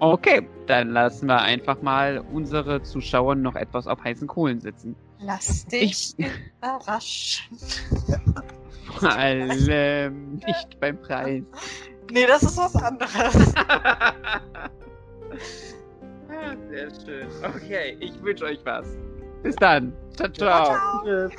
[0.00, 4.94] Okay, dann lassen wir einfach mal unsere Zuschauer noch etwas auf heißen Kohlen sitzen.
[5.20, 6.26] Lass dich ich...
[6.58, 7.58] überraschen.
[8.98, 11.42] Vor allem nicht beim Preis.
[12.10, 13.34] Nee, das ist was anderes.
[16.70, 17.28] Sehr schön.
[17.42, 18.86] Okay, ich wünsche euch was.
[19.42, 19.92] Bis dann.
[20.14, 20.64] Ciao, ciao.
[20.64, 21.30] ciao, ciao.